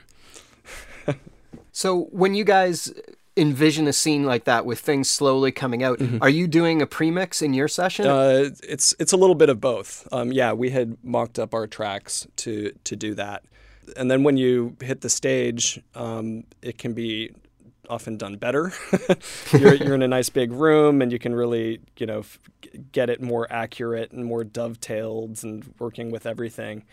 so 1.71 2.09
when 2.11 2.35
you 2.35 2.43
guys 2.43 2.91
envision 3.35 3.87
a 3.87 3.93
scene 3.93 4.23
like 4.23 4.43
that 4.45 4.65
with 4.65 4.79
things 4.79 5.09
slowly 5.09 5.51
coming 5.51 5.83
out. 5.83 5.99
Mm-hmm. 5.99 6.19
Are 6.21 6.29
you 6.29 6.47
doing 6.47 6.81
a 6.81 6.85
premix 6.85 7.41
in 7.41 7.53
your 7.53 7.67
session? 7.67 8.07
Uh, 8.07 8.49
it's 8.63 8.95
it's 8.99 9.11
a 9.11 9.17
little 9.17 9.35
bit 9.35 9.49
of 9.49 9.59
both. 9.59 10.07
Um, 10.11 10.31
yeah, 10.31 10.53
we 10.53 10.69
had 10.69 10.97
mocked 11.03 11.39
up 11.39 11.53
our 11.53 11.67
tracks 11.67 12.27
to 12.37 12.73
to 12.83 12.95
do 12.95 13.15
that, 13.15 13.43
and 13.97 14.09
then 14.09 14.23
when 14.23 14.37
you 14.37 14.75
hit 14.81 15.01
the 15.01 15.09
stage, 15.09 15.81
um, 15.95 16.43
it 16.61 16.77
can 16.77 16.93
be 16.93 17.31
often 17.89 18.17
done 18.17 18.37
better. 18.37 18.71
you're, 19.51 19.75
you're, 19.75 19.95
in 19.95 20.01
a 20.01 20.07
nice 20.07 20.29
big 20.29 20.51
room, 20.51 21.01
and 21.01 21.11
you 21.11 21.19
can 21.19 21.33
really 21.33 21.79
you 21.97 22.05
know 22.05 22.19
f- 22.19 22.39
get 22.91 23.09
it 23.09 23.21
more 23.21 23.51
accurate 23.51 24.11
and 24.11 24.25
more 24.25 24.43
dovetailed 24.43 25.43
and 25.43 25.73
working 25.79 26.11
with 26.11 26.25
everything. 26.25 26.83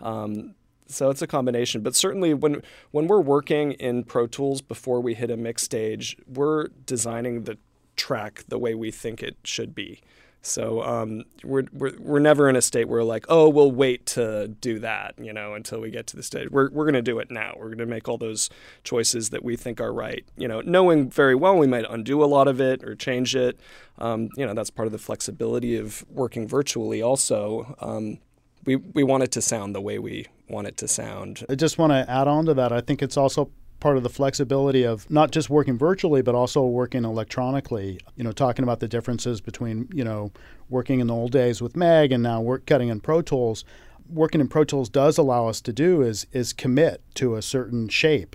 Um, 0.00 0.54
so 0.88 1.10
it's 1.10 1.22
a 1.22 1.26
combination, 1.26 1.82
but 1.82 1.94
certainly 1.94 2.34
when 2.34 2.62
when 2.90 3.06
we're 3.06 3.20
working 3.20 3.72
in 3.72 4.04
Pro 4.04 4.26
Tools 4.26 4.62
before 4.62 5.00
we 5.00 5.14
hit 5.14 5.30
a 5.30 5.36
mix 5.36 5.62
stage, 5.62 6.16
we're 6.26 6.68
designing 6.86 7.44
the 7.44 7.58
track 7.96 8.44
the 8.48 8.58
way 8.58 8.74
we 8.74 8.90
think 8.90 9.22
it 9.22 9.36
should 9.42 9.74
be. 9.74 10.02
So 10.46 10.82
um, 10.82 11.24
we're, 11.42 11.64
we're 11.72 11.98
we're 11.98 12.18
never 12.20 12.48
in 12.48 12.54
a 12.54 12.62
state 12.62 12.88
where 12.88 13.02
like, 13.02 13.26
oh, 13.28 13.48
we'll 13.48 13.72
wait 13.72 14.06
to 14.06 14.46
do 14.46 14.78
that, 14.78 15.14
you 15.18 15.32
know, 15.32 15.54
until 15.54 15.80
we 15.80 15.90
get 15.90 16.06
to 16.08 16.16
the 16.16 16.22
stage. 16.22 16.50
We're 16.50 16.70
we're 16.70 16.84
going 16.84 16.94
to 16.94 17.02
do 17.02 17.18
it 17.18 17.32
now. 17.32 17.54
We're 17.56 17.66
going 17.66 17.78
to 17.78 17.86
make 17.86 18.08
all 18.08 18.16
those 18.16 18.48
choices 18.84 19.30
that 19.30 19.42
we 19.42 19.56
think 19.56 19.80
are 19.80 19.92
right, 19.92 20.24
you 20.36 20.46
know, 20.46 20.60
knowing 20.60 21.10
very 21.10 21.34
well 21.34 21.56
we 21.56 21.66
might 21.66 21.84
undo 21.90 22.22
a 22.22 22.26
lot 22.26 22.46
of 22.46 22.60
it 22.60 22.84
or 22.84 22.94
change 22.94 23.34
it. 23.34 23.58
Um, 23.98 24.28
you 24.36 24.46
know, 24.46 24.54
that's 24.54 24.70
part 24.70 24.86
of 24.86 24.92
the 24.92 24.98
flexibility 24.98 25.76
of 25.76 26.04
working 26.08 26.46
virtually. 26.46 27.02
Also, 27.02 27.74
um, 27.80 28.18
we 28.64 28.76
we 28.76 29.02
want 29.02 29.24
it 29.24 29.32
to 29.32 29.42
sound 29.42 29.74
the 29.74 29.80
way 29.80 29.98
we 29.98 30.26
want 30.48 30.66
it 30.66 30.76
to 30.78 30.88
sound. 30.88 31.44
I 31.48 31.54
just 31.54 31.78
want 31.78 31.92
to 31.92 32.08
add 32.10 32.28
on 32.28 32.46
to 32.46 32.54
that. 32.54 32.72
I 32.72 32.80
think 32.80 33.02
it's 33.02 33.16
also 33.16 33.50
part 33.80 33.96
of 33.96 34.02
the 34.02 34.08
flexibility 34.08 34.84
of 34.84 35.10
not 35.10 35.30
just 35.30 35.50
working 35.50 35.76
virtually 35.76 36.22
but 36.22 36.34
also 36.34 36.64
working 36.64 37.04
electronically 37.04 38.00
you 38.16 38.24
know 38.24 38.32
talking 38.32 38.62
about 38.62 38.80
the 38.80 38.88
differences 38.88 39.40
between 39.40 39.88
you 39.92 40.02
know 40.02 40.32
working 40.68 41.00
in 41.00 41.06
the 41.06 41.14
old 41.14 41.30
days 41.30 41.60
with 41.60 41.76
meg 41.76 42.10
and 42.10 42.22
now 42.22 42.40
work 42.40 42.64
cutting 42.66 42.88
in 42.88 43.00
pro 43.00 43.20
tools 43.20 43.64
working 44.08 44.40
in 44.40 44.48
pro 44.48 44.64
tools 44.64 44.88
does 44.88 45.18
allow 45.18 45.46
us 45.46 45.60
to 45.60 45.72
do 45.72 46.00
is 46.00 46.26
is 46.32 46.52
commit 46.52 47.02
to 47.14 47.36
a 47.36 47.42
certain 47.42 47.88
shape 47.88 48.34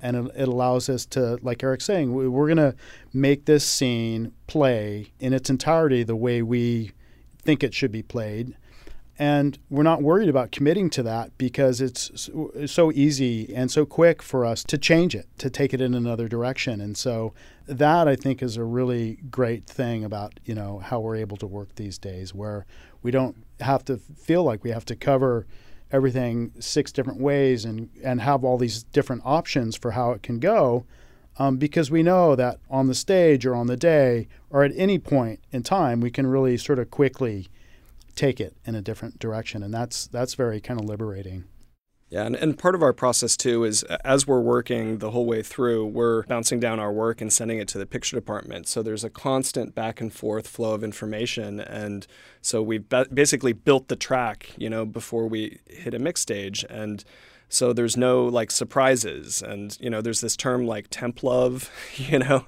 and 0.00 0.16
it, 0.16 0.32
it 0.34 0.48
allows 0.48 0.88
us 0.88 1.04
to 1.04 1.38
like 1.42 1.62
erik's 1.62 1.84
saying 1.84 2.14
we, 2.14 2.26
we're 2.26 2.46
going 2.46 2.56
to 2.56 2.74
make 3.12 3.44
this 3.44 3.66
scene 3.66 4.32
play 4.46 5.12
in 5.20 5.34
its 5.34 5.50
entirety 5.50 6.02
the 6.02 6.16
way 6.16 6.40
we 6.40 6.90
think 7.42 7.62
it 7.62 7.74
should 7.74 7.92
be 7.92 8.02
played 8.02 8.56
and 9.20 9.58
we're 9.68 9.82
not 9.82 10.00
worried 10.00 10.30
about 10.30 10.50
committing 10.50 10.88
to 10.88 11.02
that 11.02 11.36
because 11.36 11.82
it's 11.82 12.30
so 12.64 12.90
easy 12.90 13.54
and 13.54 13.70
so 13.70 13.84
quick 13.84 14.22
for 14.22 14.46
us 14.46 14.64
to 14.64 14.78
change 14.78 15.14
it, 15.14 15.26
to 15.36 15.50
take 15.50 15.74
it 15.74 15.80
in 15.82 15.92
another 15.92 16.26
direction. 16.26 16.80
And 16.80 16.96
so 16.96 17.34
that 17.66 18.08
I 18.08 18.16
think 18.16 18.42
is 18.42 18.56
a 18.56 18.64
really 18.64 19.18
great 19.30 19.66
thing 19.66 20.04
about, 20.04 20.40
you 20.46 20.54
know, 20.54 20.78
how 20.78 21.00
we're 21.00 21.16
able 21.16 21.36
to 21.36 21.46
work 21.46 21.74
these 21.74 21.98
days 21.98 22.34
where 22.34 22.64
we 23.02 23.10
don't 23.10 23.36
have 23.60 23.84
to 23.84 23.98
feel 23.98 24.42
like 24.42 24.64
we 24.64 24.70
have 24.70 24.86
to 24.86 24.96
cover 24.96 25.46
everything 25.92 26.52
six 26.58 26.90
different 26.90 27.20
ways 27.20 27.66
and, 27.66 27.90
and 28.02 28.22
have 28.22 28.42
all 28.42 28.56
these 28.56 28.84
different 28.84 29.20
options 29.26 29.76
for 29.76 29.90
how 29.90 30.12
it 30.12 30.22
can 30.22 30.38
go. 30.38 30.86
Um, 31.38 31.58
because 31.58 31.90
we 31.90 32.02
know 32.02 32.34
that 32.36 32.58
on 32.70 32.86
the 32.86 32.94
stage 32.94 33.44
or 33.44 33.54
on 33.54 33.66
the 33.66 33.76
day 33.76 34.28
or 34.48 34.64
at 34.64 34.72
any 34.76 34.98
point 34.98 35.40
in 35.52 35.62
time, 35.62 36.00
we 36.00 36.10
can 36.10 36.26
really 36.26 36.56
sort 36.56 36.78
of 36.78 36.90
quickly 36.90 37.48
take 38.20 38.40
it 38.40 38.54
in 38.66 38.74
a 38.74 38.82
different 38.82 39.18
direction, 39.18 39.62
and 39.62 39.72
that's 39.72 40.06
that's 40.06 40.34
very 40.34 40.60
kind 40.60 40.78
of 40.78 40.86
liberating. 40.86 41.44
Yeah, 42.10 42.24
and, 42.24 42.34
and 42.34 42.58
part 42.58 42.74
of 42.74 42.82
our 42.82 42.92
process 42.92 43.36
too 43.36 43.62
is 43.62 43.84
as 44.04 44.26
we're 44.26 44.40
working 44.40 44.98
the 44.98 45.12
whole 45.12 45.26
way 45.26 45.44
through, 45.44 45.86
we're 45.86 46.24
bouncing 46.24 46.58
down 46.58 46.80
our 46.80 46.92
work 46.92 47.20
and 47.20 47.32
sending 47.32 47.58
it 47.58 47.68
to 47.68 47.78
the 47.78 47.86
picture 47.86 48.16
department. 48.16 48.66
So 48.66 48.82
there's 48.82 49.04
a 49.04 49.10
constant 49.10 49.76
back 49.76 50.00
and 50.00 50.12
forth 50.12 50.48
flow 50.48 50.74
of 50.74 50.82
information. 50.82 51.60
And 51.60 52.08
so 52.42 52.62
we've 52.62 52.84
basically 53.14 53.52
built 53.52 53.86
the 53.86 53.94
track, 53.94 54.50
you 54.56 54.68
know, 54.68 54.84
before 54.84 55.28
we 55.28 55.60
hit 55.68 55.94
a 55.94 56.00
mix 56.00 56.20
stage. 56.20 56.64
And 56.68 57.04
so 57.48 57.72
there's 57.72 57.96
no 57.96 58.24
like 58.24 58.50
surprises. 58.50 59.40
And, 59.40 59.78
you 59.80 59.88
know, 59.88 60.00
there's 60.00 60.20
this 60.20 60.36
term 60.36 60.66
like 60.66 60.88
temp 60.90 61.22
love, 61.22 61.70
you 61.94 62.18
know, 62.18 62.44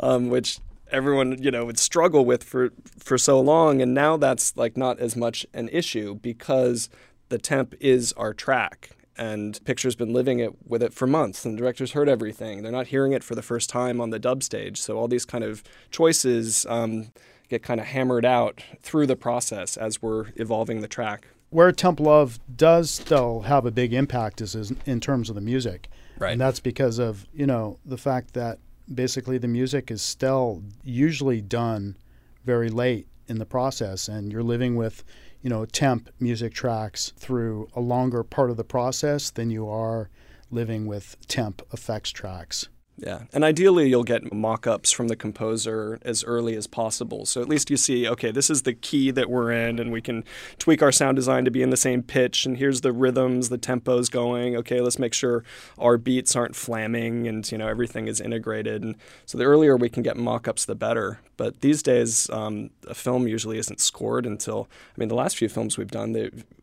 um, 0.00 0.30
which 0.30 0.58
everyone 0.92 1.42
you 1.42 1.50
know 1.50 1.64
would 1.64 1.78
struggle 1.78 2.24
with 2.24 2.44
for 2.44 2.70
for 2.98 3.18
so 3.18 3.40
long 3.40 3.80
and 3.82 3.94
now 3.94 4.16
that's 4.16 4.56
like 4.56 4.76
not 4.76 4.98
as 5.00 5.16
much 5.16 5.46
an 5.54 5.68
issue 5.70 6.14
because 6.14 6.88
the 7.28 7.38
temp 7.38 7.74
is 7.80 8.12
our 8.14 8.34
track 8.34 8.90
and 9.16 9.60
picture's 9.64 9.94
been 9.94 10.12
living 10.12 10.38
it 10.38 10.52
with 10.66 10.82
it 10.82 10.92
for 10.92 11.06
months 11.06 11.44
and 11.44 11.54
the 11.54 11.58
director's 11.58 11.92
heard 11.92 12.08
everything. 12.08 12.62
They're 12.62 12.72
not 12.72 12.88
hearing 12.88 13.12
it 13.12 13.22
for 13.22 13.34
the 13.34 13.42
first 13.42 13.68
time 13.68 14.00
on 14.00 14.10
the 14.10 14.18
dub 14.18 14.42
stage 14.42 14.80
so 14.80 14.96
all 14.98 15.08
these 15.08 15.24
kind 15.24 15.44
of 15.44 15.62
choices 15.90 16.66
um, 16.66 17.12
get 17.48 17.62
kind 17.62 17.80
of 17.80 17.86
hammered 17.86 18.24
out 18.24 18.62
through 18.82 19.06
the 19.06 19.16
process 19.16 19.76
as 19.76 20.00
we're 20.00 20.26
evolving 20.36 20.80
the 20.80 20.88
track. 20.88 21.28
Where 21.50 21.70
temp 21.70 22.00
love 22.00 22.40
does 22.54 22.90
still 22.90 23.42
have 23.42 23.66
a 23.66 23.70
big 23.70 23.92
impact 23.92 24.40
is, 24.40 24.54
is 24.54 24.72
in 24.86 25.00
terms 25.00 25.28
of 25.28 25.34
the 25.34 25.42
music. 25.42 25.88
Right. 26.18 26.32
And 26.32 26.40
that's 26.40 26.60
because 26.60 26.98
of 26.98 27.26
you 27.34 27.46
know 27.46 27.78
the 27.84 27.98
fact 27.98 28.34
that 28.34 28.58
basically 28.94 29.38
the 29.38 29.48
music 29.48 29.90
is 29.90 30.02
still 30.02 30.62
usually 30.82 31.40
done 31.40 31.96
very 32.44 32.68
late 32.68 33.06
in 33.28 33.38
the 33.38 33.46
process 33.46 34.08
and 34.08 34.32
you're 34.32 34.42
living 34.42 34.76
with 34.76 35.04
you 35.42 35.50
know, 35.50 35.64
temp 35.64 36.08
music 36.20 36.54
tracks 36.54 37.12
through 37.16 37.68
a 37.74 37.80
longer 37.80 38.22
part 38.22 38.50
of 38.50 38.56
the 38.56 38.64
process 38.64 39.30
than 39.30 39.50
you 39.50 39.68
are 39.68 40.08
living 40.50 40.86
with 40.86 41.16
temp 41.26 41.62
effects 41.72 42.10
tracks. 42.10 42.68
Yeah, 42.98 43.22
and 43.32 43.42
ideally 43.42 43.88
you'll 43.88 44.04
get 44.04 44.32
mock-ups 44.32 44.92
from 44.92 45.08
the 45.08 45.16
composer 45.16 45.98
as 46.02 46.22
early 46.24 46.54
as 46.54 46.66
possible. 46.66 47.24
So 47.24 47.40
at 47.40 47.48
least 47.48 47.70
you 47.70 47.76
see, 47.78 48.06
okay, 48.06 48.30
this 48.30 48.50
is 48.50 48.62
the 48.62 48.74
key 48.74 49.10
that 49.10 49.30
we're 49.30 49.50
in, 49.50 49.78
and 49.78 49.90
we 49.90 50.02
can 50.02 50.24
tweak 50.58 50.82
our 50.82 50.92
sound 50.92 51.16
design 51.16 51.44
to 51.46 51.50
be 51.50 51.62
in 51.62 51.70
the 51.70 51.76
same 51.76 52.02
pitch. 52.02 52.44
And 52.44 52.58
here's 52.58 52.82
the 52.82 52.92
rhythms, 52.92 53.48
the 53.48 53.58
tempos 53.58 54.10
going. 54.10 54.56
Okay, 54.56 54.80
let's 54.80 54.98
make 54.98 55.14
sure 55.14 55.42
our 55.78 55.96
beats 55.96 56.36
aren't 56.36 56.54
flamming, 56.54 57.26
and 57.26 57.50
you 57.50 57.56
know 57.56 57.66
everything 57.66 58.08
is 58.08 58.20
integrated. 58.20 58.82
And 58.82 58.96
so 59.24 59.38
the 59.38 59.44
earlier 59.44 59.76
we 59.76 59.88
can 59.88 60.02
get 60.02 60.18
mock-ups, 60.18 60.66
the 60.66 60.74
better. 60.74 61.18
But 61.38 61.60
these 61.60 61.82
days, 61.82 62.28
um, 62.30 62.70
a 62.86 62.94
film 62.94 63.26
usually 63.26 63.58
isn't 63.58 63.80
scored 63.80 64.26
until. 64.26 64.68
I 64.94 65.00
mean, 65.00 65.08
the 65.08 65.14
last 65.14 65.38
few 65.38 65.48
films 65.48 65.78
we've 65.78 65.90
done, 65.90 66.14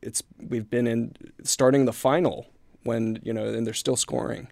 it's 0.01 0.21
we've 0.37 0.69
been 0.69 0.85
in 0.85 1.15
starting 1.43 1.85
the 1.85 1.93
final 1.93 2.45
when 2.83 3.19
you 3.23 3.33
know, 3.33 3.47
and 3.47 3.65
they're 3.65 3.73
still 3.73 3.97
scoring. 3.97 4.47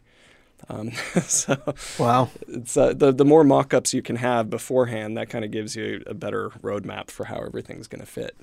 Um, 0.70 0.92
so 1.22 1.58
wow, 1.98 2.30
it's 2.48 2.76
uh, 2.76 2.94
the 2.94 3.12
the 3.12 3.26
more 3.26 3.44
mock-ups 3.44 3.94
you 3.94 4.02
can 4.02 4.18
have 4.18 4.50
beforehand, 4.50 5.18
that 5.18 5.30
kind 5.30 5.46
of 5.46 5.52
gives 5.52 5.76
you 5.76 6.04
a 6.08 6.14
better 6.14 6.50
roadmap 6.62 7.10
for 7.10 7.26
how 7.26 7.38
everything's 7.38 7.88
going 7.88 8.02
to 8.02 8.08
fit. 8.08 8.36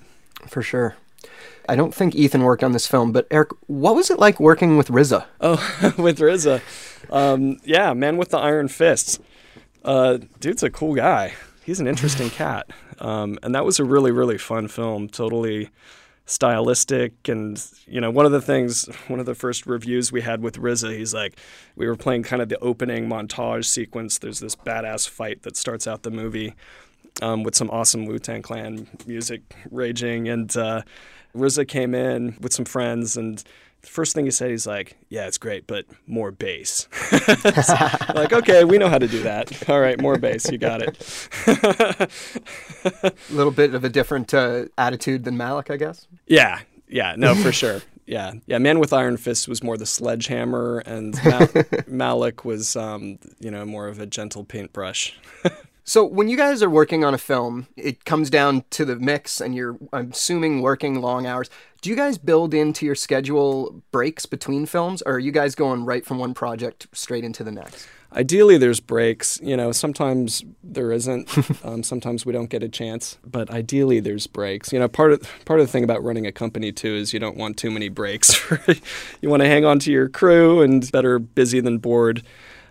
For 0.47 0.61
sure. 0.61 0.95
I 1.67 1.75
don't 1.75 1.93
think 1.93 2.13
Ethan 2.13 2.43
worked 2.43 2.63
on 2.63 2.71
this 2.71 2.85
film, 2.85 3.11
but 3.11 3.25
Erik, 3.31 3.49
what 3.67 3.95
was 3.95 4.11
it 4.11 4.19
like 4.19 4.39
working 4.39 4.77
with 4.77 4.89
RZA? 4.89 5.25
Oh, 5.41 5.93
with 5.97 6.19
RZA, 6.19 6.61
um, 7.11 7.57
yeah, 7.63 7.93
man 7.93 8.17
with 8.17 8.29
the 8.29 8.37
iron 8.37 8.67
fists. 8.67 9.19
Uh, 9.83 10.19
dude's 10.39 10.63
a 10.63 10.69
cool 10.69 10.93
guy. 10.93 11.33
He's 11.63 11.79
an 11.79 11.87
interesting 11.87 12.29
cat, 12.41 12.67
um, 12.99 13.39
and 13.41 13.55
that 13.55 13.65
was 13.65 13.79
a 13.79 13.83
really 13.83 14.11
really 14.11 14.37
fun 14.37 14.67
film. 14.67 15.09
Totally 15.09 15.69
stylistic 16.27 17.27
and 17.27 17.63
you 17.85 18.01
know 18.01 18.09
one 18.09 18.25
of 18.25 18.31
the 18.31 18.41
things 18.41 18.85
one 19.07 19.19
of 19.19 19.27
the 19.27 19.35
first 19.35 19.67
reviews 19.67 20.11
we 20.11 20.21
had 20.21 20.41
with 20.41 20.59
RZA 20.59 20.97
he's 20.97 21.13
like 21.13 21.37
we 21.75 21.87
were 21.87 21.95
playing 21.95 22.23
kind 22.23 22.41
of 22.41 22.49
the 22.49 22.59
opening 22.59 23.07
montage 23.07 23.65
sequence. 23.65 24.17
There's 24.17 24.39
this 24.39 24.55
badass 24.55 25.07
fight 25.07 25.43
that 25.43 25.57
starts 25.57 25.87
out 25.87 26.03
the 26.03 26.11
movie 26.11 26.55
um, 27.21 27.43
with 27.43 27.55
some 27.55 27.69
awesome 27.69 28.05
Wu-Tang 28.05 28.41
Clan 28.41 28.87
music 29.05 29.41
raging. 29.71 30.27
And 30.27 30.55
uh, 30.55 30.81
RZA 31.35 31.67
came 31.67 31.93
in 31.93 32.37
with 32.41 32.53
some 32.53 32.65
friends 32.65 33.17
and 33.17 33.43
the 33.85 33.91
first 33.91 34.15
thing 34.15 34.25
he 34.25 34.31
said, 34.31 34.49
he's 34.49 34.67
like, 34.67 34.97
"Yeah, 35.09 35.27
it's 35.27 35.37
great, 35.37 35.67
but 35.67 35.85
more 36.07 36.31
bass." 36.31 36.87
like, 38.15 38.33
okay, 38.33 38.63
we 38.63 38.77
know 38.77 38.89
how 38.89 38.97
to 38.97 39.07
do 39.07 39.21
that. 39.23 39.69
All 39.69 39.79
right, 39.79 39.99
more 40.01 40.17
bass, 40.17 40.51
you 40.51 40.57
got 40.57 40.81
it. 40.81 41.29
a 41.47 43.13
little 43.29 43.51
bit 43.51 43.75
of 43.75 43.83
a 43.83 43.89
different 43.89 44.33
uh, 44.33 44.65
attitude 44.77 45.23
than 45.23 45.37
Malick, 45.37 45.69
I 45.71 45.77
guess. 45.77 46.07
Yeah, 46.27 46.59
yeah, 46.87 47.15
no, 47.17 47.35
for 47.35 47.51
sure. 47.51 47.81
Yeah, 48.07 48.33
yeah. 48.45 48.57
Man 48.57 48.79
with 48.79 48.93
Iron 48.93 49.17
Fist 49.17 49.47
was 49.47 49.63
more 49.63 49.77
the 49.77 49.85
sledgehammer, 49.85 50.79
and 50.79 51.15
Mal- 51.23 51.47
Malick 51.87 52.43
was, 52.43 52.75
um, 52.75 53.19
you 53.39 53.49
know, 53.49 53.65
more 53.65 53.87
of 53.87 53.99
a 53.99 54.05
gentle 54.05 54.43
paintbrush. 54.43 55.17
So 55.87 56.03
when 56.03 56.27
you 56.27 56.35
guys 56.35 56.63
are 56.63 56.69
working 56.69 57.05
on 57.05 57.13
a 57.13 57.17
film, 57.19 57.67
it 57.77 58.05
comes 58.05 58.31
down 58.31 58.63
to 58.71 58.85
the 58.85 58.95
mix 58.95 59.39
and 59.39 59.53
you're 59.53 59.77
I'm 59.93 60.09
assuming 60.11 60.63
working 60.63 60.99
long 60.99 61.27
hours. 61.27 61.47
Do 61.81 61.91
you 61.91 61.95
guys 61.95 62.17
build 62.17 62.55
into 62.55 62.87
your 62.87 62.95
schedule 62.95 63.83
breaks 63.91 64.25
between 64.25 64.65
films 64.65 65.03
or 65.05 65.13
are 65.13 65.19
you 65.19 65.31
guys 65.31 65.53
going 65.53 65.85
right 65.85 66.03
from 66.03 66.17
one 66.17 66.33
project 66.33 66.87
straight 66.91 67.23
into 67.23 67.43
the 67.43 67.51
next? 67.51 67.87
Ideally, 68.13 68.57
there's 68.57 68.79
breaks. 68.79 69.39
You 69.43 69.55
know, 69.55 69.71
sometimes 69.71 70.43
there 70.63 70.91
isn't. 70.91 71.29
um, 71.65 71.83
sometimes 71.83 72.25
we 72.25 72.33
don't 72.33 72.49
get 72.49 72.63
a 72.63 72.69
chance. 72.69 73.19
But 73.23 73.51
ideally, 73.51 73.99
there's 73.99 74.25
breaks. 74.25 74.73
You 74.73 74.79
know, 74.79 74.87
part 74.87 75.11
of 75.11 75.45
part 75.45 75.59
of 75.59 75.67
the 75.67 75.71
thing 75.71 75.83
about 75.83 76.03
running 76.03 76.25
a 76.25 76.31
company 76.31 76.71
too 76.71 76.95
is 76.95 77.13
you 77.13 77.19
don't 77.19 77.37
want 77.37 77.57
too 77.57 77.69
many 77.69 77.89
breaks. 77.89 78.41
you 79.21 79.29
want 79.29 79.43
to 79.43 79.47
hang 79.47 79.65
on 79.65 79.77
to 79.79 79.91
your 79.91 80.09
crew 80.09 80.61
and 80.61 80.89
better 80.91 81.19
busy 81.19 81.59
than 81.59 81.77
bored. 81.77 82.23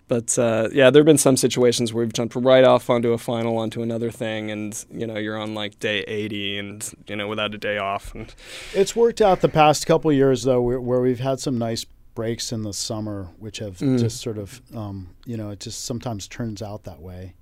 But 0.06 0.38
uh, 0.38 0.68
yeah, 0.72 0.90
there 0.90 1.00
have 1.00 1.06
been 1.06 1.18
some 1.18 1.36
situations 1.36 1.92
where 1.92 2.04
we've 2.04 2.12
jumped 2.12 2.34
right 2.34 2.64
off 2.64 2.90
onto 2.90 3.12
a 3.12 3.18
final, 3.18 3.56
onto 3.56 3.82
another 3.82 4.10
thing, 4.10 4.50
and 4.50 4.84
you 4.90 5.06
know 5.06 5.16
you're 5.16 5.38
on 5.38 5.54
like 5.54 5.78
day 5.78 6.00
80, 6.02 6.58
and 6.58 6.94
you 7.06 7.16
know 7.16 7.26
without 7.26 7.54
a 7.54 7.58
day 7.58 7.78
off. 7.78 8.14
And 8.14 8.34
it's 8.74 8.94
worked 8.94 9.22
out 9.22 9.40
the 9.40 9.48
past 9.48 9.86
couple 9.86 10.12
years 10.12 10.42
though, 10.42 10.60
where, 10.60 10.80
where, 10.80 11.00
we've 11.00 11.20
had 11.20 11.40
some 11.40 11.56
nice 11.56 11.86
breaks 12.14 12.52
in 12.52 12.62
the 12.62 12.74
summer, 12.74 13.28
which 13.38 13.58
have 13.58 13.78
mm. 13.78 13.98
just 13.98 14.20
sort 14.20 14.38
of, 14.38 14.60
um, 14.74 15.08
you 15.24 15.36
know, 15.36 15.50
it 15.50 15.60
just 15.60 15.84
sometimes 15.84 16.28
turns 16.28 16.60
out 16.62 16.84
that 16.84 17.00
way. 17.00 17.34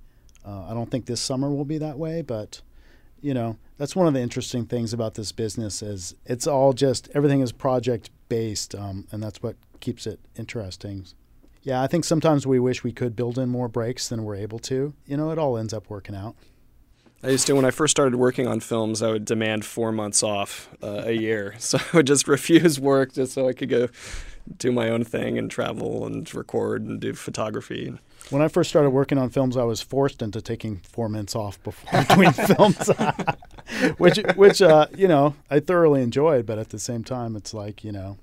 Uh, 0.45 0.65
I 0.69 0.73
don't 0.73 0.89
think 0.89 1.05
this 1.05 1.21
summer 1.21 1.49
will 1.49 1.65
be 1.65 1.77
that 1.77 1.97
way, 1.97 2.21
but 2.21 2.61
you 3.21 3.33
know 3.33 3.57
that's 3.77 3.95
one 3.95 4.07
of 4.07 4.13
the 4.13 4.19
interesting 4.21 4.65
things 4.65 4.93
about 4.93 5.15
this 5.15 5.31
business 5.31 5.81
is 5.81 6.15
it's 6.25 6.47
all 6.47 6.73
just 6.73 7.09
everything 7.13 7.41
is 7.41 7.51
project 7.51 8.09
based, 8.29 8.73
um, 8.73 9.05
and 9.11 9.21
that's 9.21 9.43
what 9.43 9.57
keeps 9.79 10.07
it 10.07 10.19
interesting. 10.37 11.05
Yeah, 11.63 11.81
I 11.81 11.87
think 11.87 12.03
sometimes 12.03 12.45
we 12.45 12.59
wish 12.59 12.83
we 12.83 12.91
could 12.91 13.15
build 13.15 13.37
in 13.37 13.49
more 13.49 13.69
breaks 13.69 14.09
than 14.09 14.23
we're 14.23 14.35
able 14.35 14.59
to. 14.59 14.93
You 15.05 15.17
know, 15.17 15.31
it 15.31 15.37
all 15.37 15.57
ends 15.57 15.73
up 15.73 15.89
working 15.89 16.13
out. 16.15 16.35
I 17.23 17.29
used 17.29 17.47
to, 17.47 17.55
when 17.55 17.63
I 17.63 17.71
first 17.71 17.91
started 17.91 18.17
working 18.17 18.47
on 18.47 18.59
films, 18.59 19.01
I 19.01 19.09
would 19.09 19.23
demand 19.23 19.63
four 19.63 19.93
months 19.93 20.21
off 20.23 20.69
uh, 20.83 21.03
a 21.05 21.13
year. 21.13 21.55
So 21.59 21.77
I 21.77 21.97
would 21.97 22.07
just 22.07 22.27
refuse 22.27 22.81
work 22.81 23.13
just 23.13 23.31
so 23.31 23.47
I 23.47 23.53
could 23.53 23.69
go 23.69 23.87
do 24.57 24.73
my 24.73 24.89
own 24.89 25.05
thing 25.05 25.37
and 25.37 25.49
travel 25.49 26.05
and 26.05 26.31
record 26.35 26.83
and 26.83 26.99
do 26.99 27.13
photography. 27.13 27.93
When 28.29 28.41
I 28.41 28.49
first 28.49 28.69
started 28.69 28.89
working 28.89 29.17
on 29.17 29.29
films, 29.29 29.55
I 29.55 29.63
was 29.63 29.81
forced 29.81 30.21
into 30.21 30.41
taking 30.41 30.77
four 30.79 31.07
months 31.07 31.33
off 31.33 31.63
before, 31.63 32.01
between 32.07 32.33
films, 32.33 32.89
which, 33.97 34.19
which 34.35 34.61
uh, 34.61 34.87
you 34.93 35.07
know, 35.07 35.35
I 35.49 35.61
thoroughly 35.61 36.01
enjoyed. 36.01 36.45
But 36.45 36.59
at 36.59 36.71
the 36.71 36.79
same 36.79 37.05
time, 37.05 37.37
it's 37.37 37.53
like, 37.53 37.85
you 37.85 37.93
know, 37.93 38.17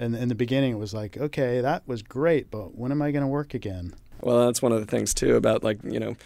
and 0.00 0.16
in 0.16 0.28
the 0.28 0.34
beginning 0.34 0.72
it 0.72 0.78
was 0.78 0.92
like 0.92 1.16
okay 1.16 1.60
that 1.60 1.86
was 1.86 2.02
great 2.02 2.50
but 2.50 2.76
when 2.76 2.90
am 2.90 3.02
i 3.02 3.10
going 3.10 3.22
to 3.22 3.28
work 3.28 3.54
again? 3.54 3.94
Well 4.22 4.46
that's 4.46 4.60
one 4.60 4.72
of 4.72 4.80
the 4.80 4.86
things 4.86 5.14
too 5.14 5.36
about 5.36 5.62
like 5.62 5.78
you 5.84 6.00
know 6.00 6.16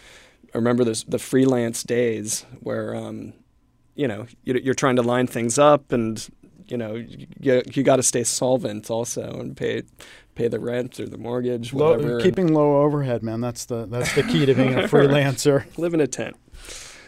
I 0.55 0.57
remember 0.57 0.85
this, 0.85 1.03
the 1.03 1.19
freelance 1.19 1.83
days 1.83 2.45
where 2.61 2.95
um, 2.95 3.33
you 3.93 4.07
know 4.07 4.25
you're 4.43 4.73
trying 4.73 4.95
to 4.95 5.01
line 5.01 5.27
things 5.27 5.59
up 5.59 5.91
and 5.91 6.25
you 6.67 6.77
know 6.77 6.95
you, 6.95 7.61
you 7.73 7.83
got 7.83 7.97
to 7.97 8.03
stay 8.03 8.23
solvent 8.23 8.89
also 8.89 9.23
and 9.39 9.57
pay 9.57 9.83
pay 10.33 10.47
the 10.47 10.59
rent 10.59 10.97
or 10.99 11.07
the 11.07 11.17
mortgage 11.17 11.73
whatever. 11.73 12.17
low, 12.17 12.23
keeping 12.23 12.53
low 12.53 12.81
overhead 12.83 13.21
man 13.21 13.41
that's 13.41 13.65
the 13.65 13.85
that's 13.87 14.15
the 14.15 14.23
key 14.23 14.45
to 14.45 14.53
being 14.53 14.75
a 14.75 14.83
freelancer. 14.87 15.65
Live 15.77 15.93
in 15.93 15.99
a 15.99 16.07
tent. 16.07 16.37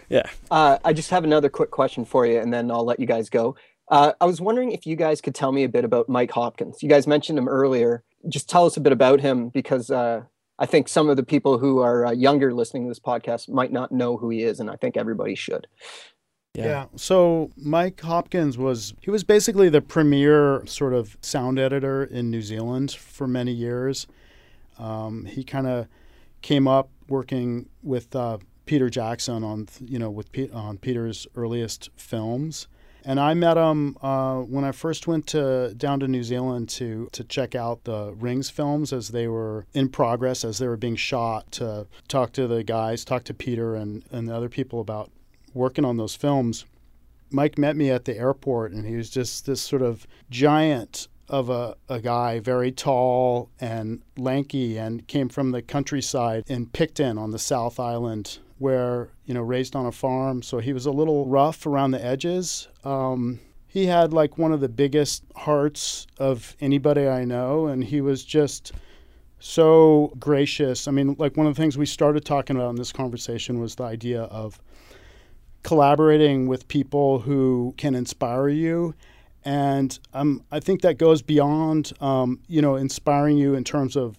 Yeah. 0.09 0.29
Uh, 0.51 0.77
i 0.83 0.91
just 0.91 1.09
have 1.09 1.23
another 1.23 1.49
quick 1.49 1.71
question 1.71 2.03
for 2.03 2.25
you 2.25 2.39
and 2.39 2.53
then 2.53 2.69
i'll 2.69 2.85
let 2.85 2.99
you 2.99 3.05
guys 3.05 3.29
go 3.29 3.55
uh, 3.89 4.13
I 4.19 4.25
was 4.25 4.41
wondering 4.41 4.71
if 4.71 4.85
you 4.85 4.95
guys 4.95 5.21
could 5.21 5.35
tell 5.35 5.51
me 5.51 5.63
a 5.63 5.69
bit 5.69 5.85
about 5.85 6.09
Mike 6.09 6.31
Hopkins. 6.31 6.83
You 6.83 6.89
guys 6.89 7.07
mentioned 7.07 7.39
him 7.39 7.47
earlier. 7.47 8.03
Just 8.27 8.49
tell 8.49 8.65
us 8.65 8.75
a 8.75 8.81
bit 8.81 8.91
about 8.91 9.21
him 9.21 9.49
because 9.49 9.89
uh, 9.89 10.23
I 10.59 10.65
think 10.65 10.89
some 10.89 11.09
of 11.09 11.15
the 11.15 11.23
people 11.23 11.57
who 11.57 11.79
are 11.79 12.07
uh, 12.07 12.11
younger 12.11 12.53
listening 12.53 12.83
to 12.83 12.89
this 12.89 12.99
podcast 12.99 13.47
might 13.47 13.71
not 13.71 13.91
know 13.91 14.17
who 14.17 14.29
he 14.29 14.43
is, 14.43 14.59
and 14.59 14.69
I 14.69 14.75
think 14.75 14.97
everybody 14.97 15.35
should. 15.35 15.67
Yeah. 16.53 16.65
yeah. 16.65 16.85
So 16.95 17.51
Mike 17.55 18.01
Hopkins 18.01 18.57
was 18.57 18.93
he 18.99 19.11
was 19.11 19.23
basically 19.23 19.69
the 19.69 19.81
premier 19.81 20.63
sort 20.65 20.93
of 20.93 21.17
sound 21.21 21.59
editor 21.59 22.03
in 22.03 22.29
New 22.29 22.41
Zealand 22.41 22.91
for 22.91 23.27
many 23.27 23.51
years. 23.51 24.07
Um, 24.79 25.25
he 25.25 25.43
kind 25.43 25.67
of 25.67 25.87
came 26.41 26.67
up 26.67 26.89
working 27.07 27.69
with 27.83 28.15
uh, 28.15 28.39
Peter 28.65 28.89
Jackson 28.89 29.43
on 29.43 29.67
you 29.79 29.99
know 29.99 30.09
with 30.09 30.31
P- 30.31 30.49
on 30.51 30.77
Peter's 30.77 31.25
earliest 31.35 31.89
films 31.95 32.67
and 33.07 33.21
I 33.21 33.33
met 33.33 33.55
him 33.55 33.97
uh, 34.01 34.41
when 34.41 34.65
I 34.65 34.73
first 34.73 35.07
went 35.07 35.27
to 35.27 35.73
down 35.77 36.01
to 36.01 36.09
New 36.09 36.23
Zealand 36.23 36.67
to 36.69 37.07
to 37.13 37.23
check 37.23 37.55
out 37.55 37.85
the 37.85 38.13
Rings 38.13 38.49
films 38.49 38.91
as 38.91 39.07
they 39.07 39.29
were 39.29 39.65
in 39.73 39.87
progress, 39.87 40.43
as 40.43 40.57
they 40.57 40.67
were 40.67 40.77
being 40.77 40.97
shot. 40.97 41.49
To 41.53 41.87
talk 42.09 42.33
to 42.33 42.47
the 42.47 42.63
guys, 42.63 43.05
talk 43.05 43.23
to 43.23 43.33
Peter 43.33 43.75
and 43.75 44.03
and 44.11 44.27
the 44.27 44.35
other 44.35 44.49
people 44.49 44.81
about 44.81 45.09
working 45.53 45.85
on 45.85 45.95
those 45.95 46.15
films. 46.15 46.65
Mike 47.31 47.57
met 47.57 47.77
me 47.77 47.89
at 47.89 48.03
the 48.03 48.17
airport, 48.17 48.73
and 48.73 48.85
he 48.85 48.97
was 48.97 49.09
just 49.09 49.45
this 49.45 49.61
sort 49.61 49.81
of 49.81 50.05
giant 50.29 51.07
of 51.29 51.49
a, 51.49 51.75
a 51.89 51.99
guy, 51.99 52.39
very 52.39 52.71
tall 52.71 53.49
and 53.59 54.01
lanky, 54.17 54.77
and 54.77 55.07
came 55.07 55.29
from 55.29 55.51
the 55.51 55.61
countryside 55.61 56.43
in 56.47 56.65
Picton 56.65 57.17
on 57.17 57.31
the 57.31 57.39
South 57.39 57.79
Island, 57.79 58.39
where, 58.59 59.09
you 59.25 59.33
know, 59.33 59.41
raised 59.41 59.75
on 59.75 59.85
a 59.85 59.91
farm. 59.91 60.41
So 60.41 60.59
he 60.59 60.73
was 60.73 60.85
a 60.85 60.91
little 60.91 61.25
rough 61.25 61.65
around 61.65 61.91
the 61.91 62.03
edges. 62.03 62.67
Um, 62.83 63.39
he 63.67 63.85
had 63.85 64.13
like 64.13 64.37
one 64.37 64.51
of 64.51 64.59
the 64.59 64.69
biggest 64.69 65.23
hearts 65.35 66.07
of 66.17 66.55
anybody 66.59 67.07
I 67.07 67.25
know, 67.25 67.67
and 67.67 67.83
he 67.83 68.01
was 68.01 68.23
just 68.23 68.71
so 69.39 70.13
gracious. 70.19 70.87
I 70.87 70.91
mean, 70.91 71.15
like 71.19 71.37
one 71.37 71.45
of 71.45 71.55
the 71.55 71.61
things 71.61 71.77
we 71.77 71.85
started 71.85 72.25
talking 72.25 72.55
about 72.55 72.71
in 72.71 72.75
this 72.75 72.91
conversation 72.91 73.59
was 73.59 73.75
the 73.75 73.83
idea 73.83 74.23
of 74.23 74.59
collaborating 75.63 76.47
with 76.47 76.67
people 76.67 77.19
who 77.19 77.73
can 77.77 77.93
inspire 77.93 78.49
you. 78.49 78.95
And 79.43 79.97
um, 80.13 80.43
I 80.51 80.59
think 80.59 80.81
that 80.81 80.97
goes 80.97 81.21
beyond, 81.21 81.93
um, 82.01 82.39
you 82.47 82.61
know, 82.61 82.75
inspiring 82.75 83.37
you 83.37 83.53
in 83.53 83.63
terms 83.63 83.95
of 83.95 84.17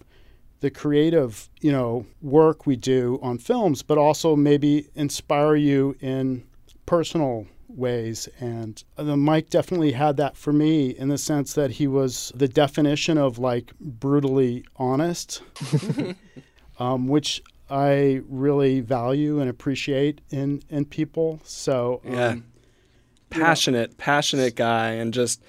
the 0.61 0.69
creative, 0.69 1.49
you 1.61 1.71
know, 1.71 2.05
work 2.21 2.65
we 2.65 2.75
do 2.75 3.19
on 3.21 3.37
films, 3.37 3.81
but 3.81 3.97
also 3.97 4.35
maybe 4.35 4.87
inspire 4.95 5.55
you 5.55 5.95
in 6.01 6.43
personal 6.85 7.47
ways. 7.67 8.27
And 8.39 8.83
Mike 8.97 9.49
definitely 9.49 9.91
had 9.93 10.17
that 10.17 10.35
for 10.35 10.51
me 10.51 10.89
in 10.89 11.07
the 11.09 11.17
sense 11.17 11.53
that 11.53 11.71
he 11.71 11.87
was 11.87 12.31
the 12.35 12.47
definition 12.47 13.17
of 13.17 13.39
like 13.39 13.71
brutally 13.79 14.65
honest, 14.75 15.41
um, 16.79 17.07
which 17.07 17.41
I 17.69 18.21
really 18.27 18.79
value 18.81 19.39
and 19.39 19.49
appreciate 19.49 20.21
in 20.29 20.61
in 20.69 20.85
people. 20.85 21.39
So 21.43 22.01
Yeah. 22.03 22.29
um, 22.29 22.45
passionate, 23.29 23.97
passionate 23.97 24.55
guy, 24.55 24.91
and 24.91 25.13
just 25.13 25.41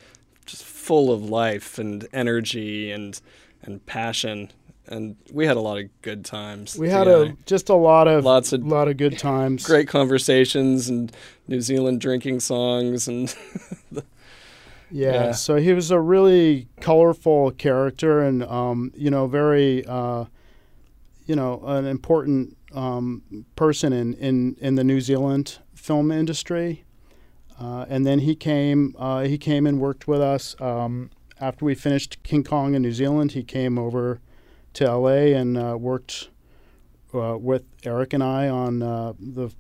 just 0.47 0.65
full 0.65 1.13
of 1.13 1.25
life 1.29 1.79
and 1.79 2.07
energy 2.13 2.91
and 2.93 3.21
and 3.63 3.85
passion. 3.87 4.51
And 4.91 5.17
we 5.33 5.47
had 5.47 5.57
a 5.57 5.61
lot 5.61 5.79
of 5.79 5.89
good 6.03 6.25
times. 6.25 6.77
we 6.77 6.89
had 6.91 7.05
together. 7.05 7.25
a 7.27 7.37
just 7.47 7.69
a 7.69 7.75
lot 7.75 8.09
of 8.09 8.25
Lots 8.25 8.53
of 8.53 8.65
lot 8.67 8.89
of 8.89 8.97
good 8.97 9.19
times. 9.19 9.65
great 9.65 9.89
conversations 9.89 10.89
and 10.89 11.13
New 11.47 11.61
Zealand 11.61 12.01
drinking 12.01 12.41
songs 12.41 13.07
and 13.09 13.35
Yeah, 14.91 15.13
Yeah. 15.13 15.33
So 15.33 15.57
he 15.57 15.73
was 15.73 15.91
a 15.91 16.01
really 16.01 16.67
colorful 16.81 17.53
character, 17.53 18.21
and 18.21 18.43
um, 18.43 18.93
you 18.97 19.11
know, 19.11 19.27
very 19.27 19.85
uh, 19.87 20.25
you 21.27 21.37
know, 21.37 21.63
an 21.65 21.87
important 21.87 22.57
um, 22.75 23.23
person 23.57 23.93
in, 23.93 24.15
in 24.15 24.57
in 24.61 24.75
the 24.75 24.85
New 24.85 25.01
Zealand 25.01 25.59
film 25.75 26.11
industry. 26.11 26.85
Uh, 27.61 27.85
and 27.89 28.07
then 28.07 28.21
he 28.21 28.35
came 28.35 28.97
uh, 28.99 29.21
he 29.23 29.39
came 29.39 29.67
and 29.67 29.81
worked 29.81 30.09
with 30.09 30.21
us 30.21 30.57
um, 30.61 31.11
after 31.41 31.65
we 31.65 31.75
finished 31.75 32.21
King 32.23 32.43
Kong 32.43 32.75
in 32.75 32.83
New 32.83 32.93
Zealand. 32.93 33.33
He 33.33 33.45
came 33.45 33.79
over 33.79 34.21
to 34.75 34.85
L.A. 34.85 35.35
and 35.35 35.57
uh, 35.57 35.77
worked 35.79 36.29
uh, 37.15 37.37
with 37.39 37.65
Erik 37.85 38.13
and 38.13 38.23
I 38.23 38.49
on 38.49 38.83
uh, 38.83 39.13
the 39.19 39.51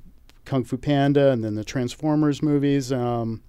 Kung 0.44 0.64
Fu 0.64 0.76
Panda 0.76 1.30
and 1.30 1.44
then 1.44 1.54
the 1.54 1.64
Transformers 1.64 2.42
movies. 2.42 2.92
Um, 2.92 3.42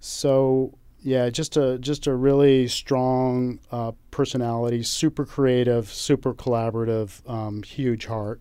so 0.00 0.74
yeah, 1.02 1.30
just 1.30 1.56
a 1.56 1.78
just 1.78 2.06
a 2.06 2.14
really 2.14 2.68
strong 2.68 3.58
uh, 3.70 3.92
personality, 4.10 4.82
super 4.82 5.24
creative, 5.24 5.88
super 5.92 6.32
collaborative, 6.32 7.28
um, 7.28 7.62
huge 7.62 8.06
heart. 8.06 8.40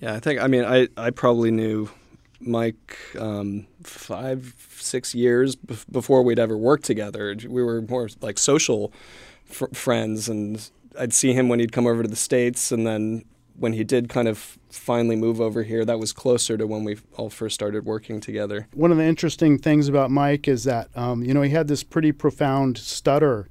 yeah, 0.00 0.14
I 0.14 0.20
think 0.20 0.40
I 0.40 0.46
mean 0.46 0.64
I 0.64 0.88
I 0.96 1.10
probably 1.10 1.50
knew 1.50 1.88
Mike 2.40 2.96
um, 3.18 3.66
five 3.82 4.54
six 4.78 5.14
years 5.14 5.56
bef- 5.56 5.90
before 5.90 6.22
we'd 6.22 6.38
ever 6.38 6.56
worked 6.56 6.84
together. 6.84 7.34
We 7.48 7.62
were 7.62 7.82
more 7.82 8.08
like 8.20 8.38
social 8.38 8.92
fr- 9.44 9.72
friends, 9.72 10.28
and 10.28 10.68
I'd 10.98 11.12
see 11.12 11.32
him 11.32 11.48
when 11.48 11.60
he'd 11.60 11.72
come 11.72 11.86
over 11.86 12.02
to 12.02 12.08
the 12.08 12.16
states, 12.16 12.72
and 12.72 12.86
then 12.86 13.24
when 13.58 13.72
he 13.72 13.84
did 13.84 14.08
kind 14.08 14.28
of 14.28 14.58
finally 14.70 15.16
move 15.16 15.40
over 15.40 15.62
here, 15.62 15.84
that 15.84 15.98
was 15.98 16.12
closer 16.12 16.56
to 16.56 16.66
when 16.66 16.84
we 16.84 16.98
all 17.16 17.30
first 17.30 17.54
started 17.54 17.84
working 17.84 18.20
together. 18.20 18.68
One 18.74 18.92
of 18.92 18.98
the 18.98 19.04
interesting 19.04 19.58
things 19.58 19.88
about 19.88 20.10
Mike 20.10 20.46
is 20.46 20.64
that 20.64 20.88
um, 20.96 21.22
you 21.22 21.34
know 21.34 21.42
he 21.42 21.50
had 21.50 21.68
this 21.68 21.82
pretty 21.82 22.12
profound 22.12 22.78
stutter 22.78 23.48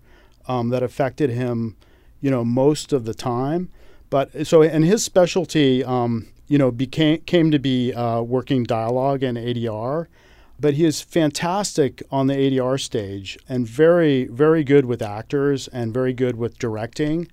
um, 0.47 0.69
that 0.69 0.83
affected 0.83 1.29
him, 1.29 1.75
you 2.21 2.29
know, 2.29 2.43
most 2.43 2.93
of 2.93 3.05
the 3.05 3.13
time. 3.13 3.69
But 4.09 4.47
so 4.47 4.61
and 4.61 4.85
his 4.85 5.03
specialty, 5.03 5.83
um, 5.83 6.27
you 6.47 6.57
know, 6.57 6.71
became 6.71 7.21
came 7.21 7.51
to 7.51 7.59
be 7.59 7.93
uh, 7.93 8.21
working 8.21 8.63
dialogue 8.63 9.23
and 9.23 9.37
ADR. 9.37 10.07
But 10.59 10.75
he 10.75 10.85
is 10.85 11.01
fantastic 11.01 12.01
on 12.09 12.27
the 12.27 12.35
ADR 12.35 12.79
stage 12.79 13.37
and 13.49 13.67
very, 13.67 14.25
very 14.25 14.63
good 14.63 14.85
with 14.85 15.01
actors 15.01 15.67
and 15.67 15.93
very 15.93 16.13
good 16.13 16.37
with 16.37 16.57
directing. 16.57 17.27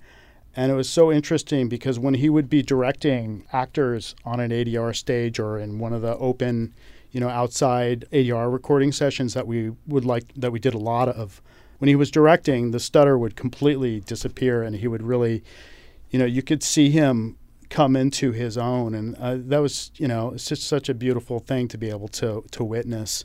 And 0.57 0.70
it 0.70 0.75
was 0.75 0.91
so 0.91 1.12
interesting 1.12 1.68
because 1.68 1.99
when 1.99 2.14
he 2.14 2.29
would 2.29 2.51
be 2.51 2.62
directing 2.62 3.47
actors 3.53 4.14
on 4.25 4.41
an 4.41 4.51
ADR 4.51 4.95
stage 4.95 5.39
or 5.39 5.59
in 5.59 5.79
one 5.79 5.93
of 5.93 6.03
the 6.03 6.16
open, 6.16 6.75
you 7.11 7.20
know, 7.20 7.29
outside 7.29 8.05
ADR 8.12 8.53
recording 8.53 8.93
sessions 8.93 9.35
that 9.35 9.47
we 9.47 9.73
would 9.87 10.05
like 10.05 10.33
that 10.35 10.51
we 10.51 10.59
did 10.59 10.75
a 10.75 10.79
lot 10.79 11.09
of, 11.09 11.41
when 11.79 11.89
he 11.89 11.97
was 11.97 12.11
directing, 12.11 12.70
the 12.70 12.81
stutter 12.81 13.16
would 13.16 13.37
completely 13.37 14.01
disappear 14.01 14.62
and 14.62 14.77
he 14.77 14.89
would 14.89 15.03
really, 15.03 15.43
you 16.11 16.18
know, 16.18 16.25
you 16.25 16.43
could 16.43 16.62
see 16.62 16.91
him 16.91 17.37
come 17.73 17.97
into 17.97 18.33
his 18.33 18.59
own, 18.59 18.95
and 18.95 19.16
uh, 19.16 19.37
that 19.49 19.59
was, 19.59 19.91
you 19.97 20.07
know, 20.07 20.33
it's 20.35 20.47
just 20.47 20.62
such 20.64 20.89
a 20.89 20.95
beautiful 20.95 21.41
thing 21.41 21.68
to 21.68 21.79
be 21.79 21.89
able 21.89 22.09
to 22.09 22.45
to 22.53 22.62
witness. 22.62 23.25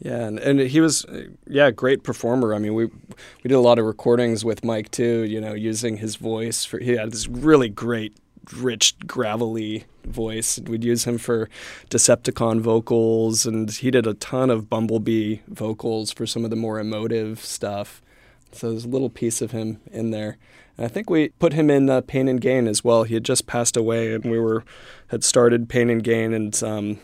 Yeah, 0.00 0.26
and, 0.26 0.38
and 0.38 0.60
he 0.60 0.80
was, 0.80 1.04
yeah, 1.48 1.72
great 1.72 2.04
performer. 2.04 2.54
I 2.54 2.58
mean, 2.58 2.74
we 2.74 2.84
we 2.84 3.48
did 3.48 3.54
a 3.54 3.60
lot 3.60 3.78
of 3.78 3.84
recordings 3.84 4.44
with 4.44 4.62
Mike 4.62 4.90
too. 4.90 5.24
You 5.24 5.40
know, 5.40 5.54
using 5.54 5.96
his 5.96 6.16
voice 6.16 6.64
for 6.64 6.78
he 6.78 6.92
had 6.92 7.10
this 7.10 7.26
really 7.26 7.68
great, 7.68 8.16
rich, 8.56 8.94
gravelly 9.06 9.84
voice. 10.04 10.60
We'd 10.60 10.84
use 10.84 11.04
him 11.04 11.18
for 11.18 11.48
Decepticon 11.90 12.60
vocals, 12.60 13.46
and 13.46 13.70
he 13.70 13.90
did 13.90 14.06
a 14.06 14.14
ton 14.14 14.50
of 14.50 14.68
Bumblebee 14.68 15.38
vocals 15.48 16.12
for 16.12 16.26
some 16.26 16.44
of 16.44 16.50
the 16.50 16.56
more 16.56 16.78
emotive 16.78 17.40
stuff. 17.40 18.02
So 18.52 18.70
there's 18.70 18.84
a 18.84 18.88
little 18.88 19.10
piece 19.10 19.42
of 19.42 19.50
him 19.50 19.80
in 19.90 20.10
there. 20.10 20.38
And 20.78 20.84
I 20.84 20.88
think 20.88 21.10
we 21.10 21.30
put 21.30 21.52
him 21.52 21.70
in 21.70 21.90
uh, 21.90 22.02
Pain 22.02 22.28
and 22.28 22.40
Gain 22.40 22.68
as 22.68 22.84
well. 22.84 23.02
He 23.02 23.14
had 23.14 23.24
just 23.24 23.48
passed 23.48 23.76
away, 23.76 24.14
and 24.14 24.24
we 24.24 24.38
were 24.38 24.64
had 25.08 25.24
started 25.24 25.68
Pain 25.68 25.90
and 25.90 26.02
Gain, 26.02 26.32
and 26.32 26.62
um, 26.62 27.00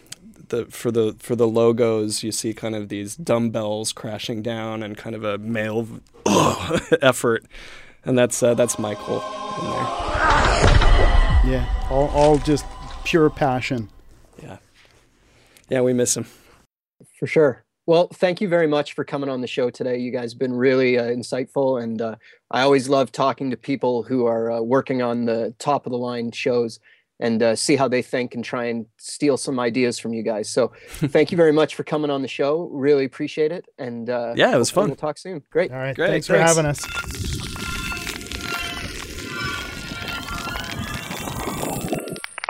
the 0.48 0.66
for 0.66 0.92
the 0.92 1.16
for 1.18 1.34
the 1.34 1.48
logos 1.48 2.22
you 2.22 2.30
see 2.30 2.54
kind 2.54 2.76
of 2.76 2.88
these 2.88 3.16
dumbbells 3.16 3.92
crashing 3.92 4.42
down 4.42 4.82
and 4.82 4.96
kind 4.96 5.16
of 5.16 5.24
a 5.24 5.38
male 5.38 5.88
effort, 7.02 7.44
and 8.04 8.16
that's 8.16 8.40
uh, 8.44 8.54
that's 8.54 8.78
Michael 8.78 9.16
in 9.16 9.70
there. 9.70 9.84
Yeah, 11.46 11.86
all, 11.90 12.08
all 12.08 12.38
just 12.38 12.64
pure 13.02 13.28
passion. 13.28 13.90
Yeah, 14.40 14.58
yeah, 15.68 15.80
we 15.80 15.92
miss 15.92 16.16
him. 16.16 16.26
For 17.18 17.26
sure. 17.26 17.63
Well, 17.86 18.08
thank 18.14 18.40
you 18.40 18.48
very 18.48 18.66
much 18.66 18.94
for 18.94 19.04
coming 19.04 19.28
on 19.28 19.42
the 19.42 19.46
show 19.46 19.68
today. 19.68 19.98
You 19.98 20.10
guys 20.10 20.32
have 20.32 20.38
been 20.38 20.54
really 20.54 20.98
uh, 20.98 21.04
insightful, 21.04 21.82
and 21.82 22.00
uh, 22.00 22.16
I 22.50 22.62
always 22.62 22.88
love 22.88 23.12
talking 23.12 23.50
to 23.50 23.56
people 23.56 24.02
who 24.02 24.26
are 24.26 24.50
uh, 24.50 24.60
working 24.60 25.02
on 25.02 25.26
the 25.26 25.54
top 25.58 25.84
of 25.84 25.92
the 25.92 25.98
line 25.98 26.30
shows 26.32 26.80
and 27.20 27.42
uh, 27.42 27.54
see 27.54 27.76
how 27.76 27.86
they 27.86 28.00
think 28.00 28.34
and 28.34 28.42
try 28.42 28.64
and 28.64 28.86
steal 28.96 29.36
some 29.36 29.60
ideas 29.60 29.98
from 29.98 30.14
you 30.14 30.22
guys. 30.22 30.48
So, 30.48 30.72
thank 30.88 31.30
you 31.30 31.36
very 31.36 31.52
much 31.52 31.74
for 31.74 31.84
coming 31.84 32.10
on 32.10 32.22
the 32.22 32.28
show. 32.28 32.70
Really 32.72 33.04
appreciate 33.04 33.52
it. 33.52 33.66
And 33.78 34.08
uh, 34.08 34.32
Yeah, 34.34 34.54
it 34.54 34.58
was 34.58 34.70
fun. 34.70 34.86
We'll 34.86 34.96
talk 34.96 35.18
soon. 35.18 35.42
Great. 35.50 35.70
All 35.70 35.78
right, 35.78 35.94
Great, 35.94 36.08
thanks 36.08 36.26
for 36.26 36.38
having 36.38 36.64
us. 36.64 37.43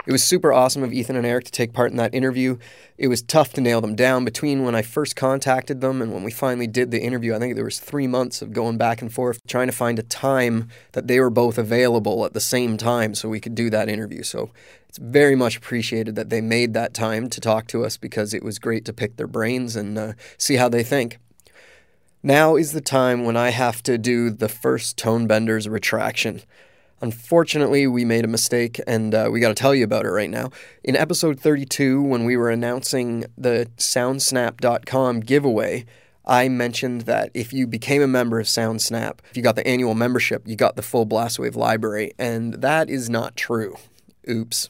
It 0.05 0.11
was 0.11 0.23
super 0.23 0.53
awesome 0.53 0.83
of 0.83 0.93
Ethan 0.93 1.15
and 1.15 1.25
Erik 1.25 1.45
to 1.45 1.51
take 1.51 1.73
part 1.73 1.89
in 1.89 1.97
that 1.97 2.13
interview. 2.13 2.57
It 2.97 3.07
was 3.07 3.23
tough 3.23 3.53
to 3.53 3.61
nail 3.61 3.81
them 3.81 3.95
down 3.95 4.23
between 4.23 4.63
when 4.63 4.75
I 4.75 4.83
first 4.83 5.15
contacted 5.15 5.81
them 5.81 5.99
and 6.01 6.13
when 6.13 6.23
we 6.23 6.31
finally 6.31 6.67
did 6.67 6.91
the 6.91 7.01
interview. 7.01 7.33
I 7.33 7.39
think 7.39 7.55
there 7.55 7.65
was 7.65 7.79
3 7.79 8.05
months 8.05 8.43
of 8.43 8.53
going 8.53 8.77
back 8.77 9.01
and 9.01 9.11
forth 9.11 9.39
trying 9.47 9.67
to 9.67 9.73
find 9.73 9.97
a 9.97 10.03
time 10.03 10.69
that 10.91 11.07
they 11.07 11.19
were 11.19 11.31
both 11.31 11.57
available 11.57 12.23
at 12.23 12.33
the 12.33 12.39
same 12.39 12.77
time 12.77 13.15
so 13.15 13.29
we 13.29 13.39
could 13.39 13.55
do 13.55 13.71
that 13.71 13.89
interview. 13.89 14.21
So 14.21 14.51
it's 14.87 14.99
very 14.99 15.35
much 15.35 15.57
appreciated 15.57 16.15
that 16.15 16.29
they 16.29 16.39
made 16.39 16.73
that 16.75 16.93
time 16.93 17.27
to 17.31 17.41
talk 17.41 17.65
to 17.67 17.83
us 17.83 17.97
because 17.97 18.33
it 18.33 18.43
was 18.43 18.59
great 18.59 18.85
to 18.85 18.93
pick 18.93 19.17
their 19.17 19.27
brains 19.27 19.75
and 19.75 19.97
uh, 19.97 20.13
see 20.37 20.55
how 20.55 20.69
they 20.69 20.83
think. 20.83 21.17
Now 22.21 22.55
is 22.55 22.71
the 22.71 22.81
time 22.81 23.23
when 23.23 23.37
I 23.37 23.49
have 23.49 23.83
to 23.83 23.97
do 23.97 24.29
the 24.29 24.49
first 24.49 24.97
Tone 24.97 25.27
Benders 25.27 25.67
retraction. 25.67 26.41
Unfortunately, 27.01 27.87
we 27.87 28.05
made 28.05 28.25
a 28.25 28.27
mistake 28.27 28.79
and 28.87 29.13
uh, 29.13 29.29
we 29.31 29.39
got 29.39 29.49
to 29.49 29.55
tell 29.55 29.75
you 29.75 29.83
about 29.83 30.05
it 30.05 30.09
right 30.09 30.29
now. 30.29 30.49
In 30.83 30.95
episode 30.95 31.39
32, 31.39 32.01
when 32.01 32.23
we 32.23 32.37
were 32.37 32.49
announcing 32.49 33.25
the 33.37 33.69
SoundSnap.com 33.77 35.19
giveaway, 35.19 35.85
I 36.25 36.49
mentioned 36.49 37.01
that 37.01 37.29
if 37.33 37.53
you 37.53 37.67
became 37.67 38.01
a 38.01 38.07
member 38.07 38.39
of 38.39 38.47
SoundSnap, 38.47 39.19
if 39.29 39.37
you 39.37 39.43
got 39.43 39.55
the 39.55 39.67
annual 39.67 39.93
membership, 39.93 40.47
you 40.47 40.55
got 40.55 40.75
the 40.75 40.81
full 40.81 41.05
Blastwave 41.05 41.55
library, 41.55 42.13
and 42.17 42.55
that 42.55 42.89
is 42.89 43.09
not 43.09 43.35
true. 43.35 43.75
Oops. 44.27 44.69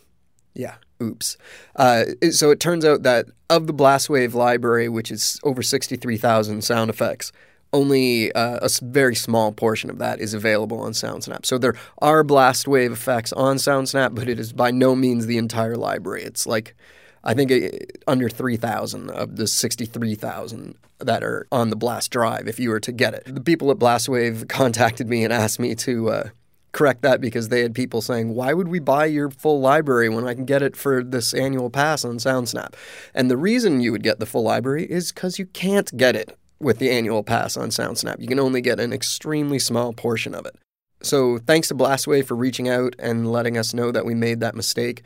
Yeah, 0.53 0.75
oops. 1.01 1.37
Uh, 1.75 2.05
so 2.31 2.51
it 2.51 2.59
turns 2.59 2.83
out 2.83 3.03
that 3.03 3.27
of 3.49 3.67
the 3.67 3.73
Blastwave 3.73 4.33
library, 4.33 4.89
which 4.89 5.11
is 5.11 5.39
over 5.43 5.61
63,000 5.61 6.61
sound 6.63 6.89
effects, 6.89 7.31
only 7.73 8.31
uh, 8.33 8.59
a 8.61 8.69
very 8.81 9.15
small 9.15 9.51
portion 9.51 9.89
of 9.89 9.97
that 9.99 10.19
is 10.19 10.33
available 10.33 10.79
on 10.79 10.93
SoundSnap. 10.93 11.45
So 11.45 11.57
there 11.57 11.75
are 11.99 12.23
Blastwave 12.23 12.91
effects 12.91 13.33
on 13.33 13.57
SoundSnap, 13.57 14.15
but 14.15 14.29
it 14.29 14.39
is 14.39 14.53
by 14.53 14.71
no 14.71 14.95
means 14.95 15.25
the 15.25 15.37
entire 15.37 15.75
library. 15.75 16.23
It's 16.23 16.47
like, 16.47 16.75
I 17.23 17.33
think, 17.33 17.51
it, 17.51 18.01
under 18.07 18.29
3,000 18.29 19.09
of 19.09 19.35
the 19.35 19.47
63,000 19.47 20.75
that 20.99 21.23
are 21.23 21.47
on 21.51 21.69
the 21.69 21.75
Blast 21.75 22.11
Drive 22.11 22.47
if 22.47 22.59
you 22.59 22.69
were 22.69 22.79
to 22.79 22.91
get 22.91 23.13
it. 23.13 23.23
The 23.25 23.41
people 23.41 23.69
at 23.71 23.77
Blastwave 23.77 24.47
contacted 24.49 25.09
me 25.09 25.23
and 25.23 25.33
asked 25.33 25.59
me 25.59 25.75
to. 25.75 26.09
Uh, 26.09 26.29
correct 26.71 27.03
that 27.03 27.21
because 27.21 27.47
they 27.47 27.61
had 27.61 27.73
people 27.73 28.01
saying, 28.01 28.35
Why 28.35 28.51
would 28.51 28.67
we 28.67 28.79
buy 28.79 29.05
your 29.05 29.29
full 29.29 29.61
library 29.61 30.09
when 30.09 30.27
I 30.27 30.33
can 30.33 30.43
get 30.43 30.61
it 30.61 30.75
for 30.75 31.05
this 31.05 31.33
annual 31.33 31.69
pass 31.69 32.03
on 32.03 32.17
SoundSnap? 32.17 32.73
And 33.13 33.31
the 33.31 33.37
reason 33.37 33.79
you 33.79 33.93
would 33.93 34.03
get 34.03 34.19
the 34.19 34.25
full 34.25 34.43
library 34.43 34.83
is 34.83 35.13
because 35.13 35.39
you 35.39 35.45
can't 35.45 35.95
get 35.95 36.17
it 36.17 36.37
with 36.59 36.79
the 36.79 36.89
annual 36.89 37.23
pass 37.23 37.57
on 37.57 37.69
SoundSnap. 37.69 38.19
You 38.19 38.27
can 38.27 38.39
only 38.39 38.61
get 38.61 38.79
an 38.79 38.93
extremely 38.93 39.59
small 39.59 39.93
portion 39.93 40.33
of 40.33 40.45
it. 40.45 40.55
So 41.01 41.37
thanks 41.37 41.67
to 41.67 41.75
Blastwave 41.75 42.25
for 42.25 42.35
reaching 42.35 42.69
out 42.69 42.95
and 42.97 43.31
letting 43.31 43.57
us 43.57 43.73
know 43.73 43.91
that 43.91 44.05
we 44.05 44.15
made 44.15 44.39
that 44.39 44.55
mistake. 44.55 45.03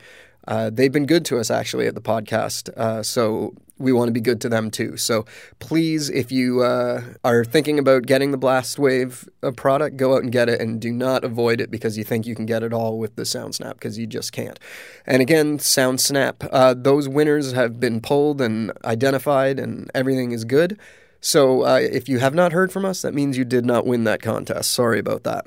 Uh, 0.48 0.70
they've 0.70 0.92
been 0.92 1.06
good 1.06 1.24
to 1.26 1.38
us 1.38 1.50
actually 1.50 1.86
at 1.86 1.94
the 1.94 2.00
podcast. 2.00 2.70
Uh, 2.76 3.02
so 3.02 3.54
we 3.78 3.92
want 3.92 4.08
to 4.08 4.12
be 4.12 4.20
good 4.20 4.40
to 4.42 4.48
them 4.48 4.70
too. 4.70 4.96
So 4.96 5.24
please, 5.58 6.10
if 6.10 6.30
you 6.30 6.62
uh, 6.62 7.02
are 7.24 7.44
thinking 7.44 7.78
about 7.78 8.06
getting 8.06 8.30
the 8.30 8.38
Blastwave 8.38 9.28
uh, 9.42 9.50
product, 9.52 9.96
go 9.96 10.14
out 10.14 10.22
and 10.22 10.30
get 10.30 10.48
it 10.48 10.60
and 10.60 10.80
do 10.80 10.92
not 10.92 11.24
avoid 11.24 11.60
it 11.60 11.70
because 11.70 11.96
you 11.98 12.04
think 12.04 12.26
you 12.26 12.34
can 12.34 12.46
get 12.46 12.62
it 12.62 12.72
all 12.72 12.98
with 12.98 13.16
the 13.16 13.22
SoundSnap 13.22 13.74
because 13.74 13.98
you 13.98 14.06
just 14.06 14.32
can't. 14.32 14.60
And 15.06 15.22
again, 15.22 15.58
SoundSnap, 15.58 16.48
uh, 16.52 16.74
those 16.76 17.08
winners 17.08 17.52
have 17.52 17.80
been 17.80 18.00
pulled 18.00 18.40
and 18.40 18.72
identified 18.84 19.58
and 19.58 19.90
everything 19.94 20.32
is 20.32 20.44
good. 20.44 20.78
So 21.20 21.62
uh, 21.62 21.80
if 21.80 22.08
you 22.08 22.18
have 22.18 22.34
not 22.34 22.52
heard 22.52 22.72
from 22.72 22.84
us, 22.84 23.02
that 23.02 23.14
means 23.14 23.36
you 23.36 23.44
did 23.44 23.64
not 23.64 23.86
win 23.86 24.04
that 24.04 24.22
contest. 24.22 24.70
Sorry 24.70 24.98
about 24.98 25.24
that. 25.24 25.46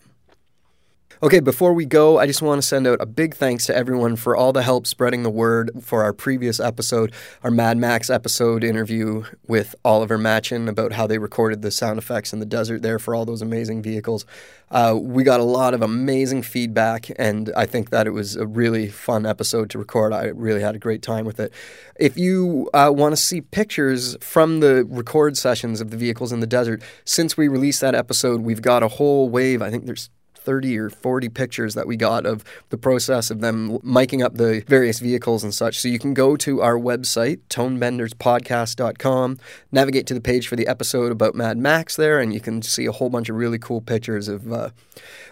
Okay, 1.24 1.40
before 1.40 1.72
we 1.72 1.86
go, 1.86 2.20
I 2.20 2.28
just 2.28 2.42
want 2.42 2.62
to 2.62 2.68
send 2.68 2.86
out 2.86 2.98
a 3.00 3.06
big 3.06 3.34
thanks 3.34 3.66
to 3.68 3.74
everyone 3.74 4.18
for 4.18 4.36
all 4.36 4.52
the 4.52 4.62
help 4.62 4.86
spreading 4.86 5.24
the 5.24 5.30
word 5.30 5.72
for 5.80 6.04
our 6.04 6.12
previous 6.12 6.60
episode, 6.60 7.14
our 7.46 7.50
Mad 7.50 7.78
Max 7.78 8.10
episode 8.10 8.62
interview 8.62 9.24
with 9.48 9.74
Oliver 9.86 10.18
Machin 10.18 10.68
about 10.68 10.92
how 10.92 11.08
they 11.08 11.18
recorded 11.20 11.62
the 11.62 11.72
sound 11.72 11.98
effects 11.98 12.34
in 12.34 12.40
the 12.40 12.46
desert 12.46 12.82
there 12.82 13.00
for 13.00 13.16
all 13.16 13.24
those 13.24 13.42
amazing 13.42 13.82
vehicles. 13.82 14.26
Uh, 14.70 14.98
we 15.00 15.24
got 15.24 15.40
a 15.40 15.46
lot 15.46 15.74
of 15.74 15.82
amazing 15.82 16.42
feedback, 16.42 17.10
and 17.18 17.54
I 17.56 17.68
think 17.68 17.90
that 17.92 18.06
it 18.06 18.12
was 18.12 18.36
a 18.36 18.46
really 18.46 18.90
fun 18.90 19.26
episode 19.26 19.70
to 19.70 19.80
record. 19.80 20.12
I 20.12 20.26
really 20.26 20.60
had 20.60 20.76
a 20.76 20.80
great 20.80 21.02
time 21.02 21.24
with 21.24 21.40
it. 21.40 21.54
If 21.98 22.18
you 22.18 22.70
uh, 22.74 22.92
want 22.94 23.14
to 23.14 23.18
see 23.18 23.40
pictures 23.40 24.18
from 24.20 24.60
the 24.60 24.84
record 24.90 25.38
sessions 25.38 25.80
of 25.80 25.90
the 25.90 25.96
vehicles 25.96 26.34
in 26.34 26.42
the 26.42 26.48
desert, 26.48 26.84
since 27.06 27.38
we 27.38 27.48
released 27.48 27.80
that 27.80 27.96
episode, 27.96 28.42
we've 28.42 28.62
got 28.62 28.84
a 28.84 28.90
whole 28.90 29.30
wave. 29.30 29.62
I 29.62 29.72
think 29.72 29.86
there's 29.86 30.10
30 30.44 30.78
or 30.78 30.90
40 30.90 31.30
pictures 31.30 31.74
that 31.74 31.88
we 31.88 31.98
got 31.98 32.26
of 32.26 32.44
the 32.70 32.78
process 32.78 33.32
of 33.32 33.40
them 33.42 33.80
miking 33.80 34.24
up 34.24 34.36
the 34.36 34.64
various 34.68 35.00
vehicles 35.00 35.44
and 35.44 35.54
such. 35.54 35.80
So 35.80 35.88
you 35.88 36.00
can 36.00 36.14
go 36.14 36.36
to 36.38 36.62
our 36.62 36.78
website, 36.78 37.40
tonebenderspodcast.com, 37.50 39.40
navigate 39.72 40.08
to 40.08 40.14
the 40.14 40.22
page 40.22 40.48
for 40.48 40.56
the 40.56 40.68
episode 40.68 41.12
about 41.12 41.36
Mad 41.36 41.58
Max 41.58 41.96
there, 41.96 42.20
and 42.20 42.34
you 42.34 42.40
can 42.40 42.62
see 42.62 42.86
a 42.86 42.92
whole 42.92 43.10
bunch 43.10 43.30
of 43.30 43.36
really 43.36 43.60
cool 43.60 43.82
pictures 43.82 44.28
of 44.28 44.52
uh, 44.52 44.70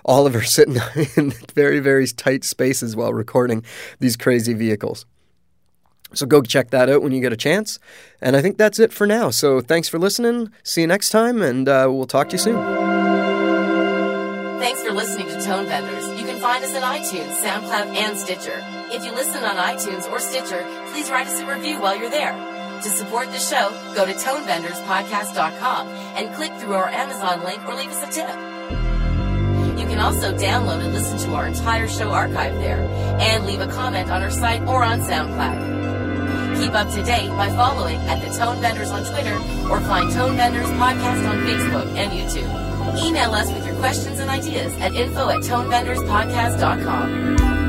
Oliver 0.05 0.41
sitting 0.43 0.77
in 1.15 1.31
very, 1.53 1.79
very 1.79 2.07
tight 2.07 2.43
spaces 2.43 2.95
while 2.95 3.13
recording 3.13 3.63
these 3.99 4.17
crazy 4.17 4.53
vehicles. 4.53 5.05
So 6.13 6.25
go 6.25 6.41
check 6.41 6.71
that 6.71 6.89
out 6.89 7.01
when 7.01 7.11
you 7.13 7.21
get 7.21 7.33
a 7.33 7.37
chance. 7.37 7.79
And 8.21 8.35
I 8.35 8.41
think 8.41 8.57
that's 8.57 8.79
it 8.79 8.91
for 8.91 9.07
now. 9.07 9.29
So 9.29 9.61
thanks 9.61 9.87
for 9.87 9.97
listening. 9.97 10.51
See 10.63 10.81
you 10.81 10.87
next 10.87 11.09
time, 11.09 11.41
and 11.41 11.67
uh, 11.67 11.87
we'll 11.89 12.07
talk 12.07 12.29
to 12.29 12.33
you 12.33 12.39
soon. 12.39 12.90
Thanks 14.61 14.83
for 14.83 14.91
listening 14.91 15.27
to 15.27 15.41
Tone 15.41 15.65
Benders. 15.65 16.07
You 16.19 16.23
can 16.23 16.39
find 16.39 16.63
us 16.63 16.75
on 16.75 16.83
iTunes, 16.83 17.33
SoundCloud, 17.41 17.95
and 17.95 18.15
Stitcher. 18.15 18.63
If 18.91 19.03
you 19.03 19.11
listen 19.11 19.43
on 19.43 19.55
iTunes 19.55 20.07
or 20.11 20.19
Stitcher, 20.19 20.63
please 20.91 21.09
write 21.09 21.25
us 21.25 21.39
a 21.39 21.47
review 21.47 21.81
while 21.81 21.97
you're 21.97 22.11
there. 22.11 22.31
To 22.83 22.89
support 22.89 23.31
the 23.31 23.39
show, 23.39 23.71
go 23.95 24.05
to 24.05 24.13
tonebenderspodcast.com 24.13 25.87
and 25.87 26.35
click 26.35 26.53
through 26.59 26.73
our 26.73 26.89
Amazon 26.89 27.43
link 27.43 27.67
or 27.67 27.73
leave 27.73 27.89
us 27.89 28.03
a 28.03 28.11
tip. 28.11 28.29
You 29.79 29.87
can 29.87 29.97
also 29.97 30.31
download 30.37 30.83
and 30.83 30.93
listen 30.93 31.17
to 31.17 31.33
our 31.33 31.47
entire 31.47 31.87
show 31.87 32.11
archive 32.11 32.53
there 32.59 32.87
and 33.19 33.47
leave 33.47 33.61
a 33.61 33.67
comment 33.67 34.11
on 34.11 34.21
our 34.21 34.29
site 34.29 34.61
or 34.67 34.83
on 34.83 35.01
SoundCloud. 35.01 36.61
Keep 36.61 36.73
up 36.73 36.91
to 36.91 37.01
date 37.01 37.29
by 37.29 37.49
following 37.49 37.97
at 38.01 38.23
the 38.23 38.31
Tone 38.37 38.61
Benders 38.61 38.91
on 38.91 39.03
Twitter 39.05 39.37
or 39.71 39.81
find 39.81 40.13
Tone 40.13 40.37
Benders 40.37 40.67
Podcast 40.67 41.27
on 41.27 41.37
Facebook 41.47 41.87
and 41.97 42.11
YouTube. 42.11 42.70
Email 42.97 43.31
us 43.31 43.51
with 43.51 43.65
your 43.65 43.75
questions 43.75 44.19
and 44.19 44.29
ideas 44.29 44.73
at 44.79 44.93
info 44.93 45.29
at 45.29 45.41
tonebenderspodcast.com. 45.41 47.60